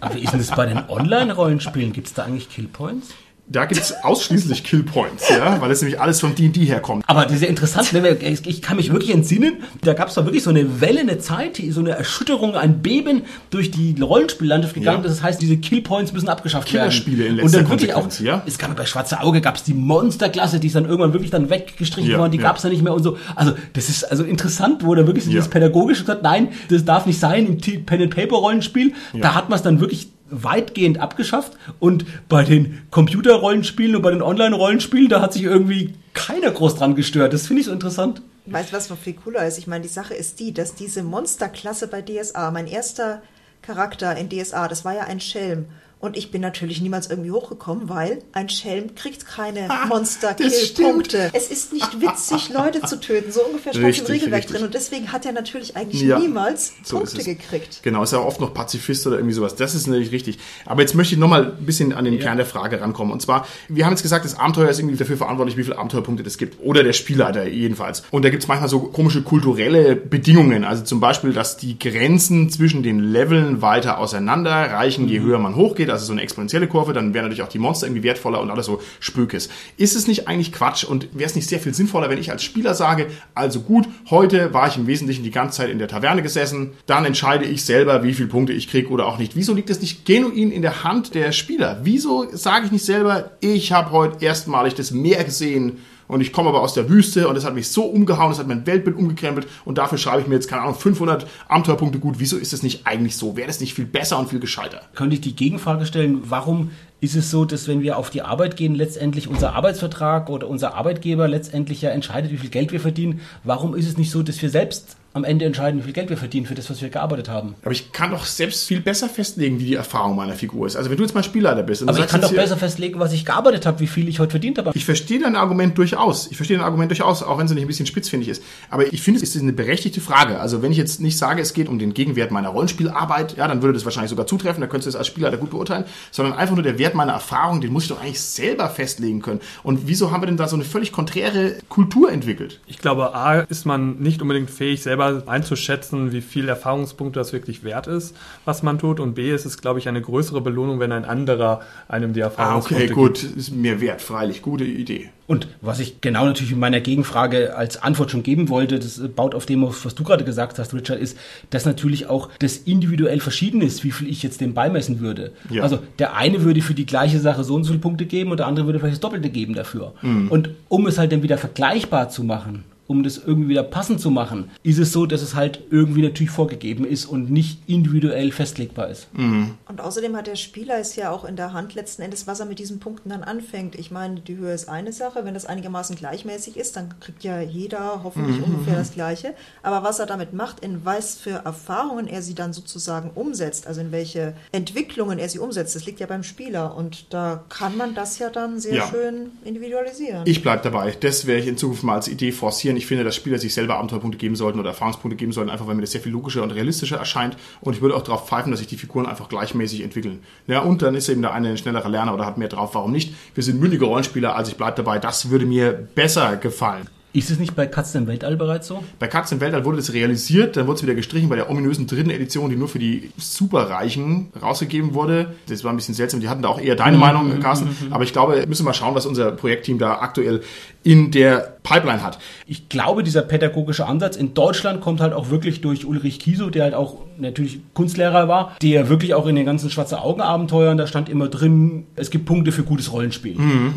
Aber 0.00 0.14
wie 0.14 0.20
ist 0.20 0.32
denn 0.32 0.40
das 0.40 0.50
bei 0.50 0.66
den 0.66 0.88
Online-Rollenspielen? 0.88 1.92
Gibt 1.92 2.08
es 2.08 2.14
da 2.14 2.24
eigentlich 2.24 2.50
Killpoints? 2.50 3.14
Da 3.50 3.64
gibt 3.64 3.80
es 3.80 3.94
ausschließlich 4.04 4.62
Killpoints, 4.62 5.28
ja, 5.30 5.58
weil 5.60 5.70
das 5.70 5.80
nämlich 5.80 5.98
alles 5.98 6.20
vom 6.20 6.34
D&D 6.34 6.66
herkommt. 6.66 7.02
Aber 7.06 7.24
das 7.24 7.32
ist 7.36 7.42
ja 7.42 7.48
interessant, 7.48 7.92
ne? 7.94 8.16
ich 8.20 8.60
kann 8.60 8.76
mich 8.76 8.92
wirklich 8.92 9.10
entsinnen, 9.14 9.62
da 9.82 9.94
gab 9.94 10.08
es 10.08 10.14
da 10.14 10.24
wirklich 10.26 10.42
so 10.42 10.50
eine 10.50 10.82
Welle, 10.82 11.00
eine 11.00 11.18
Zeit, 11.18 11.56
die- 11.56 11.70
so 11.70 11.80
eine 11.80 11.92
Erschütterung, 11.92 12.56
ein 12.56 12.82
Beben 12.82 13.22
durch 13.50 13.70
die 13.70 13.96
Rollenspiellandschaft 14.00 14.74
gegangen. 14.74 15.02
Ja. 15.02 15.08
Das 15.08 15.22
heißt, 15.22 15.40
diese 15.40 15.56
Killpoints 15.56 16.12
müssen 16.12 16.28
abgeschafft 16.28 16.70
werden. 16.74 16.90
Killerspiele 16.90 17.24
in 17.24 17.30
Und 17.32 17.36
letzter 17.38 17.58
dann 17.62 17.70
wirklich 17.70 17.94
auch, 17.94 18.06
ja. 18.20 18.42
es 18.46 18.58
gab 18.58 18.76
bei 18.76 18.84
Schwarze 18.84 19.20
Auge 19.22 19.40
gab 19.40 19.56
es 19.56 19.62
die 19.62 19.74
Monsterklasse, 19.74 20.60
die 20.60 20.66
ist 20.66 20.76
dann 20.76 20.84
irgendwann 20.84 21.14
wirklich 21.14 21.30
dann 21.30 21.48
weggestrichen 21.48 22.10
Ja, 22.10 22.18
worden, 22.18 22.32
die 22.32 22.38
ja. 22.38 22.42
gab 22.44 22.56
es 22.56 22.62
dann 22.62 22.70
nicht 22.72 22.82
mehr 22.82 22.92
und 22.92 23.02
so. 23.02 23.16
Also 23.34 23.54
das 23.72 23.88
ist 23.88 24.04
also 24.04 24.24
interessant, 24.24 24.84
wo 24.84 24.94
da 24.94 25.06
wirklich 25.06 25.24
so 25.24 25.30
Ja. 25.30 25.36
dieses 25.36 25.48
pädagogische 25.48 26.02
gesagt, 26.02 26.22
nein, 26.22 26.48
das 26.68 26.84
darf 26.84 27.06
nicht 27.06 27.18
sein 27.18 27.46
im 27.46 27.60
T- 27.60 27.78
Pen 27.78 28.02
and 28.02 28.14
Paper 28.14 28.36
Rollenspiel. 28.36 28.92
Da 29.14 29.34
hat 29.34 29.48
man 29.48 29.56
es 29.56 29.62
dann 29.62 29.80
wirklich 29.80 30.08
weitgehend 30.30 30.98
abgeschafft 30.98 31.52
und 31.78 32.04
bei 32.28 32.44
den 32.44 32.82
Computerrollenspielen 32.90 33.96
und 33.96 34.02
bei 34.02 34.10
den 34.10 34.22
Online-Rollenspielen, 34.22 35.08
da 35.08 35.20
hat 35.20 35.32
sich 35.32 35.42
irgendwie 35.42 35.94
keiner 36.14 36.50
groß 36.50 36.76
dran 36.76 36.94
gestört. 36.94 37.32
Das 37.32 37.46
finde 37.46 37.60
ich 37.60 37.66
so 37.66 37.72
interessant. 37.72 38.22
Weißt 38.46 38.72
du, 38.72 38.76
was 38.76 38.90
noch 38.90 38.98
viel 38.98 39.14
cooler 39.14 39.46
ist? 39.46 39.58
Ich 39.58 39.66
meine, 39.66 39.82
die 39.82 39.88
Sache 39.88 40.14
ist 40.14 40.40
die, 40.40 40.54
dass 40.54 40.74
diese 40.74 41.02
Monsterklasse 41.02 41.86
bei 41.88 42.02
DSA, 42.02 42.50
mein 42.50 42.66
erster 42.66 43.22
Charakter 43.62 44.16
in 44.16 44.28
DSA, 44.30 44.68
das 44.68 44.84
war 44.84 44.94
ja 44.94 45.02
ein 45.02 45.20
Schelm. 45.20 45.66
Und 46.00 46.16
ich 46.16 46.30
bin 46.30 46.40
natürlich 46.40 46.80
niemals 46.80 47.10
irgendwie 47.10 47.32
hochgekommen, 47.32 47.88
weil 47.88 48.20
ein 48.32 48.48
Schelm 48.48 48.94
kriegt 48.94 49.26
keine 49.26 49.68
Ah, 49.68 49.86
Monster-Kill-Punkte. 49.86 51.30
Es 51.32 51.50
ist 51.50 51.72
nicht 51.72 52.00
witzig, 52.00 52.50
Leute 52.50 52.80
zu 52.82 53.00
töten. 53.00 53.32
So 53.32 53.42
ungefähr 53.44 53.72
stand 53.72 53.86
Richtig, 53.86 54.06
im 54.08 54.12
Regelwerk 54.12 54.38
richtig. 54.42 54.56
drin. 54.56 54.66
Und 54.66 54.74
deswegen 54.74 55.12
hat 55.12 55.26
er 55.26 55.32
natürlich 55.32 55.76
eigentlich 55.76 56.00
Ja, 56.02 56.18
niemals 56.18 56.72
so 56.84 56.98
Punkte 56.98 57.18
es. 57.18 57.24
gekriegt. 57.24 57.80
Genau, 57.82 58.02
ist 58.02 58.12
ja 58.12 58.20
oft 58.20 58.40
noch 58.40 58.54
Pazifist 58.54 59.06
oder 59.06 59.16
irgendwie 59.16 59.34
sowas. 59.34 59.56
Das 59.56 59.74
ist 59.74 59.86
natürlich 59.86 60.12
richtig. 60.12 60.38
Aber 60.66 60.82
jetzt 60.82 60.94
möchte 60.94 61.14
ich 61.14 61.20
nochmal 61.20 61.54
ein 61.58 61.66
bisschen 61.66 61.92
an 61.92 62.04
den 62.04 62.18
Kern 62.18 62.36
der 62.36 62.46
Frage 62.46 62.80
rankommen. 62.80 63.12
Und 63.12 63.20
zwar, 63.20 63.46
wir 63.68 63.84
haben 63.84 63.92
jetzt 63.92 64.02
gesagt, 64.02 64.24
das 64.24 64.38
Abenteuer 64.38 64.68
ist 64.68 64.78
irgendwie 64.78 64.96
dafür 64.96 65.16
verantwortlich, 65.16 65.56
wie 65.56 65.64
viele 65.64 65.78
Abenteuerpunkte 65.78 66.22
das 66.22 66.38
gibt. 66.38 66.62
Oder 66.62 66.82
der 66.84 66.92
Spielleiter 66.92 67.46
jedenfalls. 67.46 68.02
Und 68.10 68.24
da 68.24 68.30
gibt 68.30 68.42
es 68.42 68.48
manchmal 68.48 68.68
so 68.68 68.80
komische 68.80 69.22
kulturelle 69.22 69.96
Bedingungen. 69.96 70.64
Also 70.64 70.84
zum 70.84 71.00
Beispiel, 71.00 71.32
dass 71.32 71.56
die 71.56 71.78
Grenzen 71.78 72.50
zwischen 72.50 72.82
den 72.82 73.00
Leveln 73.00 73.62
weiter 73.62 73.98
auseinander 73.98 74.52
reichen, 74.52 75.08
je 75.08 75.20
höher 75.20 75.38
man 75.38 75.56
hochgeht. 75.56 75.87
Also 75.90 76.06
so 76.06 76.12
eine 76.12 76.22
exponentielle 76.22 76.68
Kurve. 76.68 76.92
Dann 76.92 77.14
wären 77.14 77.24
natürlich 77.24 77.42
auch 77.42 77.48
die 77.48 77.58
Monster 77.58 77.86
irgendwie 77.86 78.02
wertvoller 78.02 78.40
und 78.40 78.50
alles 78.50 78.66
so 78.66 78.80
Spökes. 79.00 79.48
Ist 79.76 79.96
es 79.96 80.06
nicht 80.06 80.28
eigentlich 80.28 80.52
Quatsch 80.52 80.84
und 80.84 81.08
wäre 81.12 81.28
es 81.28 81.36
nicht 81.36 81.48
sehr 81.48 81.60
viel 81.60 81.74
sinnvoller, 81.74 82.10
wenn 82.10 82.18
ich 82.18 82.30
als 82.30 82.42
Spieler 82.42 82.74
sage, 82.74 83.06
also 83.34 83.60
gut, 83.60 83.88
heute 84.10 84.52
war 84.52 84.68
ich 84.68 84.76
im 84.76 84.86
Wesentlichen 84.86 85.24
die 85.24 85.30
ganze 85.30 85.58
Zeit 85.58 85.70
in 85.70 85.78
der 85.78 85.88
Taverne 85.88 86.22
gesessen, 86.22 86.72
dann 86.86 87.04
entscheide 87.04 87.44
ich 87.44 87.64
selber, 87.64 88.02
wie 88.02 88.14
viele 88.14 88.28
Punkte 88.28 88.52
ich 88.52 88.68
kriege 88.68 88.88
oder 88.88 89.06
auch 89.06 89.18
nicht. 89.18 89.36
Wieso 89.36 89.54
liegt 89.54 89.70
es 89.70 89.80
nicht 89.80 90.04
genuin 90.04 90.50
in 90.50 90.62
der 90.62 90.84
Hand 90.84 91.14
der 91.14 91.32
Spieler? 91.32 91.80
Wieso 91.82 92.26
sage 92.32 92.66
ich 92.66 92.72
nicht 92.72 92.84
selber, 92.84 93.32
ich 93.40 93.72
habe 93.72 93.90
heute 93.90 94.24
erstmalig 94.24 94.74
das 94.74 94.90
Meer 94.90 95.24
gesehen 95.24 95.78
und 96.08 96.20
ich 96.20 96.32
komme 96.32 96.48
aber 96.48 96.62
aus 96.62 96.74
der 96.74 96.88
Wüste 96.88 97.28
und 97.28 97.34
das 97.34 97.44
hat 97.44 97.54
mich 97.54 97.68
so 97.68 97.84
umgehauen, 97.84 98.30
das 98.30 98.38
hat 98.38 98.48
mein 98.48 98.66
Weltbild 98.66 98.96
umgekrempelt 98.96 99.46
und 99.64 99.78
dafür 99.78 99.98
schreibe 99.98 100.22
ich 100.22 100.26
mir 100.26 100.34
jetzt, 100.34 100.48
keine 100.48 100.62
Ahnung, 100.62 100.74
500 100.74 101.26
Abenteuerpunkte 101.46 101.98
gut. 102.00 102.16
Wieso 102.18 102.36
ist 102.36 102.52
es 102.52 102.62
nicht 102.62 102.86
eigentlich 102.86 103.16
so? 103.16 103.36
Wäre 103.36 103.46
das 103.46 103.60
nicht 103.60 103.74
viel 103.74 103.86
besser 103.86 104.18
und 104.18 104.30
viel 104.30 104.40
gescheiter? 104.40 104.80
Könnte 104.94 105.14
ich 105.14 105.20
die 105.20 105.36
Gegenfrage 105.36 105.86
stellen, 105.86 106.22
warum 106.24 106.70
ist 107.00 107.14
es 107.14 107.30
so, 107.30 107.44
dass 107.44 107.68
wenn 107.68 107.82
wir 107.82 107.96
auf 107.96 108.10
die 108.10 108.22
Arbeit 108.22 108.56
gehen, 108.56 108.74
letztendlich 108.74 109.28
unser 109.28 109.54
Arbeitsvertrag 109.54 110.28
oder 110.30 110.48
unser 110.48 110.74
Arbeitgeber 110.74 111.28
letztendlich 111.28 111.80
ja 111.82 111.90
entscheidet, 111.90 112.32
wie 112.32 112.38
viel 112.38 112.50
Geld 112.50 112.72
wir 112.72 112.80
verdienen? 112.80 113.20
Warum 113.44 113.76
ist 113.76 113.86
es 113.86 113.96
nicht 113.96 114.10
so, 114.10 114.22
dass 114.22 114.42
wir 114.42 114.50
selbst 114.50 114.96
am 115.18 115.24
Ende 115.24 115.44
entscheiden, 115.44 115.80
wie 115.80 115.84
viel 115.84 115.92
Geld 115.92 116.08
wir 116.08 116.16
verdienen 116.16 116.46
für 116.46 116.54
das, 116.54 116.70
was 116.70 116.80
wir 116.80 116.88
gearbeitet 116.88 117.28
haben? 117.28 117.54
Aber 117.62 117.72
ich 117.72 117.92
kann 117.92 118.10
doch 118.10 118.24
selbst 118.24 118.66
viel 118.66 118.80
besser 118.80 119.08
festlegen, 119.08 119.60
wie 119.60 119.64
die 119.64 119.74
Erfahrung 119.74 120.16
meiner 120.16 120.34
Figur 120.34 120.66
ist. 120.66 120.76
Also 120.76 120.90
wenn 120.90 120.96
du 120.96 121.02
jetzt 121.02 121.14
mal 121.14 121.22
Spielleiter 121.22 121.62
bist 121.62 121.82
und 121.82 121.88
du 121.88 121.94
Aber 121.94 122.04
ich 122.04 122.10
kann 122.10 122.20
doch 122.20 122.32
besser 122.32 122.56
festlegen, 122.56 122.98
was 122.98 123.12
ich 123.12 123.24
gearbeitet 123.24 123.66
habe, 123.66 123.80
wie 123.80 123.86
viel 123.86 124.08
ich 124.08 124.20
heute 124.20 124.30
verdient 124.30 124.58
habe. 124.58 124.72
Ich 124.74 124.84
verstehe 124.84 125.20
dein 125.20 125.36
Argument 125.36 125.76
durchaus. 125.76 126.30
Ich 126.30 126.36
verstehe 126.36 126.56
dein 126.56 126.64
Argument 126.64 126.90
durchaus, 126.90 127.22
auch 127.22 127.38
wenn 127.38 127.46
es 127.46 127.52
nicht 127.52 127.62
ein 127.62 127.66
bisschen 127.66 127.86
spitzfindig 127.86 128.28
ist. 128.28 128.42
Aber 128.70 128.92
ich 128.92 129.02
finde, 129.02 129.20
es 129.20 129.34
ist 129.34 129.42
eine 129.42 129.52
berechtigte 129.52 130.00
Frage. 130.00 130.40
Also 130.40 130.62
wenn 130.62 130.72
ich 130.72 130.78
jetzt 130.78 131.00
nicht 131.00 131.18
sage, 131.18 131.42
es 131.42 131.52
geht 131.52 131.68
um 131.68 131.78
den 131.78 131.94
Gegenwert 131.94 132.30
meiner 132.30 132.48
Rollenspielarbeit, 132.50 133.36
ja, 133.36 133.48
dann 133.48 133.62
würde 133.62 133.74
das 133.74 133.84
wahrscheinlich 133.84 134.10
sogar 134.10 134.26
zutreffen, 134.26 134.60
da 134.60 134.66
könntest 134.66 134.86
du 134.86 134.90
es 134.90 134.96
als 134.96 135.06
Spielleiter 135.06 135.36
gut 135.36 135.50
beurteilen, 135.50 135.84
sondern 136.10 136.34
einfach 136.34 136.54
nur 136.54 136.62
der 136.62 136.78
Wert 136.78 136.94
meiner 136.94 137.12
Erfahrung, 137.12 137.60
den 137.60 137.72
muss 137.72 137.84
ich 137.84 137.88
doch 137.88 138.00
eigentlich 138.00 138.20
selber 138.20 138.68
festlegen 138.68 139.22
können. 139.22 139.40
Und 139.62 139.86
wieso 139.86 140.10
haben 140.10 140.22
wir 140.22 140.26
denn 140.26 140.36
da 140.36 140.48
so 140.48 140.56
eine 140.56 140.64
völlig 140.64 140.92
konträre 140.92 141.56
Kultur 141.68 142.10
entwickelt? 142.12 142.60
Ich 142.66 142.78
glaube, 142.78 143.14
A, 143.14 143.40
ist 143.40 143.66
man 143.66 143.98
nicht 143.98 144.22
unbedingt 144.22 144.50
fähig, 144.50 144.82
selber 144.82 145.07
einzuschätzen, 145.26 146.12
wie 146.12 146.20
viel 146.20 146.48
Erfahrungspunkte 146.48 147.18
das 147.18 147.32
wirklich 147.32 147.64
wert 147.64 147.86
ist, 147.86 148.16
was 148.44 148.62
man 148.62 148.78
tut. 148.78 149.00
Und 149.00 149.14
B, 149.14 149.32
ist 149.32 149.44
es, 149.44 149.58
glaube 149.60 149.78
ich, 149.78 149.88
eine 149.88 150.00
größere 150.00 150.40
Belohnung, 150.40 150.80
wenn 150.80 150.92
ein 150.92 151.04
anderer 151.04 151.60
einem 151.88 152.12
die 152.12 152.22
Ah, 152.22 152.26
Erfahrungspunkte 152.26 152.84
okay, 152.84 152.94
gut, 152.94 153.22
ist 153.22 153.54
mir 153.54 153.80
wert, 153.80 154.02
freilich, 154.02 154.42
gute 154.42 154.64
Idee. 154.64 155.10
Und 155.26 155.46
was 155.60 155.78
ich 155.78 156.00
genau 156.00 156.24
natürlich 156.24 156.52
in 156.52 156.58
meiner 156.58 156.80
Gegenfrage 156.80 157.54
als 157.54 157.82
Antwort 157.82 158.10
schon 158.10 158.22
geben 158.22 158.48
wollte, 158.48 158.78
das 158.78 158.98
baut 159.14 159.34
auf 159.34 159.44
dem 159.44 159.62
auf, 159.62 159.84
was 159.84 159.94
du 159.94 160.02
gerade 160.02 160.24
gesagt 160.24 160.58
hast, 160.58 160.72
Richard, 160.72 160.98
ist, 160.98 161.18
dass 161.50 161.66
natürlich 161.66 162.06
auch 162.06 162.30
das 162.38 162.56
individuell 162.56 163.20
verschieden 163.20 163.60
ist, 163.60 163.84
wie 163.84 163.90
viel 163.90 164.08
ich 164.08 164.22
jetzt 164.22 164.40
dem 164.40 164.54
beimessen 164.54 165.00
würde. 165.00 165.32
Ja. 165.50 165.62
Also 165.62 165.80
der 165.98 166.16
eine 166.16 166.42
würde 166.44 166.62
für 166.62 166.72
die 166.72 166.86
gleiche 166.86 167.20
Sache 167.20 167.44
so 167.44 167.56
und 167.56 167.64
so 167.64 167.72
viele 167.72 167.80
Punkte 167.80 168.06
geben 168.06 168.30
und 168.30 168.38
der 168.38 168.46
andere 168.46 168.64
würde 168.64 168.78
vielleicht 168.78 168.94
das 168.94 169.00
Doppelte 169.00 169.28
geben 169.28 169.52
dafür. 169.54 169.92
Und 170.30 170.50
um 170.68 170.86
es 170.86 170.96
halt 170.96 171.12
dann 171.12 171.22
wieder 171.22 171.36
vergleichbar 171.36 172.08
zu 172.08 172.24
machen, 172.24 172.64
um 172.88 173.04
das 173.04 173.18
irgendwie 173.18 173.50
wieder 173.50 173.62
passend 173.62 174.00
zu 174.00 174.10
machen, 174.10 174.50
ist 174.64 174.78
es 174.78 174.92
so, 174.92 175.06
dass 175.06 175.22
es 175.22 175.34
halt 175.36 175.60
irgendwie 175.70 176.02
natürlich 176.02 176.30
vorgegeben 176.30 176.84
ist 176.84 177.04
und 177.04 177.30
nicht 177.30 177.60
individuell 177.68 178.32
festlegbar 178.32 178.88
ist. 178.88 179.06
Und 179.14 179.80
außerdem 179.80 180.16
hat 180.16 180.26
der 180.26 180.34
Spieler 180.36 180.78
es 180.78 180.96
ja 180.96 181.10
auch 181.10 181.24
in 181.24 181.36
der 181.36 181.52
Hand 181.52 181.74
letzten 181.74 182.02
Endes, 182.02 182.26
was 182.26 182.40
er 182.40 182.46
mit 182.46 182.58
diesen 182.58 182.80
Punkten 182.80 183.10
dann 183.10 183.22
anfängt. 183.22 183.74
Ich 183.78 183.90
meine, 183.90 184.20
die 184.20 184.36
Höhe 184.36 184.52
ist 184.54 184.68
eine 184.68 184.92
Sache. 184.92 185.24
Wenn 185.24 185.34
das 185.34 185.44
einigermaßen 185.46 185.94
gleichmäßig 185.96 186.56
ist, 186.56 186.76
dann 186.76 186.98
kriegt 186.98 187.22
ja 187.24 187.40
jeder 187.42 188.00
hoffentlich 188.02 188.42
ungefähr 188.42 188.76
das 188.76 188.92
Gleiche. 188.92 189.34
Aber 189.62 189.82
was 189.86 189.98
er 189.98 190.06
damit 190.06 190.32
macht, 190.32 190.60
in 190.60 190.84
was 190.84 191.14
für 191.16 191.42
Erfahrungen 191.44 192.06
er 192.08 192.22
sie 192.22 192.34
dann 192.34 192.54
sozusagen 192.54 193.10
umsetzt, 193.14 193.66
also 193.66 193.82
in 193.82 193.92
welche 193.92 194.32
Entwicklungen 194.50 195.18
er 195.18 195.28
sie 195.28 195.38
umsetzt, 195.40 195.76
das 195.76 195.84
liegt 195.84 196.00
ja 196.00 196.06
beim 196.06 196.22
Spieler. 196.22 196.74
Und 196.74 197.12
da 197.12 197.44
kann 197.50 197.76
man 197.76 197.94
das 197.94 198.18
ja 198.18 198.30
dann 198.30 198.58
sehr 198.60 198.76
Ja. 198.76 198.88
schön 198.88 199.32
individualisieren. 199.44 200.22
Ich 200.24 200.42
bleib 200.42 200.62
dabei. 200.62 200.96
Das 200.98 201.26
werde 201.26 201.42
ich 201.42 201.48
in 201.48 201.58
Zukunft 201.58 201.82
mal 201.82 201.96
als 201.96 202.08
Idee 202.08 202.32
forcieren. 202.32 202.77
Ich 202.78 202.86
finde, 202.86 203.04
dass 203.04 203.16
Spieler 203.16 203.38
sich 203.38 203.52
selber 203.52 203.76
Abenteuerpunkte 203.76 204.18
geben 204.18 204.36
sollten 204.36 204.60
oder 204.60 204.70
Erfahrungspunkte 204.70 205.16
geben 205.16 205.32
sollten, 205.32 205.50
einfach 205.50 205.66
weil 205.66 205.74
mir 205.74 205.82
das 205.82 205.90
sehr 205.90 206.00
viel 206.00 206.12
logischer 206.12 206.42
und 206.42 206.52
realistischer 206.52 206.96
erscheint. 206.96 207.36
Und 207.60 207.74
ich 207.74 207.82
würde 207.82 207.96
auch 207.96 208.02
darauf 208.02 208.28
pfeifen, 208.28 208.52
dass 208.52 208.60
sich 208.60 208.68
die 208.68 208.76
Figuren 208.76 209.06
einfach 209.06 209.28
gleichmäßig 209.28 209.82
entwickeln. 209.82 210.20
Ja, 210.46 210.60
und 210.60 210.80
dann 210.80 210.94
ist 210.94 211.08
eben 211.08 211.22
der 211.22 211.32
eine 211.32 211.50
ein 211.50 211.58
schnellerer 211.58 211.88
Lerner 211.88 212.14
oder 212.14 212.24
hat 212.24 212.38
mehr 212.38 212.48
drauf. 212.48 212.74
Warum 212.74 212.92
nicht? 212.92 213.14
Wir 213.34 213.42
sind 213.42 213.60
mündige 213.60 213.84
Rollenspieler, 213.84 214.36
also 214.36 214.52
ich 214.52 214.56
bleib 214.56 214.76
dabei. 214.76 214.98
Das 214.98 215.30
würde 215.30 215.44
mir 215.44 215.72
besser 215.72 216.36
gefallen. 216.36 216.88
Ist 217.14 217.30
es 217.30 217.38
nicht 217.38 217.56
bei 217.56 217.66
Katzen 217.66 218.02
im 218.02 218.06
Weltall 218.06 218.36
bereits 218.36 218.68
so? 218.68 218.84
Bei 218.98 219.08
Katzen 219.08 219.38
im 219.38 219.40
Weltall 219.40 219.64
wurde 219.64 219.78
das 219.78 219.94
realisiert, 219.94 220.58
dann 220.58 220.66
wurde 220.66 220.76
es 220.76 220.82
wieder 220.82 220.94
gestrichen 220.94 221.30
bei 221.30 221.36
der 221.36 221.48
ominösen 221.48 221.86
dritten 221.86 222.10
Edition, 222.10 222.50
die 222.50 222.56
nur 222.56 222.68
für 222.68 222.78
die 222.78 223.10
Superreichen 223.16 224.28
rausgegeben 224.40 224.92
wurde. 224.92 225.34
Das 225.48 225.64
war 225.64 225.72
ein 225.72 225.76
bisschen 225.76 225.94
seltsam, 225.94 226.20
die 226.20 226.28
hatten 226.28 226.42
da 226.42 226.48
auch 226.48 226.60
eher 226.60 226.76
deine 226.76 226.98
Meinung, 226.98 227.40
Carsten. 227.40 227.74
Aber 227.90 228.04
ich 228.04 228.12
glaube, 228.12 228.44
müssen 228.46 228.62
wir 228.62 228.70
mal 228.70 228.74
schauen, 228.74 228.94
was 228.94 229.06
unser 229.06 229.32
Projektteam 229.32 229.78
da 229.78 230.00
aktuell 230.00 230.42
in 230.82 231.10
der 231.10 231.58
Pipeline 231.62 232.02
hat. 232.02 232.18
ich 232.46 232.70
glaube, 232.70 233.02
dieser 233.02 233.20
pädagogische 233.20 233.86
Ansatz 233.86 234.16
in 234.16 234.32
Deutschland 234.32 234.80
kommt 234.80 235.02
halt 235.02 235.12
auch 235.12 235.28
wirklich 235.28 235.60
durch 235.60 235.84
Ulrich 235.84 236.18
Kieso, 236.18 236.48
der 236.48 236.64
halt 236.64 236.74
auch 236.74 236.96
natürlich 237.18 237.60
Kunstlehrer 237.74 238.26
war, 238.26 238.56
der 238.62 238.88
wirklich 238.88 239.12
auch 239.12 239.26
in 239.26 239.36
den 239.36 239.44
ganzen 239.44 239.68
Schwarze 239.70 240.00
Augen 240.00 240.22
Abenteuern, 240.22 240.78
da 240.78 240.86
stand 240.86 241.08
immer 241.10 241.28
drin, 241.28 241.84
es 241.96 242.10
gibt 242.10 242.24
Punkte 242.24 242.52
für 242.52 242.62
gutes 242.62 242.92
Rollenspiel. 242.92 243.36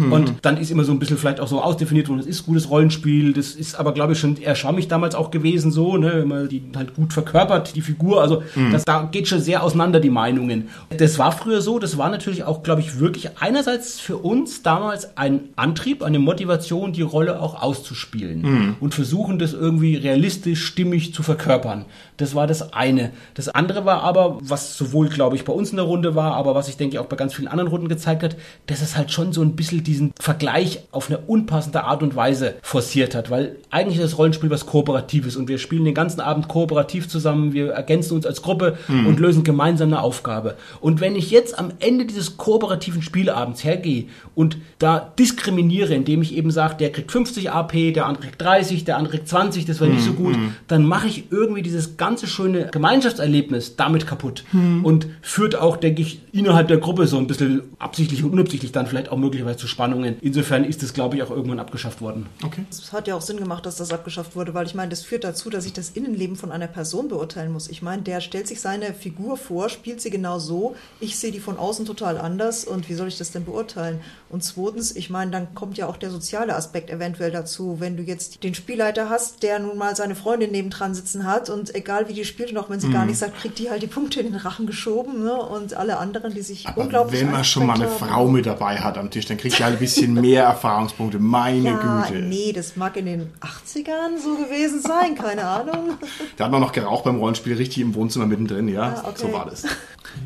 Und 0.09 0.35
dann 0.43 0.57
ist 0.57 0.71
immer 0.71 0.83
so 0.83 0.93
ein 0.93 0.99
bisschen 0.99 1.17
vielleicht 1.17 1.39
auch 1.41 1.47
so 1.47 1.61
ausdefiniert 1.61 2.07
worden, 2.07 2.19
das 2.19 2.27
ist 2.27 2.45
gutes 2.45 2.69
Rollenspiel, 2.69 3.33
das 3.33 3.55
ist 3.55 3.75
aber 3.75 3.93
glaube 3.93 4.13
ich 4.13 4.19
schon 4.19 4.37
eher 4.37 4.55
schamig 4.55 4.87
damals 4.87 5.15
auch 5.15 5.31
gewesen 5.31 5.71
so, 5.71 5.97
ne, 5.97 6.13
wenn 6.13 6.27
man 6.27 6.47
die 6.47 6.63
halt 6.75 6.95
gut 6.95 7.11
verkörpert, 7.11 7.75
die 7.75 7.81
Figur, 7.81 8.21
also 8.21 8.43
das, 8.71 8.85
da 8.85 9.09
geht 9.11 9.27
schon 9.27 9.41
sehr 9.41 9.63
auseinander 9.63 9.99
die 9.99 10.09
Meinungen. 10.09 10.69
Das 10.95 11.19
war 11.19 11.33
früher 11.33 11.61
so, 11.61 11.77
das 11.77 11.97
war 11.97 12.09
natürlich 12.09 12.45
auch 12.45 12.63
glaube 12.63 12.81
ich 12.81 12.99
wirklich 12.99 13.31
einerseits 13.39 13.99
für 13.99 14.17
uns 14.17 14.61
damals 14.61 15.17
ein 15.17 15.49
Antrieb, 15.57 16.03
eine 16.03 16.19
Motivation, 16.19 16.90
die 16.93 17.01
Rolle 17.01 17.41
auch 17.41 17.61
auszuspielen 17.61 18.75
und 18.79 18.93
versuchen 18.93 19.39
das 19.39 19.53
irgendwie 19.53 19.95
realistisch, 19.95 20.65
stimmig 20.65 21.13
zu 21.13 21.23
verkörpern. 21.23 21.85
Das 22.17 22.35
war 22.35 22.47
das 22.47 22.73
eine. 22.73 23.11
Das 23.33 23.49
andere 23.49 23.85
war 23.85 24.03
aber, 24.03 24.37
was 24.41 24.77
sowohl, 24.77 25.09
glaube 25.09 25.35
ich, 25.35 25.43
bei 25.43 25.53
uns 25.53 25.71
in 25.71 25.77
der 25.77 25.85
Runde 25.85 26.15
war, 26.15 26.35
aber 26.35 26.55
was 26.55 26.67
ich 26.67 26.77
denke 26.77 27.01
auch 27.01 27.05
bei 27.05 27.15
ganz 27.15 27.33
vielen 27.33 27.47
anderen 27.47 27.69
Runden 27.69 27.87
gezeigt 27.87 28.23
hat, 28.23 28.37
dass 28.67 28.81
es 28.81 28.95
halt 28.95 29.11
schon 29.11 29.33
so 29.33 29.41
ein 29.41 29.55
bisschen 29.55 29.83
diesen 29.83 30.13
Vergleich 30.19 30.81
auf 30.91 31.09
eine 31.09 31.19
unpassende 31.19 31.83
Art 31.83 32.03
und 32.03 32.15
Weise 32.15 32.55
forciert 32.61 33.15
hat, 33.15 33.29
weil 33.29 33.57
eigentlich 33.69 33.97
ist 33.97 34.03
das 34.03 34.17
Rollenspiel 34.17 34.49
was 34.49 34.65
Kooperatives 34.65 35.35
und 35.35 35.47
wir 35.47 35.57
spielen 35.57 35.85
den 35.85 35.93
ganzen 35.93 36.19
Abend 36.19 36.47
kooperativ 36.47 37.07
zusammen, 37.07 37.53
wir 37.53 37.71
ergänzen 37.71 38.15
uns 38.15 38.25
als 38.25 38.41
Gruppe 38.41 38.77
und 38.87 39.19
lösen 39.19 39.43
gemeinsam 39.43 39.89
eine 39.89 40.01
Aufgabe. 40.01 40.55
Und 40.79 41.01
wenn 41.01 41.15
ich 41.15 41.31
jetzt 41.31 41.57
am 41.57 41.71
Ende 41.79 42.05
dieses 42.05 42.37
kooperativen 42.37 43.01
Spielabends 43.01 43.63
hergehe 43.63 44.05
und 44.35 44.57
da 44.79 45.11
diskriminiere, 45.17 45.93
indem 45.93 46.21
ich 46.21 46.35
eben 46.35 46.51
sage, 46.51 46.75
der 46.81 46.91
kriegt 46.91 47.11
50 47.11 47.51
AP, 47.51 47.93
der 47.93 48.07
andere 48.07 48.23
kriegt 48.23 48.41
30, 48.41 48.83
der 48.83 48.97
andere 48.97 49.17
kriegt 49.17 49.29
20, 49.29 49.65
das 49.65 49.79
war 49.79 49.87
nicht 49.87 50.03
so 50.03 50.13
gut, 50.13 50.35
dann 50.67 50.83
mache 50.83 51.07
ich 51.07 51.31
irgendwie 51.31 51.61
dieses 51.61 51.95
ganze 51.95 52.27
schöne 52.27 52.67
Gemeinschaftserlebnis 52.67 53.75
damit 53.75 54.07
kaputt 54.07 54.43
und 54.83 55.07
führt 55.21 55.55
auch, 55.55 55.77
denke 55.77 56.01
ich, 56.01 56.21
innerhalb 56.33 56.67
der 56.67 56.77
Gruppe 56.77 57.07
so 57.07 57.17
ein 57.17 57.27
bisschen 57.27 57.61
absichtlich 57.77 58.23
und 58.23 58.31
unabsichtlich 58.31 58.71
dann 58.71 58.87
vielleicht 58.87 59.09
auch 59.09 59.17
möglicherweise 59.17 59.57
zu 59.57 59.67
Spannungen. 59.67 60.15
Insofern 60.21 60.63
ist 60.63 60.81
das, 60.81 60.93
glaube 60.93 61.15
ich, 61.15 61.23
auch 61.23 61.29
irgendwann 61.29 61.59
abgeschafft 61.59 62.01
worden. 62.01 62.25
Okay. 62.43 62.65
Es 62.69 62.91
hat 62.91 63.07
ja 63.07 63.15
auch 63.15 63.21
Sinn 63.21 63.37
gemacht, 63.37 63.65
dass 63.65 63.75
das 63.75 63.91
abgeschafft 63.91 64.35
wurde, 64.35 64.53
weil 64.53 64.65
ich 64.65 64.73
meine, 64.73 64.89
das 64.89 65.03
führt 65.03 65.23
dazu, 65.23 65.49
dass 65.49 65.65
ich 65.65 65.73
das 65.73 65.91
Innenleben 65.91 66.35
von 66.35 66.51
einer 66.51 66.67
Person 66.67 67.07
beurteilen 67.09 67.51
muss. 67.51 67.69
Ich 67.69 67.81
meine, 67.81 68.01
der 68.01 68.21
stellt 68.21 68.47
sich 68.47 68.61
seine 68.61 68.93
Figur 68.93 69.37
vor, 69.37 69.69
spielt 69.69 70.01
sie 70.01 70.09
genau 70.09 70.39
so, 70.39 70.75
ich 70.99 71.17
sehe 71.17 71.31
die 71.31 71.39
von 71.39 71.57
außen 71.57 71.85
total 71.85 72.17
anders 72.17 72.65
und 72.65 72.89
wie 72.89 72.95
soll 72.95 73.07
ich 73.07 73.17
das 73.17 73.31
denn 73.31 73.45
beurteilen? 73.45 73.99
Und 74.29 74.43
zweitens, 74.43 74.95
ich 74.95 75.09
meine, 75.09 75.31
dann 75.31 75.53
kommt 75.53 75.77
ja 75.77 75.87
auch 75.87 75.97
der 75.97 76.09
soziale 76.09 76.55
Aspekt 76.55 76.70
eventuell 76.75 77.31
dazu, 77.31 77.77
wenn 77.79 77.97
du 77.97 78.03
jetzt 78.03 78.43
den 78.43 78.55
Spielleiter 78.55 79.09
hast, 79.09 79.43
der 79.43 79.59
nun 79.59 79.77
mal 79.77 79.95
seine 79.95 80.15
Freundin 80.15 80.51
nebendran 80.51 80.93
sitzen 80.93 81.25
hat 81.25 81.49
und 81.49 81.73
egal 81.75 82.07
wie 82.09 82.13
die 82.13 82.25
spielt 82.25 82.51
und 82.51 82.57
auch 82.57 82.69
wenn 82.69 82.79
sie 82.79 82.87
Mhm. 82.87 82.93
gar 82.93 83.05
nicht 83.05 83.17
sagt, 83.17 83.37
kriegt 83.39 83.59
die 83.59 83.69
halt 83.69 83.81
die 83.81 83.87
Punkte 83.87 84.19
in 84.19 84.27
den 84.31 84.35
Rachen 84.35 84.65
geschoben 84.65 85.23
ne? 85.23 85.35
und 85.35 85.73
alle 85.75 85.97
anderen, 85.97 86.33
die 86.33 86.41
sich 86.41 86.67
Aber 86.67 86.81
unglaublich 86.81 87.21
wenn 87.21 87.31
man 87.31 87.43
schon 87.43 87.65
mal 87.65 87.73
eine 87.75 87.85
angestrengt 87.85 88.11
Frau 88.13 88.27
mit 88.27 88.45
dabei 88.45 88.77
hat 88.77 88.97
am 88.97 89.09
Tisch, 89.09 89.25
dann 89.25 89.37
kriegt 89.37 89.59
ihr 89.59 89.65
halt 89.65 89.75
ein 89.75 89.79
bisschen 89.79 90.13
mehr 90.13 90.43
Erfahrungspunkte. 90.43 91.19
Meine 91.19 91.69
ja, 91.69 92.05
Güte. 92.07 92.21
nee, 92.21 92.51
das 92.53 92.75
mag 92.75 92.95
in 92.97 93.05
den 93.05 93.29
80ern 93.41 94.17
so 94.21 94.35
gewesen 94.35 94.81
sein, 94.81 95.15
keine 95.15 95.45
Ahnung. 95.45 95.97
Da 96.37 96.45
hat 96.45 96.51
man 96.51 96.61
noch 96.61 96.71
geraucht 96.71 97.03
beim 97.03 97.17
Rollenspiel 97.17 97.55
richtig 97.55 97.83
im 97.83 97.93
Wohnzimmer 97.93 98.25
mittendrin, 98.25 98.67
ja. 98.67 99.01
Ah, 99.03 99.09
okay. 99.09 99.27
So 99.27 99.33
war 99.33 99.45
das. 99.45 99.63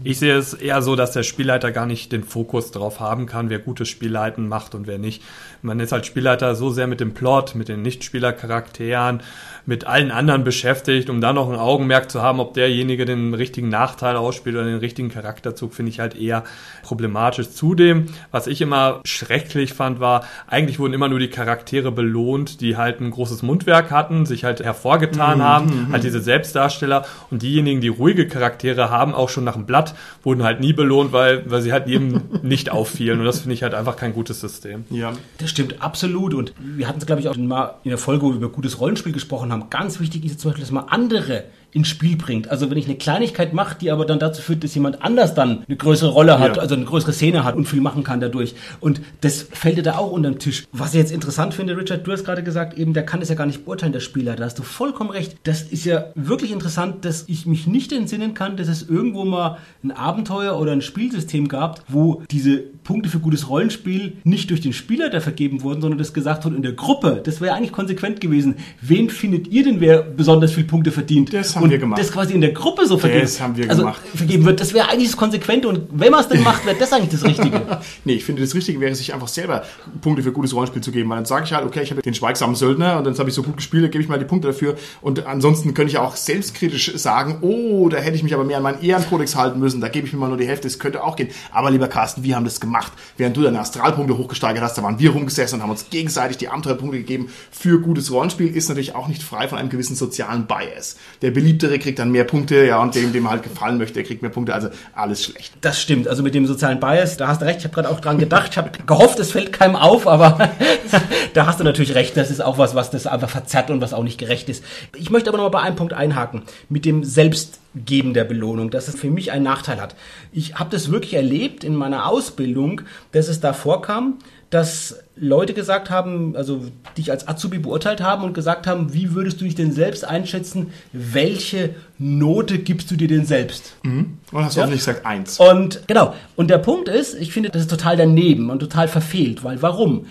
Ich 0.04 0.18
sehe 0.20 0.36
es 0.38 0.54
eher 0.54 0.82
so, 0.82 0.96
dass 0.96 1.12
der 1.12 1.24
Spielleiter 1.24 1.72
gar 1.72 1.86
nicht 1.86 2.12
den 2.12 2.24
Fokus 2.24 2.72
darauf 2.72 3.00
haben 3.00 3.26
kann, 3.28 3.50
wer 3.50 3.60
gutes 3.60 3.88
Spielleiten 3.90 4.48
macht 4.48 4.74
und 4.76 4.88
wer 4.88 4.98
nicht. 4.98 5.22
Man 5.62 5.80
ist 5.80 5.94
als 5.94 6.08
Spielleiter 6.08 6.35
so 6.56 6.70
sehr 6.70 6.88
mit 6.88 7.00
dem 7.00 7.14
Plot, 7.14 7.56
mit 7.56 7.70
den 7.70 7.82
Nichtspielercharakteren, 7.82 9.22
mit 9.66 9.88
allen 9.88 10.12
anderen 10.12 10.44
beschäftigt, 10.44 11.10
um 11.10 11.22
da 11.22 11.34
noch 11.34 11.50
ein 11.50 11.58
Augenmerk 11.58 12.12
zu 12.12 12.22
haben, 12.22 12.40
ob 12.40 12.54
derjenige 12.54 13.06
den 13.06 13.34
richtigen 13.34 13.70
Nachteil 13.70 14.16
ausspielt 14.16 14.56
oder 14.56 14.66
den 14.66 14.78
richtigen 14.78 15.10
Charakterzug, 15.10 15.74
finde 15.74 15.90
ich 15.90 16.00
halt 16.00 16.16
eher 16.16 16.44
problematisch. 16.84 17.50
Zudem, 17.50 18.06
was 18.32 18.48
ich 18.48 18.62
immer 18.62 19.02
schrecklich 19.06 19.74
fand, 19.74 20.00
war, 20.00 20.26
eigentlich 20.48 20.78
wurden 20.80 20.94
immer 20.94 21.10
nur 21.10 21.20
die 21.20 21.30
Charaktere 21.30 21.92
belohnt, 21.92 22.62
die 22.62 22.78
halt 22.78 23.02
ein 23.02 23.10
großes 23.10 23.42
Mundwerk 23.42 23.90
hatten, 23.90 24.26
sich 24.26 24.44
halt 24.44 24.64
hervorgetan 24.64 25.40
mhm, 25.40 25.44
haben, 25.44 25.66
mhm. 25.66 25.92
halt 25.94 26.04
diese 26.04 26.22
Selbstdarsteller 26.22 27.06
und 27.32 27.42
diejenigen, 27.42 27.82
die 27.82 27.88
ruhige 27.88 28.28
Charaktere 28.28 28.92
haben, 28.92 29.16
auch 29.16 29.30
schon 29.30 29.44
nach 29.44 29.56
dem 29.56 29.66
Blatt, 29.66 29.96
wurden 30.24 30.44
halt 30.44 30.60
nie 30.60 30.74
belohnt, 30.74 31.12
weil, 31.12 31.50
weil 31.50 31.62
sie 31.62 31.74
halt 31.74 31.88
eben 31.88 32.22
nicht 32.44 32.72
auffielen 32.72 33.20
und 33.20 33.26
das 33.26 33.42
finde 33.42 33.56
ich 33.56 33.64
halt 33.64 33.74
einfach 33.74 33.96
kein 33.96 34.14
gutes 34.14 34.42
System. 34.42 34.86
Ja, 34.92 35.14
das 35.40 35.50
stimmt 35.50 35.82
absolut 35.82 36.25
und 36.34 36.54
wir 36.58 36.88
hatten 36.88 37.00
es 37.00 37.06
glaube 37.06 37.22
ich 37.22 37.28
auch 37.28 37.38
mal 37.38 37.76
in 37.84 37.90
der 37.90 37.98
Folge 37.98 38.28
über 38.28 38.50
gutes 38.50 38.80
Rollenspiel 38.80 39.14
gesprochen 39.14 39.52
haben. 39.52 39.70
Ganz 39.70 40.00
wichtig 40.00 40.26
ist 40.26 40.40
zum 40.40 40.52
Beispiel, 40.52 40.64
dass 40.64 40.72
man 40.72 40.86
andere 40.86 41.46
ins 41.76 41.90
Spiel 41.90 42.16
bringt. 42.16 42.50
Also 42.50 42.70
wenn 42.72 42.78
ich 42.78 42.86
eine 42.86 42.96
Kleinigkeit 42.96 43.54
mache, 43.54 43.78
die 43.80 43.92
aber 43.92 44.06
dann 44.06 44.18
dazu 44.18 44.42
führt, 44.42 44.64
dass 44.64 44.74
jemand 44.76 45.04
anders 45.04 45.36
dann 45.36 45.66
eine 45.68 45.76
größere 45.76 46.10
Rolle 46.10 46.40
hat, 46.40 46.56
ja. 46.56 46.62
also 46.62 46.74
eine 46.74 46.86
größere 46.86 47.12
Szene 47.12 47.44
hat 47.44 47.56
und 47.58 47.68
viel 47.68 47.82
machen 47.82 48.06
kann 48.06 48.22
dadurch. 48.22 48.56
Und 48.80 49.02
das 49.22 49.42
fällt 49.42 49.78
dir 49.78 49.84
da 49.84 49.98
auch 49.98 50.12
unter 50.12 50.32
den 50.32 50.40
Tisch. 50.40 50.64
Was 50.72 50.94
ich 50.94 51.00
jetzt 51.00 51.12
interessant 51.12 51.54
finde, 51.54 51.76
Richard, 51.76 52.08
du 52.08 52.14
hast 52.14 52.24
gerade 52.24 52.44
gesagt, 52.44 52.78
eben, 52.78 52.94
der 52.94 53.06
kann 53.06 53.22
es 53.22 53.28
ja 53.28 53.36
gar 53.36 53.46
nicht 53.46 53.66
beurteilen, 53.66 53.92
der 53.92 54.00
Spieler. 54.00 54.38
Da 54.38 54.46
hast 54.46 54.58
du 54.58 54.64
vollkommen 54.64 55.10
recht. 55.10 55.36
Das 55.44 55.64
ist 55.64 55.84
ja 55.84 56.06
wirklich 56.16 56.54
interessant, 56.54 57.04
dass 57.04 57.26
ich 57.28 57.46
mich 57.46 57.68
nicht 57.68 57.92
entsinnen 57.92 58.34
kann, 58.34 58.56
dass 58.56 58.70
es 58.70 58.88
irgendwo 58.88 59.26
mal 59.26 59.58
ein 59.84 59.92
Abenteuer 59.92 60.58
oder 60.58 60.72
ein 60.72 60.82
Spielsystem 60.82 61.50
gab, 61.50 61.84
wo 61.90 62.24
diese 62.32 62.58
Punkte 62.86 63.10
für 63.10 63.20
gutes 63.20 63.50
Rollenspiel 63.50 64.14
nicht 64.24 64.50
durch 64.50 64.62
den 64.62 64.72
Spieler 64.72 65.10
da 65.10 65.20
vergeben 65.20 65.62
wurden, 65.62 65.82
sondern 65.82 65.98
das 65.98 66.14
gesagt 66.14 66.46
wurde 66.46 66.56
in 66.56 66.62
der 66.62 66.74
Gruppe. 66.74 67.20
Das 67.22 67.42
wäre 67.42 67.54
eigentlich 67.54 67.74
konsequent 67.74 68.22
gewesen. 68.22 68.56
Wen 68.80 69.10
findet 69.10 69.50
ihr 69.50 69.66
denn, 69.66 69.82
wer 69.82 70.02
besonders 70.04 70.54
viele 70.54 70.68
Punkte 70.68 70.92
verdient? 70.92 71.34
Das 71.34 71.56
haben 71.56 71.65
haben 71.66 71.72
wir 71.72 71.78
gemacht. 71.80 72.00
das 72.00 72.12
quasi 72.12 72.34
in 72.34 72.42
der 72.42 72.52
Gruppe 72.52 72.86
so 72.86 72.98
vergeben, 72.98 73.22
das 73.22 73.42
haben 73.42 73.58
wir 73.58 73.70
also 73.70 73.84
gemacht. 73.84 74.02
vergeben 74.14 74.46
wird. 74.46 74.60
Das 74.60 74.74
wäre 74.74 74.90
eigentlich 74.90 75.10
das 75.10 75.18
Konsequente 75.18 75.68
und 75.68 75.88
wenn 75.92 76.12
man 76.12 76.22
es 76.22 76.28
dann 76.28 76.42
macht, 76.44 76.66
wäre 76.66 76.76
das 76.78 76.94
eigentlich 76.94 77.12
das 77.12 77.24
Richtige. 77.24 77.80
nee, 78.06 78.14
ich 78.14 78.26
finde, 78.26 78.42
das 78.42 78.54
Richtige 78.56 78.80
wäre, 78.80 78.96
sich 78.96 79.14
einfach 79.14 79.28
selber 79.28 79.64
Punkte 80.02 80.24
für 80.24 80.32
gutes 80.32 80.54
Rollenspiel 80.54 80.82
zu 80.82 80.92
geben, 80.92 81.10
weil 81.10 81.18
dann 81.18 81.26
sage 81.26 81.46
ich 81.46 81.54
halt, 81.54 81.66
okay, 81.66 81.82
ich 81.82 81.92
habe 81.92 82.02
den 82.02 82.14
schweigsamen 82.14 82.56
Söldner 82.56 82.98
und 82.98 83.06
dann 83.06 83.18
habe 83.18 83.30
ich 83.30 83.36
so 83.36 83.44
gut 83.44 83.58
gespielt, 83.58 83.84
dann 83.84 83.92
gebe 83.92 84.04
ich 84.04 84.10
mal 84.10 84.20
die 84.20 84.26
Punkte 84.26 84.50
dafür 84.50 84.76
und 85.02 85.26
ansonsten 85.26 85.74
könnte 85.74 85.92
ich 85.92 85.98
auch 85.98 86.16
selbstkritisch 86.16 86.96
sagen, 86.96 87.40
oh, 87.42 87.90
da 87.90 87.98
hätte 87.98 88.16
ich 88.16 88.24
mich 88.24 88.34
aber 88.34 88.44
mehr 88.44 88.58
an 88.58 88.64
meinen 88.64 88.82
Ehrenkodex 88.82 89.36
halten 89.36 89.60
müssen, 89.60 89.82
da 89.82 89.88
gebe 89.88 90.08
ich 90.08 90.14
mir 90.14 90.20
mal 90.20 90.28
nur 90.28 90.38
die 90.38 90.48
Hälfte, 90.48 90.68
das 90.68 90.80
könnte 90.80 91.04
auch 91.04 91.16
gehen. 91.16 91.30
Aber 91.52 91.72
lieber 91.72 91.88
Carsten, 91.88 92.24
wir 92.24 92.36
haben 92.36 92.46
das 92.46 92.60
gemacht. 92.60 92.92
Während 93.18 93.38
du 93.38 93.42
deine 93.42 93.60
Astralpunkte 93.60 94.18
hochgesteigert 94.18 94.64
hast, 94.64 94.78
da 94.78 94.84
waren 94.84 95.00
wir 95.00 95.12
rumgesessen 95.12 95.58
und 95.58 95.64
haben 95.64 95.72
uns 95.72 95.90
gegenseitig 95.90 96.38
die 96.38 96.50
Abenteuerpunkte 96.50 96.98
gegeben 96.98 97.30
für 97.52 97.80
gutes 97.80 98.12
Rollenspiel, 98.12 98.56
ist 98.56 98.70
natürlich 98.70 98.96
auch 98.96 99.08
nicht 99.08 99.24
frei 99.24 99.48
von 99.48 99.58
einem 99.58 99.70
gewissen 99.70 99.96
sozialen 99.96 100.48
Bias. 100.48 100.98
Der 101.22 101.32
Beliebtere 101.46 101.78
kriegt 101.78 102.00
dann 102.00 102.10
mehr 102.10 102.24
Punkte 102.24 102.66
ja, 102.66 102.82
und 102.82 102.96
dem, 102.96 103.14
dem 103.14 103.30
halt 103.30 103.44
gefallen 103.44 103.78
möchte, 103.78 104.02
kriegt 104.02 104.24
mehr 104.24 104.32
Punkte. 104.32 104.56
Also 104.56 104.70
alles 104.96 105.26
schlecht. 105.26 105.54
Das 105.62 105.80
stimmt. 105.80 106.08
Also 106.08 106.24
mit 106.24 106.34
dem 106.34 106.48
sozialen 106.48 106.80
Bias, 106.80 107.18
da 107.18 107.28
hast 107.28 107.42
du 107.42 107.46
recht. 107.46 107.60
Ich 107.60 107.66
habe 107.66 107.76
gerade 107.76 107.90
auch 107.90 108.00
dran 108.00 108.18
gedacht. 108.18 108.48
Ich 108.52 108.58
habe 108.58 108.72
gehofft, 108.88 109.20
es 109.20 109.32
fällt 109.32 109.54
keinem 109.54 109.76
auf, 109.76 110.08
aber 110.08 110.50
da 111.36 111.46
hast 111.46 111.60
du 111.60 111.64
natürlich 111.64 111.94
recht. 111.94 112.18
Das 112.18 112.32
ist 112.32 112.44
auch 112.44 112.58
was, 112.58 112.74
was 112.74 112.90
das 112.90 113.06
einfach 113.06 113.30
verzerrt 113.30 113.70
und 113.70 113.80
was 113.80 113.94
auch 113.94 114.02
nicht 114.02 114.18
gerecht 114.18 114.50
ist. 114.50 114.64
Ich 114.96 115.12
möchte 115.12 115.30
aber 115.30 115.38
noch 115.38 115.46
mal 115.46 115.50
bei 115.50 115.62
einem 115.62 115.76
Punkt 115.76 115.94
einhaken. 115.94 116.42
Mit 116.68 116.84
dem 116.84 117.04
Selbstgeben 117.04 118.16
der 118.16 118.24
Belohnung, 118.24 118.72
dass 118.72 118.88
es 118.88 118.96
für 118.96 119.12
mich 119.12 119.32
einen 119.32 119.44
Nachteil 119.44 119.80
hat. 119.80 119.96
Ich 120.32 120.56
habe 120.56 120.72
das 120.72 120.90
wirklich 120.90 121.14
erlebt 121.14 121.64
in 121.64 121.76
meiner 121.76 122.08
Ausbildung, 122.08 122.82
dass 123.12 123.28
es 123.28 123.40
da 123.40 123.54
vorkam, 123.54 124.16
dass 124.50 125.00
Leute 125.16 125.54
gesagt 125.54 125.90
haben, 125.90 126.36
also 126.36 126.66
dich 126.98 127.12
als 127.12 127.28
Azubi 127.28 127.58
beurteilt 127.58 128.02
haben 128.02 128.24
und 128.24 128.34
gesagt 128.34 128.68
haben, 128.68 128.94
wie 128.94 129.14
würdest 129.14 129.42
du 129.42 129.46
dich 129.46 129.56
denn 129.56 129.72
selbst 129.72 130.06
einschätzen, 130.06 130.72
welche 130.94 131.76
Note 131.98 132.60
gibst 132.60 132.92
du 132.92 132.96
dir 132.96 133.08
denn 133.08 133.26
selbst? 133.26 133.76
Mhm. 133.84 134.18
Und 134.32 134.46
hast 134.46 134.56
du 134.56 134.60
ja? 134.60 134.66
auch 134.66 134.70
nicht 134.70 134.86
gesagt 134.86 135.06
eins. 135.06 135.40
Und 135.40 135.88
genau. 135.88 136.14
Und 136.36 136.50
der 136.50 136.60
Punkt 136.60 136.90
ist, 136.90 137.16
ich 137.16 137.32
finde, 137.32 137.50
das 137.50 137.64
ist 137.64 137.72
total 137.72 137.98
daneben 137.98 138.50
und 138.50 138.60
total 138.60 138.88
verfehlt, 138.88 139.44
weil 139.44 139.62
warum? 139.62 140.06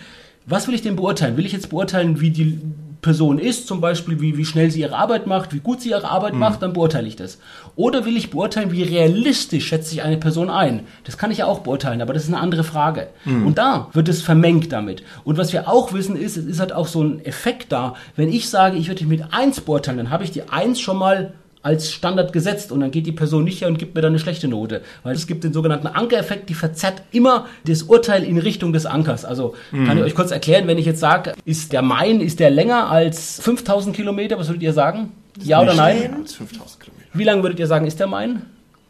Was 0.46 0.68
will 0.68 0.74
ich 0.74 0.82
denn 0.82 0.96
beurteilen? 0.96 1.36
Will 1.36 1.46
ich 1.46 1.52
jetzt 1.52 1.70
beurteilen, 1.70 2.20
wie 2.20 2.30
die 2.30 2.60
Person 3.04 3.38
ist, 3.38 3.68
zum 3.68 3.82
Beispiel 3.82 4.18
wie, 4.22 4.38
wie 4.38 4.46
schnell 4.46 4.70
sie 4.70 4.80
ihre 4.80 4.96
Arbeit 4.96 5.26
macht, 5.26 5.52
wie 5.52 5.60
gut 5.60 5.82
sie 5.82 5.90
ihre 5.90 6.10
Arbeit 6.10 6.32
mhm. 6.32 6.38
macht, 6.38 6.62
dann 6.62 6.72
beurteile 6.72 7.06
ich 7.06 7.16
das. 7.16 7.38
Oder 7.76 8.06
will 8.06 8.16
ich 8.16 8.30
beurteilen, 8.30 8.72
wie 8.72 8.82
realistisch 8.82 9.66
schätze 9.66 9.94
ich 9.94 10.02
eine 10.02 10.16
Person 10.16 10.48
ein? 10.48 10.80
Das 11.04 11.18
kann 11.18 11.30
ich 11.30 11.38
ja 11.38 11.44
auch 11.44 11.60
beurteilen, 11.60 12.00
aber 12.00 12.14
das 12.14 12.24
ist 12.24 12.30
eine 12.30 12.40
andere 12.40 12.64
Frage. 12.64 13.08
Mhm. 13.26 13.46
Und 13.46 13.58
da 13.58 13.88
wird 13.92 14.08
es 14.08 14.22
vermengt 14.22 14.72
damit. 14.72 15.02
Und 15.22 15.36
was 15.36 15.52
wir 15.52 15.68
auch 15.68 15.92
wissen 15.92 16.16
ist, 16.16 16.38
es 16.38 16.46
ist 16.46 16.60
halt 16.60 16.72
auch 16.72 16.86
so 16.86 17.02
ein 17.04 17.22
Effekt 17.26 17.72
da, 17.72 17.94
wenn 18.16 18.32
ich 18.32 18.48
sage, 18.48 18.78
ich 18.78 18.88
würde 18.88 19.00
dich 19.00 19.08
mit 19.08 19.22
eins 19.32 19.60
beurteilen, 19.60 19.98
dann 19.98 20.10
habe 20.10 20.24
ich 20.24 20.30
die 20.30 20.48
eins 20.48 20.80
schon 20.80 20.96
mal 20.96 21.34
als 21.64 21.90
Standard 21.90 22.32
gesetzt 22.32 22.70
und 22.70 22.80
dann 22.80 22.90
geht 22.90 23.06
die 23.06 23.12
Person 23.12 23.42
nicht 23.42 23.62
her 23.62 23.68
und 23.68 23.78
gibt 23.78 23.94
mir 23.94 24.02
dann 24.02 24.12
eine 24.12 24.18
schlechte 24.18 24.48
Note. 24.48 24.82
Weil 25.02 25.16
es 25.16 25.26
gibt 25.26 25.44
den 25.44 25.54
sogenannten 25.54 25.86
Ankereffekt, 25.86 26.50
die 26.50 26.54
verzerrt 26.54 27.02
immer 27.10 27.46
das 27.66 27.84
Urteil 27.84 28.22
in 28.22 28.38
Richtung 28.38 28.74
des 28.74 28.84
Ankers. 28.84 29.24
Also 29.24 29.54
mhm. 29.72 29.86
kann 29.86 29.96
ich 29.96 30.04
euch 30.04 30.14
kurz 30.14 30.30
erklären, 30.30 30.66
wenn 30.66 30.76
ich 30.76 30.84
jetzt 30.84 31.00
sage, 31.00 31.32
ist 31.46 31.72
der 31.72 31.80
Main, 31.80 32.20
ist 32.20 32.38
der 32.38 32.50
länger 32.50 32.90
als 32.90 33.40
5000 33.40 33.96
Kilometer, 33.96 34.38
was 34.38 34.48
würdet 34.48 34.62
ihr 34.62 34.74
sagen? 34.74 35.12
Ja 35.42 35.62
oder 35.62 35.74
nein? 35.74 36.14
Als 36.20 36.34
5000 36.34 36.80
Kilometer. 36.80 37.08
Wie 37.14 37.24
lange 37.24 37.42
würdet 37.42 37.58
ihr 37.58 37.66
sagen, 37.66 37.86
ist 37.86 37.98
der 37.98 38.08
Main? 38.08 38.42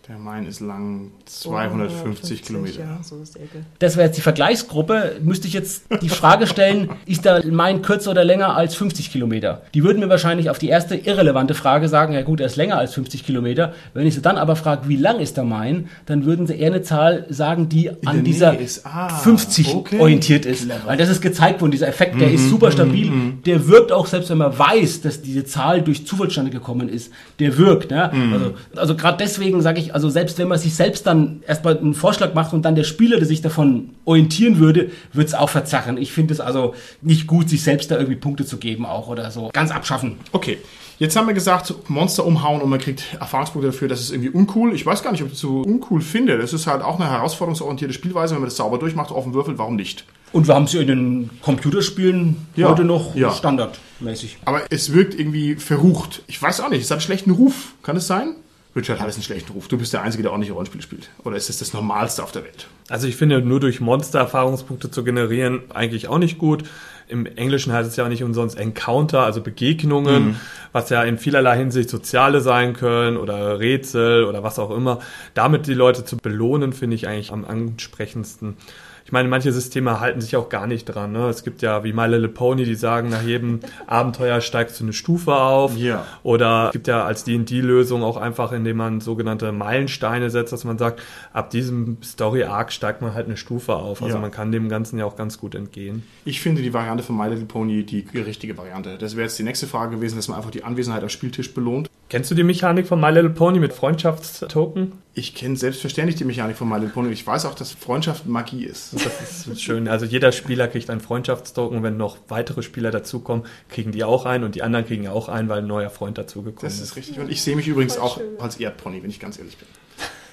Der 0.09 0.19
Main 0.19 0.47
ist 0.47 0.61
lang 0.61 1.13
250 1.25 2.43
Kilometer. 2.43 2.81
Ja, 2.81 3.01
so 3.03 3.23
ist 3.23 3.37
die 3.37 3.39
Ecke. 3.39 3.65
Das 3.79 3.97
wäre 3.97 4.09
jetzt 4.09 4.19
die 4.19 4.21
Vergleichsgruppe. 4.21 5.17
Müsste 5.23 5.49
ich 5.49 5.55
jetzt 5.55 5.85
die 6.03 6.11
Frage 6.11 6.47
stellen, 6.47 6.91
ist 7.07 7.25
der 7.25 7.43
Main 7.47 7.81
kürzer 7.81 8.11
oder 8.11 8.23
länger 8.23 8.55
als 8.55 8.75
50 8.75 9.11
Kilometer? 9.11 9.63
Die 9.73 9.83
würden 9.83 10.01
mir 10.01 10.11
wahrscheinlich 10.11 10.51
auf 10.51 10.59
die 10.59 10.69
erste 10.69 10.95
irrelevante 10.95 11.55
Frage 11.55 11.89
sagen, 11.89 12.13
ja 12.13 12.21
gut, 12.21 12.41
er 12.41 12.47
ist 12.47 12.57
länger 12.57 12.77
als 12.77 12.93
50 12.93 13.25
Kilometer. 13.25 13.73
Wenn 13.95 14.07
ich 14.07 14.15
sie 14.15 14.21
dann 14.21 14.37
aber 14.37 14.57
frage, 14.57 14.89
wie 14.89 14.97
lang 14.97 15.21
ist 15.21 15.39
der 15.39 15.45
Main, 15.45 15.89
dann 16.05 16.27
würden 16.27 16.47
sie 16.47 16.59
eher 16.59 16.67
eine 16.67 16.83
Zahl 16.83 17.25
sagen, 17.31 17.71
die 17.71 17.87
In 17.87 18.07
an 18.07 18.25
dieser 18.25 18.59
ist, 18.59 18.85
ah, 18.85 19.09
50 19.09 19.75
okay. 19.75 20.01
orientiert 20.01 20.45
ist. 20.45 20.65
Clever. 20.65 20.81
Weil 20.85 20.99
das 20.99 21.09
ist 21.09 21.23
gezeigt 21.23 21.63
worden, 21.63 21.71
dieser 21.71 21.89
Effekt, 21.89 22.21
der 22.21 22.29
mm 22.29 22.31
-hmm, 22.31 22.35
ist 22.35 22.51
super 22.51 22.71
stabil. 22.71 23.11
Mm 23.11 23.15
-hmm. 23.15 23.45
Der 23.45 23.67
wirkt 23.69 23.91
auch, 23.91 24.07
selbst 24.07 24.29
wenn 24.29 24.39
man 24.39 24.59
weiß, 24.59 25.01
dass 25.01 25.23
diese 25.23 25.47
Zahl 25.47 25.81
durch 25.81 26.07
Zufallsstande 26.07 26.51
gekommen 26.51 26.91
ist. 26.91 27.11
Der 27.39 27.57
wirkt. 27.57 27.91
Ne? 27.91 28.11
Mm. 28.13 28.33
Also, 28.35 28.55
also 28.77 28.97
gerade 28.97 29.17
deswegen 29.19 29.63
sage 29.63 29.81
ich, 29.81 29.94
also 29.95 30.11
selbst 30.11 30.39
wenn 30.39 30.49
man 30.49 30.59
sich 30.59 30.75
selbst 30.75 31.07
dann 31.07 31.45
erstmal 31.47 31.79
einen 31.79 31.95
Vorschlag 31.95 32.35
macht 32.35 32.53
und 32.53 32.65
dann 32.65 32.75
der 32.75 32.83
Spieler, 32.83 33.19
der 33.19 33.27
sich 33.27 33.43
davon 33.43 33.91
orientieren 34.05 34.59
würde, 34.59 34.91
wird 35.13 35.29
es 35.29 35.35
auch 35.35 35.49
verzerren. 35.49 35.99
Ich 35.99 36.11
finde 36.11 36.35
es 36.35 36.41
also 36.41 36.75
nicht 37.01 37.29
gut, 37.29 37.49
sich 37.49 37.63
selbst 37.63 37.93
da 37.93 37.95
irgendwie 37.95 38.17
Punkte 38.17 38.45
zu 38.45 38.57
geben 38.57 38.87
auch 38.87 39.07
oder 39.07 39.31
so. 39.31 39.51
Ganz 39.53 39.71
abschaffen. 39.71 40.17
Okay. 40.33 40.59
Jetzt 40.99 41.15
haben 41.15 41.29
wir 41.29 41.35
gesagt, 41.35 41.73
Monster 41.89 42.27
umhauen 42.27 42.61
und 42.61 42.71
man 42.71 42.81
kriegt 42.81 43.05
Erfahrungspunkte 43.21 43.71
dafür, 43.71 43.87
das 43.87 44.01
ist 44.01 44.11
irgendwie 44.11 44.31
uncool. 44.31 44.75
Ich 44.75 44.85
weiß 44.85 45.05
gar 45.05 45.13
nicht, 45.13 45.23
ob 45.23 45.29
ich 45.29 45.35
das 45.35 45.41
so 45.41 45.63
uncool 45.63 46.01
finde. 46.01 46.39
Das 46.39 46.53
ist 46.53 46.67
halt 46.67 46.83
auch 46.83 46.99
eine 46.99 47.09
herausforderungsorientierte 47.09 47.95
Spielweise. 47.95 48.35
Wenn 48.35 48.41
man 48.41 48.49
das 48.49 48.57
sauber 48.57 48.79
durchmacht, 48.79 49.13
offen 49.13 49.33
würfelt, 49.33 49.59
warum 49.59 49.77
nicht? 49.77 50.05
Und 50.33 50.49
wir 50.49 50.57
haben 50.57 50.65
es 50.65 50.73
ja 50.73 50.81
in 50.81 50.89
den 50.89 51.31
Computerspielen 51.41 52.49
ja, 52.57 52.69
heute 52.69 52.83
noch 52.83 53.15
ja. 53.15 53.31
standardmäßig. 53.31 54.39
Aber 54.45 54.63
es 54.71 54.93
wirkt 54.93 55.17
irgendwie 55.17 55.55
verrucht. 55.55 56.23
Ich 56.27 56.43
weiß 56.43 56.63
auch 56.63 56.71
nicht, 56.71 56.83
es 56.83 56.91
hat 56.91 56.97
einen 56.97 57.03
schlechten 57.03 57.31
Ruf. 57.31 57.75
Kann 57.85 57.97
es 57.97 58.09
sein? 58.09 58.35
Richard 58.77 59.01
hat 59.01 59.09
es 59.09 59.15
einen 59.15 59.23
schlechten 59.23 59.53
Ruf. 59.53 59.69
Du 59.69 59.79
bist 59.79 59.93
der 59.93 60.03
Einzige, 60.03 60.23
der 60.23 60.33
ordentliche 60.33 60.53
Rollenspiele 60.53 60.83
spielt. 60.83 61.11
Oder 61.23 61.37
ist 61.37 61.49
es 61.49 61.59
das 61.59 61.73
Normalste 61.73 62.23
auf 62.23 62.33
der 62.33 62.45
Welt? 62.45 62.67
Also 62.89 63.07
ich 63.07 63.17
finde, 63.17 63.41
nur 63.41 63.61
durch 63.61 63.81
Monster 63.81 64.19
Erfahrungspunkte 64.19 64.91
zu 64.91 65.05
generieren, 65.05 65.63
eigentlich 65.73 66.09
auch 66.09 66.19
nicht 66.19 66.39
gut. 66.39 66.65
Im 67.07 67.27
Englischen 67.27 67.73
heißt 67.73 67.89
es 67.89 67.97
ja 67.97 68.05
auch 68.05 68.09
nicht 68.09 68.25
umsonst 68.25 68.59
Encounter, 68.59 69.25
also 69.25 69.43
Begegnungen, 69.43 70.29
mhm. 70.29 70.37
was 70.73 70.89
ja 70.91 71.03
in 71.05 71.19
vielerlei 71.19 71.57
Hinsicht 71.59 71.91
soziale 71.91 72.41
sein 72.41 72.73
können 72.73 73.17
oder 73.17 73.61
Rätsel 73.61 74.25
oder 74.25 74.43
was 74.43 74.59
auch 74.59 74.71
immer. 74.71 75.01
Damit 75.35 75.67
die 75.67 75.75
Leute 75.75 76.05
zu 76.05 76.17
belohnen, 76.17 76.73
finde 76.73 76.97
ich 76.97 77.07
eigentlich 77.07 77.31
am 77.31 77.45
ansprechendsten 77.45 78.57
ich 79.05 79.13
meine, 79.13 79.29
manche 79.29 79.53
Systeme 79.53 80.01
halten 80.01 80.21
sich 80.21 80.35
auch 80.37 80.49
gar 80.49 80.67
nicht 80.67 80.87
dran. 80.87 81.13
Ne? 81.13 81.29
Es 81.29 81.45
gibt 81.45 81.61
ja 81.61 81.85
wie 81.85 81.93
My 81.93 82.07
Little 82.07 82.29
Pony, 82.29 82.65
die 82.65 82.75
sagen, 82.75 83.11
nach 83.11 83.23
jedem 83.23 83.61
Abenteuer 83.87 84.41
steigst 84.41 84.81
du 84.81 84.85
eine 84.85 84.95
Stufe 84.95 85.35
auf. 85.35 85.77
Ja. 85.77 86.07
Oder 86.23 86.67
es 86.69 86.73
gibt 86.73 86.87
ja 86.87 87.05
als 87.05 87.25
D&D-Lösung 87.25 88.03
auch 88.03 88.17
einfach, 88.17 88.53
indem 88.53 88.79
man 88.79 89.01
sogenannte 89.01 89.53
Meilensteine 89.53 90.31
setzt, 90.31 90.53
dass 90.53 90.65
man 90.65 90.79
sagt, 90.79 91.03
ab 91.35 91.51
diesem 91.51 91.99
Story-Arc 92.03 92.73
steigt 92.73 93.03
man 93.03 93.13
halt 93.13 93.27
eine 93.27 93.37
Stufe 93.37 93.75
auf. 93.75 94.03
Also 94.03 94.17
ja. 94.17 94.21
man 94.21 94.31
kann 94.31 94.53
dem 94.53 94.71
Ganzen 94.71 94.99
ja 94.99 95.05
auch 95.05 95.17
ganz 95.17 95.39
gut 95.39 95.55
entgehen. 95.55 96.03
Ich 96.25 96.41
finde 96.41 96.63
die 96.63 96.73
Variante 96.73 97.05
von 97.05 97.17
My 97.17 97.29
Little 97.29 97.45
Pony 97.45 97.85
die 97.85 98.07
richtige 98.15 98.57
Variante. 98.57 98.97
Das 98.99 99.17
wäre 99.17 99.27
jetzt 99.27 99.39
die 99.39 99.43
nächste 99.43 99.67
Frage 99.67 99.97
gewesen, 99.97 100.17
dass 100.17 100.29
man 100.29 100.39
einfach 100.39 100.51
die 100.51 100.65
Anwesenheit 100.65 101.03
am 101.03 101.11
Spieltisch 101.11 101.53
belohnt. 101.53 101.91
Kennst 102.11 102.31
du 102.31 102.35
die 102.35 102.43
Mechanik 102.43 102.87
von 102.87 103.01
My 103.01 103.11
Little 103.11 103.31
Pony 103.31 103.59
mit 103.59 103.73
Freundschaftstoken? 103.73 104.93
Ich 105.15 105.35
kenne 105.35 105.57
selbstverständlich 105.57 106.17
die 106.17 106.25
Mechanik 106.25 106.57
von 106.57 106.69
My 106.69 106.75
Little 106.75 106.91
Pony. 106.91 107.11
Ich 107.11 107.27
weiß 107.27 107.47
auch, 107.47 107.55
dass 107.55 107.73
Freundschaft 107.73 108.27
Magie 108.27 108.65
ist. 108.65 108.93
Das 109.05 109.47
ist 109.47 109.63
schön. 109.63 109.89
Also 109.89 110.05
jeder 110.05 110.31
Spieler 110.33 110.69
kriegt 110.69 110.91
einen 110.91 111.01
Freundschaftstoken. 111.01 111.83
Wenn 111.83 111.97
noch 111.97 112.19
weitere 112.29 112.63
Spieler 112.63 112.91
dazukommen, 112.91 113.47
kriegen 113.69 113.91
die 113.91 114.05
auch 114.05 114.27
einen 114.27 114.45
und 114.45 114.55
die 114.55 114.63
anderen 114.63 114.87
kriegen 114.87 115.05
ja 115.05 115.13
auch 115.13 115.29
einen, 115.29 115.49
weil 115.49 115.59
ein 115.59 115.67
neuer 115.67 115.91
Freund 115.91 116.19
dazugekommen 116.19 116.71
ist. 116.71 116.81
Das 116.81 116.89
ist 116.89 116.97
richtig. 116.97 117.19
Und 117.19 117.31
ich 117.31 117.43
sehe 117.43 117.57
mich 117.57 117.69
übrigens 117.69 117.97
auch 117.97 118.21
als 118.39 118.57
Erdpony, 118.61 119.03
wenn 119.03 119.11
ich 119.11 119.19
ganz 119.21 119.39
ehrlich 119.39 119.57
bin. 119.57 119.69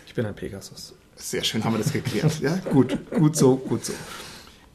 Ich 0.07 0.13
bin 0.13 0.26
ein 0.26 0.36
Pegasus. 0.36 0.93
Sehr 1.15 1.43
schön 1.43 1.63
haben 1.63 1.74
wir 1.74 1.80
das 1.80 1.93
geklärt. 1.93 2.39
Ja, 2.41 2.57
gut, 2.69 2.97
gut 3.11 3.38
so, 3.38 3.55
gut 3.55 3.86
so. 3.86 3.93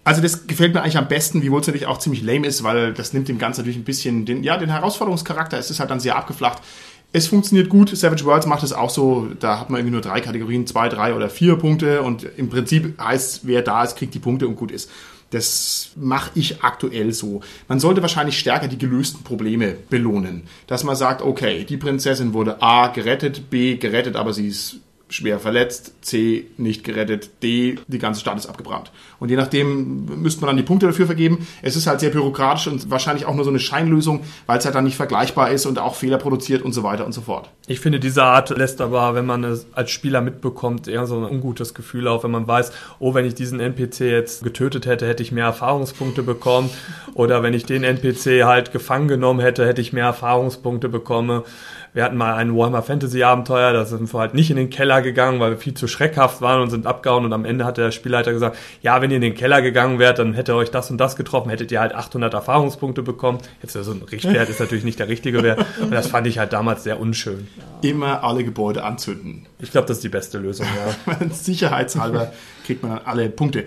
Also 0.07 0.23
das 0.23 0.47
gefällt 0.47 0.73
mir 0.73 0.83
eigentlich 0.83 0.99
am 0.99 1.09
besten, 1.09 1.43
wiewohl 1.43 1.61
es 1.61 1.67
natürlich 1.67 1.89
auch 1.89 1.99
ziemlich 1.99 2.23
lame 2.23 2.47
ist, 2.47 2.63
weil 2.63 2.95
das 2.95 3.13
nimmt 3.13 3.27
dem 3.27 3.39
Ganzen 3.39 3.63
natürlich 3.63 3.77
ein 3.77 3.83
bisschen 3.83 4.25
den, 4.25 4.45
ja, 4.45 4.57
den 4.57 4.71
Herausforderungscharakter. 4.71 5.59
Es 5.59 5.69
ist 5.69 5.81
halt 5.81 5.91
dann 5.91 5.99
sehr 5.99 6.15
abgeflacht. 6.15 6.63
Es 7.13 7.27
funktioniert 7.27 7.69
gut. 7.69 7.91
Savage 7.97 8.25
Worlds 8.25 8.47
macht 8.47 8.63
es 8.63 8.73
auch 8.73 8.89
so. 8.89 9.27
Da 9.41 9.59
hat 9.59 9.69
man 9.69 9.81
irgendwie 9.81 9.95
nur 9.95 10.03
drei 10.03 10.21
Kategorien, 10.21 10.65
zwei, 10.65 10.89
drei 10.89 11.13
oder 11.13 11.29
vier 11.29 11.57
Punkte 11.57 12.03
und 12.03 12.25
im 12.37 12.49
Prinzip 12.49 12.97
heißt, 13.03 13.49
wer 13.49 13.63
da 13.63 13.83
ist, 13.83 13.97
kriegt 13.97 14.15
die 14.15 14.21
Punkte 14.21 14.47
und 14.47 14.55
gut 14.55 14.71
ist. 14.71 14.93
Das 15.31 15.91
mache 15.97 16.31
ich 16.37 16.63
aktuell 16.63 17.13
so. 17.13 17.41
Man 17.67 17.81
sollte 17.81 18.01
wahrscheinlich 18.01 18.39
stärker 18.39 18.69
die 18.69 18.79
gelösten 18.79 19.25
Probleme 19.25 19.75
belohnen. 19.91 20.45
Dass 20.69 20.85
man 20.85 20.95
sagt, 20.95 21.21
okay, 21.21 21.65
die 21.65 21.79
Prinzessin 21.79 22.33
wurde 22.33 22.63
A 22.63 22.87
gerettet, 22.89 23.51
B 23.51 23.75
gerettet, 23.75 24.15
aber 24.15 24.33
sie 24.33 24.47
ist 24.47 24.77
schwer 25.09 25.39
verletzt, 25.39 25.95
C 26.01 26.47
nicht 26.57 26.83
gerettet, 26.83 27.43
D 27.43 27.79
die 27.87 27.99
ganze 27.99 28.21
Stadt 28.21 28.37
ist 28.37 28.47
abgebrannt. 28.47 28.91
Und 29.21 29.31
je 29.31 29.37
nachdem 29.37 30.05
müsste 30.21 30.41
man 30.41 30.49
dann 30.49 30.57
die 30.57 30.63
Punkte 30.63 30.87
dafür 30.87 31.07
vergeben. 31.07 31.47
Es 31.63 31.77
ist 31.77 31.87
halt 31.87 32.01
sehr 32.01 32.11
bürokratisch 32.11 32.67
und 32.67 32.91
wahrscheinlich 32.91 33.25
auch 33.25 33.35
nur 33.35 33.45
so 33.45 33.51
eine 33.51 33.61
Scheinlösung, 33.61 34.23
weil 34.47 34.59
es 34.59 34.65
halt 34.65 34.75
dann 34.75 34.85
nicht 34.85 34.97
vergleichbar 34.97 35.51
ist 35.51 35.65
und 35.67 35.79
auch 35.79 35.95
Fehler 35.95 36.19
produziert 36.19 36.63
und 36.63 36.73
so 36.73 36.83
weiter 36.83 37.07
und 37.07 37.13
so 37.13 37.21
fort. 37.21 37.51
Ich 37.69 37.81
finde, 37.81 38.01
diese 38.01 38.25
Art 38.25 38.51
lässt 38.51 38.81
aber, 38.81 39.15
wenn 39.15 39.27
man 39.27 39.45
es 39.45 39.67
als 39.73 39.91
Spieler 39.91 40.21
mitbekommt, 40.21 40.89
eher 40.89 41.07
so 41.07 41.17
ein 41.19 41.25
ungutes 41.25 41.75
Gefühl 41.75 42.09
auf, 42.09 42.25
wenn 42.25 42.31
man 42.33 42.49
weiß, 42.49 42.73
oh, 42.99 43.15
wenn 43.15 43.25
ich 43.25 43.35
diesen 43.35 43.61
NPC 43.61 44.01
jetzt 44.01 44.43
getötet 44.43 44.87
hätte, 44.87 45.07
hätte 45.07 45.23
ich 45.23 45.31
mehr 45.33 45.47
Erfahrungspunkte 45.47 46.23
bekommen. 46.23 46.71
Oder 47.15 47.43
wenn 47.43 47.55
ich 47.55 47.65
den 47.65 47.85
NPC 47.85 48.45
halt 48.45 48.73
gefangen 48.73 49.09
genommen 49.09 49.41
hätte, 49.41 49.67
hätte 49.67 49.81
ich 49.81 49.93
mehr 49.93 50.07
Erfahrungspunkte 50.07 50.89
bekommen. 50.89 51.43
Wir 51.97 52.05
hatten 52.05 52.19
mal 52.19 52.35
ein 52.35 52.55
Warhammer 52.55 52.83
Fantasy 52.83 53.23
Abenteuer, 53.23 53.73
da 53.73 53.87
sind 53.87 54.13
wir 54.13 54.21
halt 54.21 54.35
nicht 54.35 54.51
in 54.51 54.59
den 54.59 54.69
Keller 54.69 55.01
gegangen, 55.01 55.41
weil 55.41 55.53
wir 55.53 55.57
viel 55.57 55.73
zu 55.73 55.89
schreckhaft 55.89 56.43
waren 56.43 56.61
und 56.61 56.69
sind 56.69 56.87
abgehauen 56.87 57.25
und 57.25 57.33
am 57.33 57.47
Ende 57.47 57.65
hat 57.65 57.79
der 57.79 57.91
Spielleiter 57.91 58.35
gesagt, 58.35 58.59
ja, 58.83 59.01
wenn 59.01 59.11
ihr 59.11 59.17
in 59.17 59.23
den 59.23 59.35
Keller 59.35 59.63
gegangen 59.63 59.99
wärt, 59.99 60.19
dann 60.19 60.35
hätte 60.35 60.55
euch 60.57 60.71
das 60.71 60.91
und 60.91 60.99
das 60.99 61.17
getroffen, 61.17 61.49
hättet 61.49 61.73
ihr 61.73 61.81
halt 61.81 61.95
800 61.95 62.35
Erfahrungspunkte 62.35 63.03
bekommen. 63.03 63.39
Jetzt 63.63 63.73
so 63.73 63.93
ein 63.93 64.03
Richtwert 64.03 64.51
ist 64.51 64.61
natürlich 64.61 64.85
nicht 64.85 64.99
der 64.99 65.09
richtige 65.09 65.43
Wert 65.43 65.65
und 65.81 65.91
das 65.91 66.09
fand 66.09 66.27
ich 66.27 66.39
halt 66.39 66.53
damals 66.53 66.85
sehr 66.85 67.01
unschön. 67.01 67.49
Immer 67.81 68.23
alle 68.25 68.45
Gebäude 68.45 68.85
anzünden. 68.85 69.47
Ich 69.59 69.71
glaube, 69.71 69.89
das 69.89 69.97
ist 69.97 70.05
die 70.05 70.11
beste 70.11 70.37
Lösung, 70.37 70.67
ja. 70.67 71.17
Sicherheitshalber 71.31 72.31
kriegt 72.67 72.83
man 72.83 72.97
dann 72.97 73.07
alle 73.07 73.31
Punkte. 73.31 73.65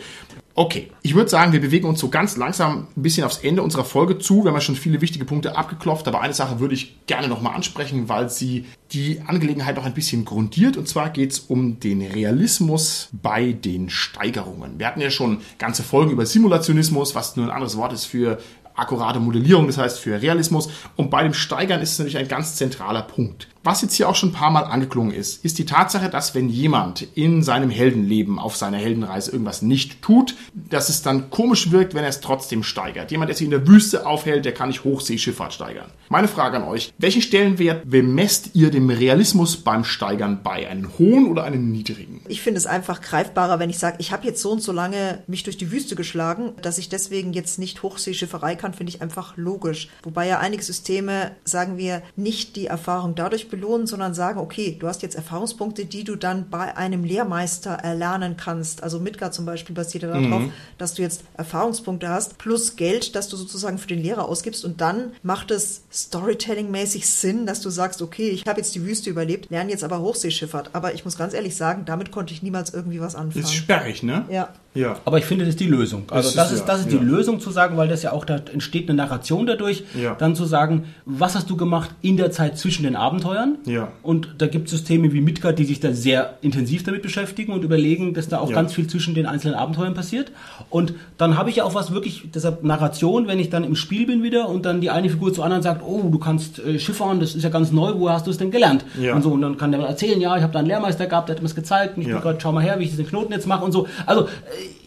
Okay, 0.60 0.92
ich 1.04 1.16
würde 1.16 1.30
sagen, 1.30 1.54
wir 1.54 1.62
bewegen 1.62 1.88
uns 1.88 2.02
so 2.02 2.10
ganz 2.10 2.36
langsam 2.36 2.88
ein 2.98 3.02
bisschen 3.02 3.24
aufs 3.24 3.38
Ende 3.38 3.64
unserer 3.64 3.86
Folge 3.86 4.18
zu. 4.18 4.44
Wir 4.44 4.50
haben 4.50 4.56
ja 4.56 4.60
schon 4.60 4.76
viele 4.76 5.00
wichtige 5.00 5.24
Punkte 5.24 5.56
abgeklopft, 5.58 6.06
aber 6.10 6.20
eine 6.20 6.34
Sache 6.34 6.60
würde 6.60 6.74
ich 6.74 6.98
gerne 7.08 7.30
nochmal 7.30 7.56
ansprechen, 7.56 8.10
weil 8.10 8.30
sie 8.30 8.66
die 8.92 9.22
Angelegenheit 9.26 9.78
noch 9.78 9.86
ein 9.86 9.94
bisschen 9.94 10.26
grundiert. 10.26 10.76
Und 10.76 10.86
zwar 10.86 11.12
geht 11.12 11.32
es 11.32 11.40
um 11.40 11.80
den 11.80 12.02
Realismus 12.02 13.08
bei 13.14 13.54
den 13.54 13.90
Steigerungen. 13.90 14.80
Wir 14.80 14.88
hatten 14.88 15.00
ja 15.00 15.12
schon 15.12 15.40
ganze 15.60 15.82
Folgen 15.82 16.12
über 16.12 16.26
Simulationismus, 16.26 17.16
was 17.16 17.38
nur 17.38 17.46
ein 17.46 17.52
anderes 17.52 17.78
Wort 17.78 17.94
ist 17.94 18.04
für 18.04 18.38
akkurate 18.76 19.22
Modellierung, 19.22 19.68
das 19.68 19.78
heißt 19.78 19.98
für 19.98 20.22
Realismus. 20.22 20.70
Und 20.98 21.10
bei 21.10 21.24
dem 21.24 21.34
Steigern 21.34 21.82
ist 21.82 21.94
es 21.94 22.00
natürlich 22.00 22.18
ein 22.18 22.28
ganz 22.28 22.58
zentraler 22.58 23.04
Punkt. 23.04 23.48
Was 23.62 23.82
jetzt 23.82 23.96
hier 23.96 24.08
auch 24.08 24.16
schon 24.16 24.30
ein 24.30 24.34
paar 24.34 24.52
Mal 24.52 24.62
angeklungen 24.62 25.12
ist, 25.12 25.44
ist 25.44 25.60
die 25.60 25.66
Tatsache, 25.66 26.10
dass 26.10 26.34
wenn 26.34 26.48
jemand 26.48 27.06
in 27.16 27.44
seinem 27.44 27.70
Heldenleben 27.70 28.40
auf 28.40 28.56
seiner 28.56 28.78
Heldenreise 28.78 29.32
irgendwas 29.32 29.62
nicht 29.62 30.02
tut, 30.02 30.36
dass 30.54 30.88
es 30.88 31.02
dann 31.02 31.30
komisch 31.30 31.70
wirkt, 31.70 31.94
wenn 31.94 32.04
er 32.04 32.10
es 32.10 32.22
trotzdem 32.22 32.64
steigert. 32.64 33.12
Jemand, 33.12 33.28
der 33.28 33.36
sich 33.36 33.44
in 33.44 33.52
der 33.52 33.68
Wüste 33.68 34.06
aufhält, 34.06 34.46
der 34.46 34.54
kann 34.54 34.70
nicht 34.70 34.86
Hochseeschifffahrt 34.86 35.54
steigern. 35.54 35.92
Meine 36.08 36.30
Frage 36.30 36.58
an 36.58 36.64
euch, 36.64 36.94
welchen 36.98 37.22
Stellenwert 37.22 37.90
bemesst 37.90 38.52
ihr 38.54 38.72
dem 38.72 38.90
Realismus 38.90 39.58
beim 39.58 39.84
Steigern 39.84 40.40
bei? 40.42 40.70
Einen 40.70 40.98
hohen 40.98 41.28
oder 41.28 41.44
einen 41.44 41.70
niedrigen? 41.70 42.22
Ich 42.30 42.42
finde 42.42 42.60
es 42.60 42.66
einfach 42.66 43.02
greifbarer, 43.02 43.60
wenn 43.60 43.70
ich 43.70 43.78
sage, 43.78 43.98
ich 44.00 44.14
habe 44.14 44.26
jetzt 44.26 44.42
so 44.42 44.52
und 44.52 44.62
so 44.62 44.72
lange 44.72 45.22
mich 45.28 45.44
durch 45.44 45.58
die 45.58 45.72
Wüste 45.72 45.98
geschlagen, 45.98 46.54
dass 46.62 46.78
ich 46.78 46.88
deswegen 46.88 47.34
jetzt 47.34 47.60
nicht 47.60 47.84
Hochseeschifferei 47.84 48.56
kann, 48.56 48.74
finde 48.74 48.94
ich 48.94 49.02
einfach 49.02 49.36
logisch. 49.36 49.90
Wobei 50.04 50.28
ja 50.28 50.40
einige 50.40 50.64
Systeme, 50.64 51.32
sagen 51.44 51.78
wir, 51.78 52.02
nicht 52.16 52.56
die 52.56 52.68
Erfahrung 52.68 53.16
dadurch 53.16 53.49
belohnen, 53.50 53.88
sondern 53.88 54.14
sagen, 54.14 54.40
okay, 54.40 54.78
du 54.80 54.88
hast 54.88 55.02
jetzt 55.02 55.16
Erfahrungspunkte, 55.16 55.86
die 55.86 56.04
du 56.04 56.16
dann 56.16 56.50
bei 56.50 56.78
einem 56.78 57.04
Lehrmeister 57.04 57.72
erlernen 57.72 58.38
kannst. 58.38 58.84
Also 58.84 59.00
Midgard 59.00 59.34
zum 59.34 59.46
Beispiel 59.46 59.76
basiert 59.76 60.04
ja 60.04 60.10
darauf, 60.10 60.42
mhm. 60.42 60.52
dass 60.78 60.94
du 60.94 61.02
jetzt 61.02 61.24
Erfahrungspunkte 61.36 62.10
hast, 62.10 62.38
plus 62.38 62.76
Geld, 62.76 63.16
das 63.16 63.28
du 63.30 63.38
sozusagen 63.38 63.78
für 63.78 63.88
den 63.88 64.02
Lehrer 64.02 64.28
ausgibst 64.28 64.66
und 64.66 64.82
dann 64.82 65.14
macht 65.24 65.52
es 65.52 65.84
Storytelling-mäßig 65.92 67.08
Sinn, 67.08 67.46
dass 67.46 67.62
du 67.62 67.70
sagst, 67.70 68.02
okay, 68.02 68.30
ich 68.30 68.46
habe 68.46 68.60
jetzt 68.60 68.76
die 68.76 68.86
Wüste 68.86 69.10
überlebt, 69.10 69.50
lerne 69.50 69.72
jetzt 69.72 69.84
aber 69.84 70.00
Hochseeschifffahrt. 70.00 70.72
Aber 70.74 70.94
ich 70.94 71.06
muss 71.06 71.18
ganz 71.18 71.34
ehrlich 71.34 71.56
sagen, 71.56 71.84
damit 71.86 72.12
konnte 72.12 72.34
ich 72.34 72.44
niemals 72.44 72.74
irgendwie 72.74 73.02
was 73.02 73.16
anfangen. 73.16 73.44
Ist 73.44 73.54
sperrig, 73.54 74.04
ne? 74.04 74.26
Ja. 74.30 74.54
Ja. 74.76 74.98
Aber 75.06 75.18
ich 75.18 75.26
finde, 75.26 75.46
das 75.46 75.56
ist 75.56 75.60
die 75.60 75.68
Lösung. 75.68 76.04
Also 76.10 76.36
das, 76.36 76.52
ist, 76.52 76.66
das 76.66 76.82
ist, 76.82 76.92
ja, 76.92 77.00
die 77.00 77.06
ja. 77.06 77.12
Lösung 77.12 77.40
zu 77.40 77.50
sagen, 77.50 77.76
weil 77.78 77.88
das 77.88 78.04
ja 78.04 78.12
auch, 78.12 78.24
da 78.24 78.40
entsteht 78.54 78.88
eine 78.88 78.98
Narration 78.98 79.48
dadurch, 79.48 79.84
ja. 80.00 80.16
dann 80.16 80.36
zu 80.36 80.46
sagen, 80.46 80.86
was 81.06 81.36
hast 81.36 81.50
du 81.50 81.58
gemacht 81.58 81.90
in 82.02 82.18
der 82.18 82.32
Zeit 82.32 82.58
zwischen 82.58 82.84
den 82.84 82.96
Abenteuern? 82.96 83.58
Ja. 83.66 83.92
Und 84.04 84.36
da 84.38 84.48
gibt 84.48 84.66
es 84.66 84.72
Systeme 84.72 85.12
wie 85.12 85.22
Midgard, 85.22 85.58
die 85.58 85.66
sich 85.66 85.80
da 85.80 85.92
sehr 85.94 86.38
intensiv 86.42 86.84
damit 86.84 87.02
beschäftigen 87.02 87.52
und 87.52 87.64
überlegen, 87.64 88.14
dass 88.14 88.28
da 88.28 88.40
auch 88.40 88.52
ganz 88.52 88.74
viel 88.74 88.88
zwischen 88.88 89.16
den 89.16 89.26
einzelnen 89.26 89.56
Abenteuern 89.56 89.96
passiert. 89.96 90.32
Und 90.70 90.94
dann 91.18 91.38
habe 91.38 91.50
ich 91.50 91.58
ja 91.58 91.64
auch 91.64 91.74
was 91.74 91.92
wirklich, 91.92 92.30
deshalb 92.34 92.64
Narration, 92.64 93.28
wenn 93.28 93.40
ich 93.40 93.50
dann 93.50 93.64
im 93.64 93.76
Spiel 93.76 94.06
bin 94.06 94.22
wieder 94.22 94.50
und 94.50 94.66
dann 94.66 94.82
die 94.82 94.92
eine 94.92 95.10
Figur 95.10 95.34
zur 95.34 95.46
anderen 95.46 95.64
sagt, 95.64 95.82
oh, 95.84 96.10
du 96.12 96.20
kannst 96.20 96.60
äh, 96.60 96.78
Schifffahren, 96.80 97.20
das 97.20 97.34
ist 97.34 97.44
ja 97.44 97.50
ganz 97.50 97.72
neu, 97.72 97.94
wo 97.96 98.10
hast 98.10 98.28
du 98.28 98.32
es 98.32 98.38
denn 98.38 98.52
gelernt? 98.52 98.86
Und 99.14 99.24
so, 99.24 99.32
und 99.32 99.42
dann 99.42 99.58
kann 99.58 99.72
der 99.72 99.82
erzählen, 99.82 100.22
ja, 100.22 100.38
ich 100.38 100.44
habe 100.44 100.54
da 100.54 100.60
einen 100.60 100.68
Lehrmeister 100.68 101.08
gehabt, 101.08 101.30
der 101.30 101.36
hat 101.36 101.42
mir 101.42 101.48
das 101.48 101.56
gezeigt, 101.56 101.98
und 101.98 102.04
ich 102.04 102.08
bin 102.08 102.20
gerade, 102.20 102.38
schau 102.42 102.52
mal 102.52 102.64
her, 102.64 102.80
wie 102.80 102.84
ich 102.84 102.92
diesen 102.92 103.08
Knoten 103.08 103.34
jetzt 103.34 103.48
mache 103.48 103.66
und 103.66 103.72
so. 103.72 103.88
Also, 104.06 104.24
äh, 104.24 104.28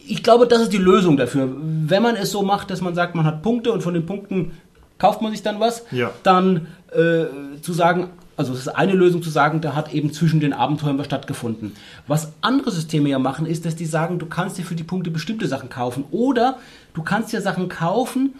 ich 0.07 0.23
glaube, 0.23 0.47
das 0.47 0.61
ist 0.61 0.73
die 0.73 0.77
Lösung 0.77 1.17
dafür. 1.17 1.49
Wenn 1.57 2.03
man 2.03 2.15
es 2.15 2.31
so 2.31 2.41
macht, 2.41 2.69
dass 2.69 2.81
man 2.81 2.95
sagt, 2.95 3.15
man 3.15 3.25
hat 3.25 3.41
Punkte 3.41 3.71
und 3.71 3.81
von 3.81 3.93
den 3.93 4.05
Punkten 4.05 4.51
kauft 4.97 5.21
man 5.21 5.31
sich 5.31 5.43
dann 5.43 5.59
was, 5.59 5.85
ja. 5.91 6.11
dann 6.23 6.67
äh, 6.91 7.25
zu 7.61 7.73
sagen, 7.73 8.09
also 8.35 8.53
es 8.53 8.59
ist 8.59 8.67
eine 8.69 8.93
Lösung 8.93 9.21
zu 9.21 9.29
sagen, 9.29 9.61
da 9.61 9.75
hat 9.75 9.93
eben 9.93 10.11
zwischen 10.11 10.39
den 10.39 10.53
Abenteuern 10.53 10.97
was 10.97 11.05
stattgefunden. 11.05 11.73
Was 12.07 12.33
andere 12.41 12.71
Systeme 12.71 13.09
ja 13.09 13.19
machen, 13.19 13.45
ist, 13.45 13.65
dass 13.65 13.75
die 13.75 13.85
sagen, 13.85 14.19
du 14.19 14.25
kannst 14.25 14.57
dir 14.57 14.63
für 14.63 14.75
die 14.75 14.83
Punkte 14.83 15.11
bestimmte 15.11 15.47
Sachen 15.47 15.69
kaufen 15.69 16.05
oder 16.11 16.57
du 16.93 17.03
kannst 17.03 17.31
ja 17.31 17.41
Sachen 17.41 17.69
kaufen, 17.69 18.33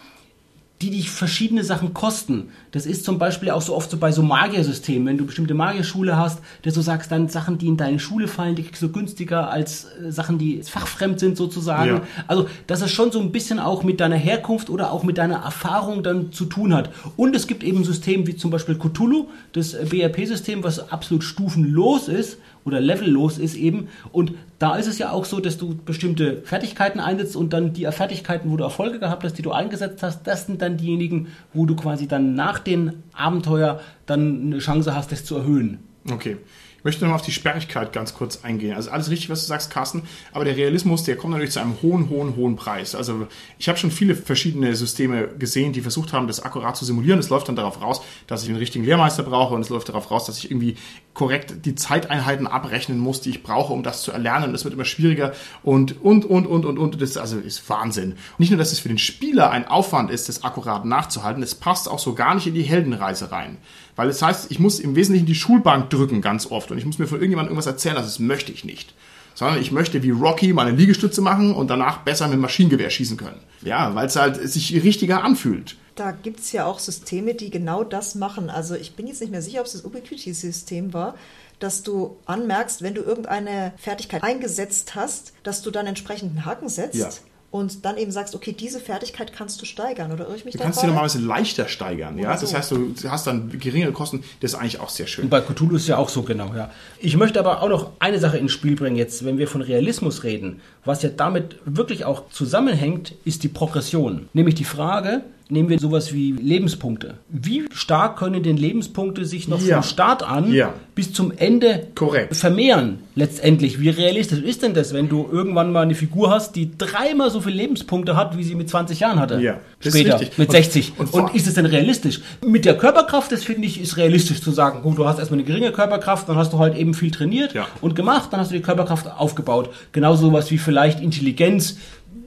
die 0.82 0.90
dich 0.90 1.10
verschiedene 1.10 1.62
Sachen 1.62 1.94
kosten. 1.94 2.48
Das 2.72 2.84
ist 2.84 3.04
zum 3.04 3.18
Beispiel 3.18 3.50
auch 3.50 3.62
so 3.62 3.76
oft 3.76 3.90
so 3.90 3.96
bei 3.96 4.10
so 4.10 4.22
Magiersystemen. 4.22 5.06
Wenn 5.06 5.18
du 5.18 5.24
bestimmte 5.24 5.54
Magierschule 5.54 6.16
hast, 6.16 6.40
dass 6.62 6.74
du 6.74 6.80
sagst, 6.80 7.12
dann 7.12 7.28
Sachen, 7.28 7.58
die 7.58 7.68
in 7.68 7.76
deine 7.76 8.00
Schule 8.00 8.26
fallen, 8.26 8.56
die 8.56 8.64
kriegst 8.64 8.82
du 8.82 8.90
günstiger 8.90 9.50
als 9.50 9.84
äh, 9.84 10.10
Sachen, 10.10 10.36
die 10.36 10.62
fachfremd 10.62 11.20
sind 11.20 11.36
sozusagen. 11.36 11.96
Ja. 11.96 12.02
Also, 12.26 12.48
dass 12.66 12.82
es 12.82 12.90
schon 12.90 13.12
so 13.12 13.20
ein 13.20 13.30
bisschen 13.30 13.60
auch 13.60 13.84
mit 13.84 14.00
deiner 14.00 14.16
Herkunft 14.16 14.68
oder 14.68 14.90
auch 14.90 15.04
mit 15.04 15.16
deiner 15.16 15.36
Erfahrung 15.36 16.02
dann 16.02 16.32
zu 16.32 16.44
tun 16.44 16.74
hat. 16.74 16.90
Und 17.16 17.36
es 17.36 17.46
gibt 17.46 17.62
eben 17.62 17.84
Systeme 17.84 18.26
wie 18.26 18.36
zum 18.36 18.50
Beispiel 18.50 18.74
Cthulhu, 18.74 19.28
das 19.52 19.74
BRP-System, 19.74 20.64
was 20.64 20.90
absolut 20.90 21.22
stufenlos 21.22 22.08
ist 22.08 22.38
oder 22.64 22.80
levellos 22.80 23.38
ist 23.38 23.56
eben. 23.56 23.88
Und 24.12 24.32
da 24.58 24.76
ist 24.76 24.86
es 24.86 24.98
ja 24.98 25.10
auch 25.10 25.24
so, 25.24 25.40
dass 25.40 25.58
du 25.58 25.74
bestimmte 25.74 26.42
Fertigkeiten 26.42 27.00
einsetzt 27.00 27.36
und 27.36 27.52
dann 27.52 27.72
die 27.72 27.84
Fertigkeiten, 27.84 28.50
wo 28.50 28.56
du 28.56 28.64
Erfolge 28.64 28.98
gehabt 28.98 29.24
hast, 29.24 29.34
die 29.34 29.42
du 29.42 29.52
eingesetzt 29.52 30.02
hast, 30.02 30.26
das 30.26 30.46
sind 30.46 30.62
dann 30.62 30.76
diejenigen, 30.76 31.28
wo 31.52 31.66
du 31.66 31.76
quasi 31.76 32.08
dann 32.08 32.34
nach 32.34 32.58
dem 32.58 33.02
Abenteuer 33.12 33.80
dann 34.06 34.46
eine 34.46 34.58
Chance 34.58 34.94
hast, 34.94 35.12
das 35.12 35.24
zu 35.24 35.36
erhöhen. 35.36 35.78
Okay. 36.10 36.36
Möchte 36.84 37.02
nochmal 37.02 37.18
auf 37.18 37.24
die 37.24 37.32
Sperrigkeit 37.32 37.92
ganz 37.92 38.14
kurz 38.14 38.44
eingehen. 38.44 38.76
Also 38.76 38.90
alles 38.90 39.10
richtig, 39.10 39.30
was 39.30 39.40
du 39.40 39.46
sagst, 39.46 39.70
Carsten, 39.70 40.02
aber 40.32 40.44
der 40.44 40.56
Realismus, 40.56 41.02
der 41.02 41.16
kommt 41.16 41.32
natürlich 41.32 41.52
zu 41.52 41.60
einem 41.60 41.76
hohen, 41.82 42.10
hohen, 42.10 42.36
hohen 42.36 42.56
Preis. 42.56 42.94
Also 42.94 43.26
ich 43.58 43.68
habe 43.68 43.78
schon 43.78 43.90
viele 43.90 44.14
verschiedene 44.14 44.76
Systeme 44.76 45.28
gesehen, 45.28 45.72
die 45.72 45.80
versucht 45.80 46.12
haben, 46.12 46.26
das 46.26 46.40
akkurat 46.40 46.76
zu 46.76 46.84
simulieren. 46.84 47.18
Es 47.18 47.30
läuft 47.30 47.48
dann 47.48 47.56
darauf 47.56 47.80
raus, 47.80 48.02
dass 48.26 48.42
ich 48.42 48.50
einen 48.50 48.58
richtigen 48.58 48.84
Lehrmeister 48.84 49.22
brauche 49.22 49.54
und 49.54 49.62
es 49.62 49.70
läuft 49.70 49.88
darauf 49.88 50.10
raus, 50.10 50.26
dass 50.26 50.38
ich 50.38 50.50
irgendwie 50.50 50.76
korrekt 51.14 51.64
die 51.64 51.74
Zeiteinheiten 51.74 52.46
abrechnen 52.46 52.98
muss, 52.98 53.20
die 53.20 53.30
ich 53.30 53.42
brauche, 53.42 53.72
um 53.72 53.82
das 53.82 54.02
zu 54.02 54.12
erlernen. 54.12 54.52
Das 54.52 54.64
wird 54.64 54.74
immer 54.74 54.84
schwieriger 54.84 55.32
und, 55.62 56.02
und, 56.02 56.24
und, 56.26 56.46
und, 56.46 56.66
und, 56.66 56.78
und. 56.78 57.00
Das 57.00 57.16
also 57.16 57.38
ist 57.38 57.68
Wahnsinn. 57.70 58.16
nicht 58.36 58.50
nur, 58.50 58.58
dass 58.58 58.72
es 58.72 58.80
für 58.80 58.88
den 58.88 58.98
Spieler 58.98 59.50
ein 59.50 59.66
Aufwand 59.66 60.10
ist, 60.10 60.28
das 60.28 60.44
akkurat 60.44 60.84
nachzuhalten, 60.84 61.42
es 61.42 61.54
passt 61.54 61.88
auch 61.88 61.98
so 61.98 62.14
gar 62.14 62.34
nicht 62.34 62.46
in 62.46 62.54
die 62.54 62.62
Heldenreise 62.62 63.32
rein. 63.32 63.56
Weil 63.96 64.08
es 64.08 64.22
heißt, 64.22 64.50
ich 64.50 64.58
muss 64.58 64.80
im 64.80 64.96
Wesentlichen 64.96 65.26
die 65.26 65.34
Schulbank 65.34 65.90
drücken 65.90 66.20
ganz 66.20 66.50
oft 66.50 66.70
und 66.70 66.78
ich 66.78 66.84
muss 66.84 66.98
mir 66.98 67.06
von 67.06 67.18
irgendjemandem 67.18 67.52
irgendwas 67.52 67.66
erzählen, 67.66 67.94
das 67.96 68.18
möchte 68.18 68.52
ich 68.52 68.64
nicht. 68.64 68.94
Sondern 69.34 69.60
ich 69.60 69.72
möchte 69.72 70.02
wie 70.02 70.10
Rocky 70.10 70.52
meine 70.52 70.70
Liegestütze 70.70 71.20
machen 71.20 71.54
und 71.54 71.68
danach 71.68 71.98
besser 71.98 72.28
mit 72.28 72.38
Maschinengewehr 72.38 72.90
schießen 72.90 73.16
können. 73.16 73.40
Ja, 73.62 73.94
weil 73.94 74.06
es 74.06 74.16
halt 74.16 74.36
sich 74.48 74.72
richtiger 74.84 75.24
anfühlt. 75.24 75.76
Da 75.96 76.10
gibt 76.12 76.40
es 76.40 76.52
ja 76.52 76.66
auch 76.66 76.78
Systeme, 76.78 77.34
die 77.34 77.50
genau 77.50 77.84
das 77.84 78.14
machen. 78.14 78.50
Also 78.50 78.74
ich 78.74 78.94
bin 78.94 79.06
jetzt 79.06 79.20
nicht 79.20 79.30
mehr 79.30 79.42
sicher, 79.42 79.60
ob 79.60 79.66
es 79.66 79.72
das 79.72 79.84
Ubiquity-System 79.84 80.92
war, 80.92 81.14
dass 81.58 81.82
du 81.82 82.16
anmerkst, 82.26 82.82
wenn 82.82 82.94
du 82.94 83.02
irgendeine 83.02 83.72
Fertigkeit 83.76 84.22
eingesetzt 84.22 84.94
hast, 84.94 85.32
dass 85.42 85.62
du 85.62 85.70
dann 85.70 85.86
entsprechend 85.86 86.30
einen 86.30 86.44
Haken 86.44 86.68
setzt. 86.68 86.96
Ja 86.96 87.10
und 87.54 87.84
dann 87.84 87.96
eben 87.98 88.10
sagst, 88.10 88.34
okay, 88.34 88.50
diese 88.50 88.80
Fertigkeit 88.80 89.32
kannst 89.32 89.62
du 89.62 89.64
steigern 89.64 90.10
oder 90.10 90.24
irre 90.26 90.34
ich 90.34 90.44
mich 90.44 90.54
Du 90.54 90.58
da 90.58 90.64
kannst 90.64 90.80
sie 90.80 90.86
normalerweise 90.88 91.20
leichter 91.20 91.68
steigern. 91.68 92.18
Ja? 92.18 92.32
Oder 92.32 92.40
Das 92.40 92.50
so. 92.50 92.56
heißt, 92.56 92.70
du 92.72 92.92
hast 93.08 93.28
dann 93.28 93.48
geringere 93.60 93.92
Kosten. 93.92 94.24
Das 94.40 94.54
ist 94.54 94.58
eigentlich 94.58 94.80
auch 94.80 94.88
sehr 94.88 95.06
schön. 95.06 95.22
Und 95.22 95.30
bei 95.30 95.40
Cthulhu 95.40 95.76
ist 95.76 95.82
es 95.82 95.88
ja 95.88 95.96
auch 95.96 96.08
so 96.08 96.24
genau, 96.24 96.52
ja. 96.56 96.72
Ich 96.98 97.16
möchte 97.16 97.38
aber 97.38 97.62
auch 97.62 97.68
noch 97.68 97.92
eine 98.00 98.18
Sache 98.18 98.38
ins 98.38 98.50
Spiel 98.50 98.74
bringen 98.74 98.96
jetzt, 98.96 99.24
wenn 99.24 99.38
wir 99.38 99.46
von 99.46 99.62
Realismus 99.62 100.24
reden. 100.24 100.62
Was 100.84 101.02
ja 101.04 101.10
damit 101.10 101.54
wirklich 101.64 102.04
auch 102.04 102.28
zusammenhängt, 102.28 103.14
ist 103.24 103.44
die 103.44 103.48
Progression. 103.48 104.28
Nämlich 104.32 104.56
die 104.56 104.64
Frage, 104.64 105.22
nehmen 105.54 105.70
wir 105.70 105.78
sowas 105.78 106.12
wie 106.12 106.32
Lebenspunkte. 106.32 107.14
Wie 107.30 107.64
stark 107.72 108.18
können 108.18 108.42
denn 108.42 108.58
Lebenspunkte 108.58 109.24
sich 109.24 109.48
noch 109.48 109.62
Ja. 109.62 109.76
vom 109.80 109.88
Start 109.88 110.22
an 110.22 110.52
Ja. 110.52 110.74
bis 110.94 111.12
zum 111.14 111.32
Ende 111.34 111.86
Korrekt. 111.94 112.36
vermehren? 112.36 112.98
Letztendlich, 113.14 113.80
wie 113.80 113.88
realistisch 113.88 114.40
ist 114.40 114.62
denn 114.62 114.74
das, 114.74 114.92
wenn 114.92 115.08
du 115.08 115.26
irgendwann 115.30 115.72
mal 115.72 115.82
eine 115.82 115.94
Figur 115.94 116.30
hast, 116.30 116.56
die 116.56 116.76
dreimal 116.76 117.30
so 117.30 117.40
viele 117.40 117.56
Lebenspunkte 117.56 118.16
hat, 118.16 118.36
wie 118.36 118.42
sie 118.44 118.54
mit 118.56 118.68
20 118.68 119.00
Jahren 119.00 119.18
hatte? 119.20 119.40
Ja, 119.40 119.60
Später, 119.80 120.18
mit 120.36 120.48
Und- 120.48 120.50
60. 120.50 120.92
und 120.98 121.00
Und, 121.00 121.08
vor- 121.28 121.34
ist 121.34 121.46
es 121.46 121.54
denn 121.54 121.66
realistisch? 121.66 122.20
Mit 122.44 122.64
der 122.64 122.76
Körperkraft, 122.76 123.30
das 123.32 123.44
finde 123.44 123.66
ich, 123.66 123.80
ist 123.80 123.96
realistisch 123.96 124.40
zu 124.42 124.50
sagen, 124.50 124.82
gut, 124.82 124.98
du 124.98 125.06
hast 125.06 125.18
erstmal 125.18 125.38
eine 125.38 125.46
geringe 125.46 125.70
Körperkraft, 125.72 126.28
dann 126.28 126.36
hast 126.36 126.52
du 126.52 126.58
halt 126.58 126.76
eben 126.76 126.92
viel 126.94 127.10
trainiert 127.12 127.54
Ja. 127.54 127.66
und 127.80 127.94
gemacht, 127.94 128.30
dann 128.32 128.40
hast 128.40 128.50
du 128.50 128.56
die 128.56 128.62
Körperkraft 128.62 129.06
aufgebaut. 129.16 129.70
Genauso 129.92 130.32
was 130.32 130.50
wie 130.50 130.58
vielleicht 130.58 131.00
Intelligenz. 131.00 131.76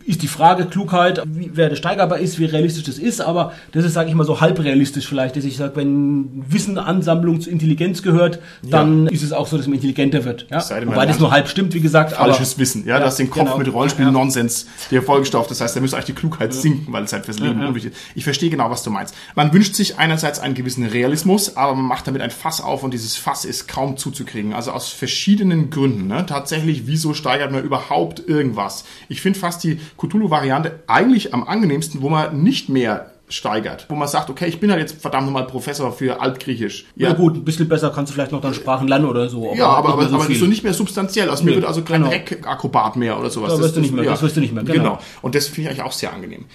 Ist 0.08 0.22
die 0.22 0.28
Frage, 0.30 0.68
Klugheit, 0.68 1.22
wie, 1.26 1.52
wer 1.54 1.70
das 1.70 1.80
steigerbar 1.80 2.20
ist, 2.20 2.40
wie 2.40 2.46
realistisch 2.46 2.86
das 2.86 2.98
ist, 2.98 3.20
aber 3.20 3.52
das 3.74 3.84
ist, 3.84 3.94
sage 3.94 4.08
ich 4.08 4.16
mal, 4.16 4.24
so 4.24 4.40
halb 4.40 4.58
realistisch 4.64 5.06
vielleicht, 5.06 5.36
dass 5.36 5.44
ich 5.44 5.58
sage, 5.58 5.76
wenn 5.76 6.46
Wissenansammlung 6.48 7.42
zu 7.42 7.50
Intelligenz 7.50 8.02
gehört, 8.04 8.40
dann 8.64 9.08
ist 9.08 9.22
es 9.22 9.34
auch 9.34 9.48
so, 9.48 9.58
dass 9.58 9.68
man 9.68 9.76
intelligenter 9.76 10.24
wird. 10.24 10.48
Ja? 10.50 10.64
Wobei 10.86 11.06
das 11.06 11.20
nur 11.20 11.32
halb 11.32 11.50
stimmt, 11.50 11.74
wie 11.74 11.82
gesagt. 11.82 12.14
Falsches 12.14 12.54
aber, 12.54 12.62
Wissen. 12.62 12.88
Ja, 12.88 13.00
du 13.00 13.06
hast 13.06 13.20
den 13.20 13.30
Kopf 13.30 13.44
genau. 13.44 13.58
mit 13.58 13.74
Rollenspiel-Nonsens 13.74 14.68
dir 14.92 15.04
vollgestopft. 15.04 15.52
Das 15.52 15.60
heißt, 15.60 15.76
da 15.76 15.82
müsste 15.82 15.98
eigentlich 15.98 16.06
die 16.06 16.14
Klugheit 16.14 16.54
sinken, 16.54 16.94
weil 16.94 17.04
es 17.04 17.12
halt 17.12 17.26
fürs 17.26 17.40
Leben 17.40 17.66
unwichtig 17.66 17.92
ist. 17.92 18.00
Ich 18.16 18.24
verstehe 18.24 18.50
genau, 18.50 18.70
was 18.70 18.84
du 18.84 18.92
meinst. 18.92 19.14
Man 19.36 19.52
wünscht 19.52 19.76
sich 19.76 20.00
einerseits 20.00 20.40
einen 20.40 20.54
gewissen 20.54 20.86
Realismus, 20.86 21.58
aber 21.58 21.76
man 21.76 21.86
macht 21.86 22.08
damit 22.08 22.22
ein 22.22 22.32
Fass 22.32 22.62
auf 22.62 22.84
und 22.84 22.94
dieses 22.94 23.18
Fass 23.18 23.44
ist 23.44 23.68
kaum 23.68 23.98
zuzukriegen. 23.98 24.54
Also 24.54 24.72
aus 24.72 24.88
verschiedenen 24.88 25.70
Gründen. 25.70 26.08
Ne? 26.08 26.26
Tatsächlich, 26.26 26.88
wieso 26.88 27.14
steigert 27.14 27.52
man 27.52 27.64
überhaupt 27.64 28.26
irgendwas? 28.26 28.86
Ich 29.10 29.20
finde 29.20 29.38
fast 29.38 29.66
die 29.66 29.80
Cthulhu-Variante 29.98 30.80
eigentlich 30.88 31.34
am 31.34 31.48
angenehmsten, 31.48 32.02
wo 32.02 32.10
man 32.10 32.42
nicht 32.44 32.70
mehr 32.70 33.12
steigert. 33.30 33.86
Wo 33.90 33.96
man 33.96 34.08
sagt, 34.08 34.30
okay, 34.30 34.46
ich 34.48 34.60
bin 34.60 34.72
halt 34.72 34.80
jetzt 34.80 35.02
verdammt 35.02 35.26
nochmal 35.26 35.46
Professor 35.46 35.92
für 35.92 36.22
Altgriechisch. 36.22 36.86
Ja, 36.96 37.14
gut, 37.14 37.36
ein 37.36 37.44
bisschen 37.44 37.68
besser 37.68 37.92
kannst 37.94 38.10
du 38.10 38.14
vielleicht 38.14 38.32
noch 38.32 38.40
dann 38.42 38.54
Sprachen 38.54 38.88
lernen 38.88 39.06
oder 39.06 39.28
so. 39.28 39.54
Ja, 39.54 39.68
aber, 39.68 39.90
aber, 39.90 40.04
mehr 40.04 40.14
aber 40.14 40.34
so 40.34 40.46
nicht 40.46 40.64
mehr 40.64 40.74
substanziell. 40.74 41.30
Aus 41.30 41.44
mir 41.44 41.52
Nee, 41.52 41.56
wird 41.58 41.66
also 41.66 41.82
kein 41.82 42.02
genau. 42.04 42.14
Reck-Akrobat 42.14 42.96
mehr 42.96 43.20
oder 43.20 43.30
sowas. 43.30 43.54
Da 43.54 43.60
wirst 43.60 43.76
du 43.76 43.82
nicht 43.82 43.94
mehr, 43.94 44.06
das 44.06 44.22
wirst 44.22 44.38
du 44.38 44.42
nicht 44.42 44.54
mehr, 44.54 44.64
Genau. 44.64 44.78
genau. 44.78 45.00
Und 45.22 45.36
das 45.36 45.48
finde 45.48 45.62
ich 45.62 45.68
eigentlich 45.70 45.86
auch 45.86 45.92
sehr 45.92 46.14
angenehm. 46.14 46.46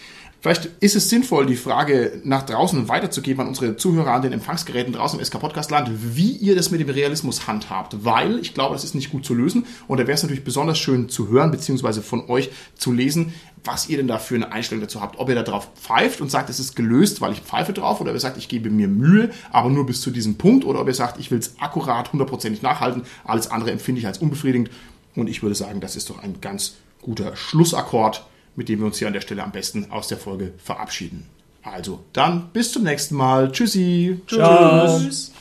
Vielleicht 0.42 0.70
ist 0.80 0.96
es 0.96 1.08
sinnvoll, 1.08 1.46
die 1.46 1.54
Frage 1.54 2.20
nach 2.24 2.42
draußen 2.42 2.88
weiterzugeben 2.88 3.42
an 3.42 3.46
unsere 3.46 3.76
Zuhörer 3.76 4.10
an 4.10 4.22
den 4.22 4.32
Empfangsgeräten 4.32 4.92
draußen 4.92 5.16
im 5.16 5.24
SK 5.24 5.38
Podcast 5.38 5.70
Land, 5.70 5.88
wie 6.16 6.32
ihr 6.32 6.56
das 6.56 6.72
mit 6.72 6.80
dem 6.80 6.90
Realismus 6.90 7.46
handhabt, 7.46 8.04
weil 8.04 8.40
ich 8.40 8.52
glaube, 8.52 8.74
das 8.74 8.82
ist 8.82 8.96
nicht 8.96 9.12
gut 9.12 9.24
zu 9.24 9.34
lösen 9.34 9.66
und 9.86 10.00
da 10.00 10.06
wäre 10.08 10.16
es 10.16 10.22
natürlich 10.24 10.42
besonders 10.42 10.80
schön 10.80 11.08
zu 11.08 11.28
hören 11.28 11.52
beziehungsweise 11.52 12.02
von 12.02 12.28
euch 12.28 12.50
zu 12.74 12.90
lesen, 12.90 13.32
was 13.62 13.88
ihr 13.88 13.98
denn 13.98 14.08
da 14.08 14.18
für 14.18 14.34
eine 14.34 14.50
Einstellung 14.50 14.82
dazu 14.82 15.00
habt. 15.00 15.20
Ob 15.20 15.28
ihr 15.28 15.36
da 15.36 15.44
drauf 15.44 15.68
pfeift 15.80 16.20
und 16.20 16.28
sagt, 16.28 16.50
es 16.50 16.58
ist 16.58 16.74
gelöst, 16.74 17.20
weil 17.20 17.30
ich 17.30 17.42
pfeife 17.42 17.72
drauf, 17.72 18.00
oder 18.00 18.10
ob 18.10 18.16
ihr 18.16 18.20
sagt, 18.20 18.36
ich 18.36 18.48
gebe 18.48 18.68
mir 18.68 18.88
Mühe, 18.88 19.30
aber 19.52 19.70
nur 19.70 19.86
bis 19.86 20.00
zu 20.00 20.10
diesem 20.10 20.38
Punkt, 20.38 20.64
oder 20.64 20.80
ob 20.80 20.88
ihr 20.88 20.94
sagt, 20.94 21.20
ich 21.20 21.30
will 21.30 21.38
es 21.38 21.54
akkurat, 21.60 22.12
hundertprozentig 22.12 22.62
nachhalten, 22.62 23.02
alles 23.22 23.48
andere 23.48 23.70
empfinde 23.70 24.00
ich 24.00 24.08
als 24.08 24.18
unbefriedigend. 24.18 24.70
Und 25.14 25.28
ich 25.28 25.40
würde 25.44 25.54
sagen, 25.54 25.80
das 25.80 25.94
ist 25.94 26.10
doch 26.10 26.20
ein 26.20 26.40
ganz 26.40 26.74
guter 27.00 27.36
Schlussakkord, 27.36 28.26
mit 28.56 28.68
dem 28.68 28.80
wir 28.80 28.86
uns 28.86 28.98
hier 28.98 29.06
an 29.06 29.14
der 29.14 29.20
Stelle 29.20 29.42
am 29.42 29.52
besten 29.52 29.90
aus 29.90 30.08
der 30.08 30.18
Folge 30.18 30.52
verabschieden. 30.58 31.26
Also, 31.62 32.04
dann 32.12 32.48
bis 32.52 32.72
zum 32.72 32.82
nächsten 32.82 33.14
Mal. 33.14 33.52
Tschüssi. 33.52 34.20
Ciao. 34.26 34.98
Tschüss. 34.98 35.32